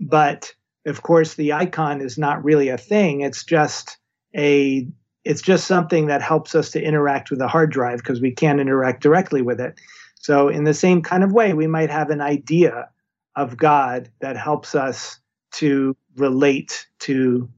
But 0.00 0.54
of 0.84 1.02
course, 1.02 1.34
the 1.34 1.52
icon 1.52 2.00
is 2.00 2.18
not 2.18 2.44
really 2.44 2.68
a 2.68 2.78
thing. 2.78 3.22
It's 3.22 3.44
just 3.44 3.98
a 4.34 4.86
it's 5.24 5.42
just 5.42 5.66
something 5.66 6.06
that 6.06 6.22
helps 6.22 6.54
us 6.54 6.70
to 6.70 6.82
interact 6.82 7.30
with 7.30 7.40
the 7.40 7.48
hard 7.48 7.72
drive 7.72 7.98
because 7.98 8.20
we 8.20 8.30
can't 8.30 8.60
interact 8.60 9.02
directly 9.02 9.42
with 9.42 9.60
it. 9.60 9.76
So, 10.20 10.48
in 10.48 10.64
the 10.64 10.74
same 10.74 11.02
kind 11.02 11.24
of 11.24 11.32
way, 11.32 11.52
we 11.52 11.66
might 11.66 11.90
have 11.90 12.10
an 12.10 12.20
idea 12.20 12.88
of 13.34 13.56
God 13.56 14.08
that 14.20 14.36
helps 14.36 14.74
us 14.74 15.18
to 15.54 15.96
relate 16.16 16.86
to 17.00 17.48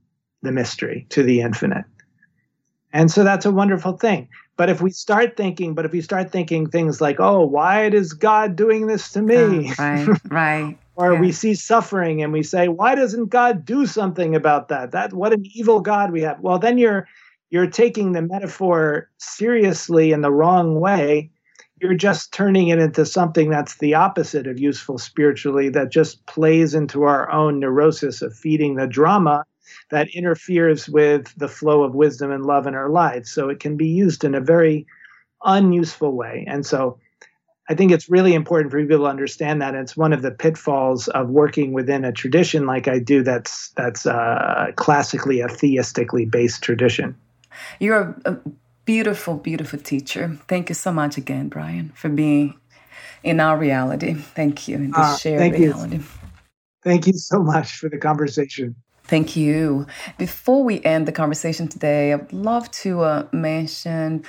the 0.42 0.52
mystery, 0.52 1.06
to 1.10 1.22
the 1.22 1.40
infinite. 1.40 1.84
And 2.92 3.10
so 3.10 3.24
that's 3.24 3.46
a 3.46 3.50
wonderful 3.50 3.96
thing. 3.96 4.28
But 4.56 4.70
if 4.70 4.80
we 4.80 4.90
start 4.90 5.36
thinking, 5.36 5.74
but 5.74 5.84
if 5.84 5.92
we 5.92 6.00
start 6.00 6.32
thinking 6.32 6.68
things 6.68 7.00
like, 7.00 7.20
oh, 7.20 7.44
why 7.44 7.86
is 7.86 8.12
God 8.12 8.56
doing 8.56 8.86
this 8.86 9.10
to 9.12 9.22
me? 9.22 9.70
Oh, 9.70 9.74
right, 9.78 10.08
right. 10.30 10.78
or 10.96 11.12
yeah. 11.12 11.20
we 11.20 11.30
see 11.30 11.54
suffering 11.54 12.22
and 12.22 12.32
we 12.32 12.42
say, 12.42 12.66
why 12.66 12.96
doesn't 12.96 13.26
God 13.26 13.64
do 13.64 13.86
something 13.86 14.34
about 14.34 14.68
that? 14.68 14.90
That 14.90 15.12
what 15.12 15.32
an 15.32 15.44
evil 15.54 15.80
God 15.80 16.10
we 16.10 16.22
have. 16.22 16.40
Well, 16.40 16.58
then 16.58 16.76
you're 16.76 17.06
you're 17.50 17.70
taking 17.70 18.12
the 18.12 18.22
metaphor 18.22 19.08
seriously 19.18 20.12
in 20.12 20.22
the 20.22 20.32
wrong 20.32 20.80
way. 20.80 21.30
You're 21.80 21.94
just 21.94 22.32
turning 22.32 22.68
it 22.68 22.80
into 22.80 23.06
something 23.06 23.48
that's 23.48 23.78
the 23.78 23.94
opposite 23.94 24.48
of 24.48 24.58
useful 24.58 24.98
spiritually, 24.98 25.68
that 25.70 25.92
just 25.92 26.26
plays 26.26 26.74
into 26.74 27.04
our 27.04 27.30
own 27.30 27.60
neurosis 27.60 28.20
of 28.20 28.34
feeding 28.34 28.74
the 28.74 28.88
drama 28.88 29.44
that 29.90 30.08
interferes 30.14 30.88
with 30.88 31.32
the 31.36 31.48
flow 31.48 31.82
of 31.82 31.94
wisdom 31.94 32.30
and 32.30 32.44
love 32.44 32.66
in 32.66 32.74
our 32.74 32.90
lives. 32.90 33.30
So 33.30 33.48
it 33.48 33.60
can 33.60 33.76
be 33.76 33.88
used 33.88 34.24
in 34.24 34.34
a 34.34 34.40
very 34.40 34.86
unuseful 35.44 36.12
way. 36.12 36.44
And 36.48 36.66
so 36.66 36.98
I 37.68 37.74
think 37.74 37.92
it's 37.92 38.08
really 38.08 38.34
important 38.34 38.70
for 38.70 38.80
people 38.80 38.98
to 38.98 39.04
understand 39.04 39.60
that. 39.60 39.74
And 39.74 39.82
it's 39.82 39.96
one 39.96 40.12
of 40.12 40.22
the 40.22 40.30
pitfalls 40.30 41.08
of 41.08 41.28
working 41.28 41.72
within 41.72 42.04
a 42.04 42.12
tradition 42.12 42.66
like 42.66 42.88
I 42.88 42.98
do 42.98 43.22
that's 43.22 43.70
that's 43.70 44.06
uh, 44.06 44.72
classically 44.76 45.40
a 45.40 45.48
theistically 45.48 46.24
based 46.24 46.62
tradition. 46.62 47.14
You're 47.78 48.18
a 48.24 48.38
beautiful, 48.86 49.34
beautiful 49.34 49.78
teacher. 49.78 50.38
Thank 50.48 50.70
you 50.70 50.74
so 50.74 50.92
much 50.92 51.18
again, 51.18 51.48
Brian, 51.48 51.92
for 51.94 52.08
being 52.08 52.58
in 53.22 53.38
our 53.38 53.58
reality. 53.58 54.14
Thank 54.14 54.66
you, 54.66 54.76
in 54.76 54.92
this 54.92 54.96
uh, 54.96 55.16
shared 55.18 55.52
reality. 55.52 55.96
You. 55.96 56.04
Thank 56.82 57.06
you 57.06 57.12
so 57.12 57.42
much 57.42 57.76
for 57.76 57.90
the 57.90 57.98
conversation. 57.98 58.76
Thank 59.08 59.36
you. 59.36 59.86
Before 60.18 60.62
we 60.62 60.84
end 60.84 61.08
the 61.08 61.12
conversation 61.12 61.66
today, 61.66 62.12
I'd 62.12 62.32
love 62.32 62.70
to 62.82 63.00
uh, 63.00 63.26
mention 63.32 64.24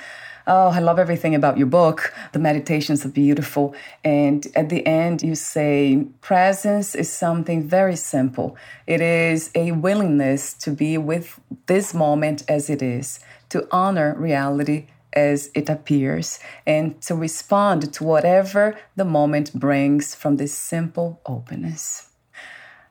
Oh, 0.46 0.70
I 0.70 0.80
love 0.80 0.98
everything 0.98 1.34
about 1.34 1.58
your 1.58 1.68
book. 1.68 2.12
The 2.32 2.38
meditations 2.40 3.04
are 3.04 3.10
beautiful. 3.10 3.74
And 4.02 4.46
at 4.56 4.68
the 4.68 4.84
end, 4.84 5.22
you 5.22 5.36
say 5.36 6.06
presence 6.22 6.94
is 6.96 7.12
something 7.12 7.68
very 7.68 7.94
simple. 7.94 8.56
It 8.86 9.00
is 9.00 9.50
a 9.54 9.72
willingness 9.72 10.54
to 10.54 10.72
be 10.72 10.98
with 10.98 11.38
this 11.66 11.94
moment 11.94 12.42
as 12.48 12.68
it 12.68 12.82
is, 12.82 13.20
to 13.50 13.68
honor 13.70 14.16
reality 14.18 14.86
as 15.12 15.50
it 15.54 15.68
appears, 15.68 16.40
and 16.66 17.00
to 17.02 17.14
respond 17.14 17.92
to 17.92 18.02
whatever 18.02 18.76
the 18.96 19.04
moment 19.04 19.52
brings 19.52 20.14
from 20.14 20.36
this 20.36 20.54
simple 20.54 21.20
openness. 21.26 22.09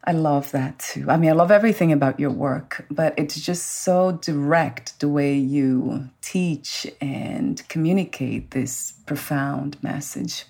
I 0.04 0.14
love 0.14 0.52
that 0.52 0.80
too. 0.80 1.06
I 1.10 1.18
mean, 1.18 1.30
I 1.30 1.34
love 1.34 1.52
everything 1.52 1.91
about 1.91 2.20
your 2.20 2.32
work, 2.32 2.86
but 2.89 3.14
it's 3.18 3.39
just 3.39 3.84
so 3.84 4.14
direct 4.14 5.00
the 5.00 5.10
way 5.10 5.36
you 5.36 6.10
teach 6.22 6.88
and 7.02 7.62
communicate 7.68 8.52
this 8.52 8.93
profound 9.06 9.82
message. 9.84 10.45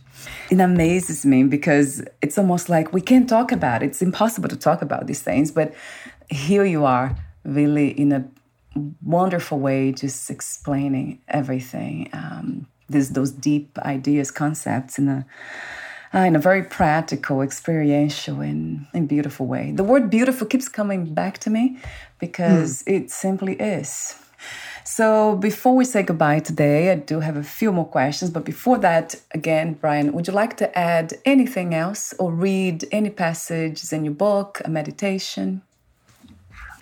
It 0.51 0.59
amazes 0.59 1.25
me 1.25 1.43
because 1.43 2.03
it's 2.21 2.37
almost 2.37 2.69
like 2.69 2.93
we 2.93 3.01
can't 3.01 3.27
talk 3.27 3.51
about 3.51 3.81
it. 3.81 3.87
It's 3.87 4.01
impossible 4.01 4.49
to 4.49 4.55
talk 4.55 4.81
about 4.81 5.07
these 5.07 5.21
things, 5.21 5.51
but 5.51 5.73
here 6.29 6.65
you 6.65 6.85
are, 6.85 7.15
really 7.43 7.89
in 7.89 8.11
a 8.11 8.29
wonderful 9.03 9.59
way, 9.59 9.91
just 9.91 10.29
explaining 10.29 11.19
everything. 11.27 12.09
Um, 12.13 12.67
those 12.89 13.31
deep 13.31 13.77
ideas, 13.79 14.31
concepts 14.31 14.97
in 14.97 15.09
a 15.09 15.25
uh, 16.13 16.19
in 16.19 16.35
a 16.35 16.39
very 16.39 16.63
practical, 16.63 17.41
experiential, 17.41 18.41
and, 18.41 18.87
and 18.93 19.07
beautiful 19.07 19.45
way. 19.45 19.71
The 19.71 19.83
word 19.83 20.09
beautiful 20.09 20.47
keeps 20.47 20.67
coming 20.67 21.13
back 21.13 21.37
to 21.39 21.49
me 21.49 21.77
because 22.19 22.83
mm. 22.83 22.95
it 22.95 23.11
simply 23.11 23.53
is. 23.55 24.15
So, 24.85 25.35
before 25.35 25.75
we 25.75 25.85
say 25.85 26.01
goodbye 26.01 26.39
today, 26.39 26.91
I 26.91 26.95
do 26.95 27.19
have 27.19 27.37
a 27.37 27.43
few 27.43 27.71
more 27.71 27.85
questions. 27.85 28.31
But 28.31 28.43
before 28.43 28.79
that, 28.79 29.15
again, 29.31 29.73
Brian, 29.73 30.13
would 30.13 30.27
you 30.27 30.33
like 30.33 30.57
to 30.57 30.77
add 30.77 31.13
anything 31.25 31.75
else 31.75 32.13
or 32.17 32.31
read 32.31 32.85
any 32.91 33.11
passages 33.11 33.93
in 33.93 34.03
your 34.03 34.15
book, 34.15 34.61
a 34.65 34.69
meditation? 34.69 35.61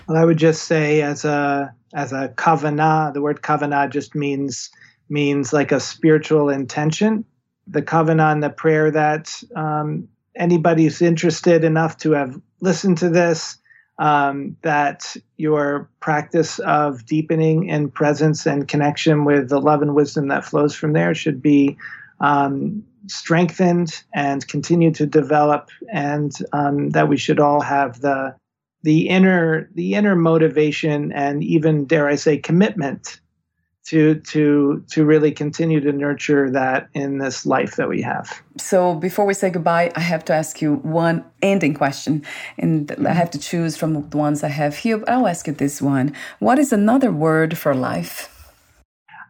Well, 0.08 0.18
I 0.18 0.24
would 0.24 0.38
just 0.38 0.64
say, 0.64 1.02
as 1.02 1.26
a 1.26 1.74
as 1.94 2.14
a 2.14 2.30
kavanah. 2.30 3.14
The 3.14 3.22
word 3.22 3.42
kavanah 3.42 3.90
just 3.90 4.16
means 4.16 4.70
means 5.10 5.54
like 5.54 5.72
a 5.72 5.80
spiritual 5.80 6.50
intention. 6.50 7.26
The 7.70 7.82
kavanah, 7.82 8.42
the 8.42 8.50
prayer 8.50 8.92
that 8.92 9.42
um, 9.56 10.08
anybody 10.36 10.86
who's 10.86 11.02
interested 11.02 11.64
enough 11.64 11.98
to 11.98 12.12
have 12.12 12.40
listened 12.62 12.98
to 13.00 13.10
this, 13.10 13.58
um, 14.00 14.56
that 14.62 15.16
your 15.38 15.90
practice 16.00 16.60
of 16.60 17.06
deepening 17.06 17.68
in 17.68 17.90
presence 17.90 18.46
and 18.46 18.68
connection 18.68 19.26
with 19.26 19.50
the 19.50 19.60
love 19.60 19.82
and 19.82 19.96
wisdom 19.96 20.28
that 20.28 20.46
flows 20.46 20.76
from 20.76 20.94
there 20.94 21.16
should 21.16 21.42
be 21.42 21.78
um, 22.20 22.84
strengthened 23.08 24.04
and 24.14 24.48
continue 24.48 24.92
to 24.92 25.06
develop, 25.06 25.70
and 25.92 26.32
um, 26.54 26.90
that 26.92 27.10
we 27.10 27.18
should 27.18 27.40
all 27.40 27.62
have 27.62 28.02
the 28.02 28.36
the 28.84 29.10
inner 29.10 29.70
the 29.74 29.96
inner 29.96 30.16
motivation 30.16 31.12
and 31.12 31.44
even 31.44 31.86
dare 31.86 32.08
I 32.08 32.16
say 32.16 32.38
commitment 32.38 33.20
to 33.88 34.16
to 34.16 34.84
to 34.90 35.06
really 35.06 35.32
continue 35.32 35.80
to 35.80 35.94
nurture 35.94 36.52
that 36.52 36.90
in 36.94 37.20
this 37.20 37.46
life 37.46 37.78
that 37.78 37.88
we 37.88 38.02
have. 38.02 38.42
So 38.58 38.96
before 38.96 39.26
we 39.26 39.34
say 39.34 39.50
goodbye, 39.50 39.92
I 39.96 40.02
have 40.02 40.26
to 40.26 40.34
ask 40.34 40.62
you 40.62 40.76
one 40.76 41.24
ending 41.42 41.74
question, 41.74 42.26
and 42.58 42.92
I 43.08 43.14
have 43.14 43.32
to 43.32 43.40
choose 43.40 43.78
from 43.78 43.94
the 43.94 44.18
ones 44.18 44.44
I 44.44 44.50
have 44.50 44.78
here. 44.78 44.98
But 44.98 45.10
I'll 45.10 45.28
ask 45.28 45.48
you 45.48 45.54
this 45.54 45.82
one: 45.82 46.14
What 46.40 46.60
is 46.60 46.74
another 46.74 47.12
word 47.12 47.58
for 47.58 47.74
life? 47.74 48.34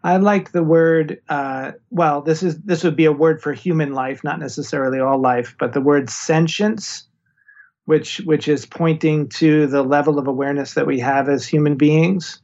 I 0.03 0.17
like 0.17 0.51
the 0.51 0.63
word. 0.63 1.21
Uh, 1.29 1.73
well, 1.91 2.21
this 2.21 2.41
is 2.41 2.59
this 2.61 2.83
would 2.83 2.95
be 2.95 3.05
a 3.05 3.11
word 3.11 3.41
for 3.41 3.53
human 3.53 3.93
life, 3.93 4.23
not 4.23 4.39
necessarily 4.39 4.99
all 4.99 5.19
life, 5.19 5.55
but 5.59 5.73
the 5.73 5.81
word 5.81 6.09
sentience, 6.09 7.07
which 7.85 8.21
which 8.21 8.47
is 8.47 8.65
pointing 8.65 9.29
to 9.29 9.67
the 9.67 9.83
level 9.83 10.17
of 10.17 10.27
awareness 10.27 10.73
that 10.73 10.87
we 10.87 10.99
have 10.99 11.29
as 11.29 11.45
human 11.45 11.75
beings. 11.75 12.41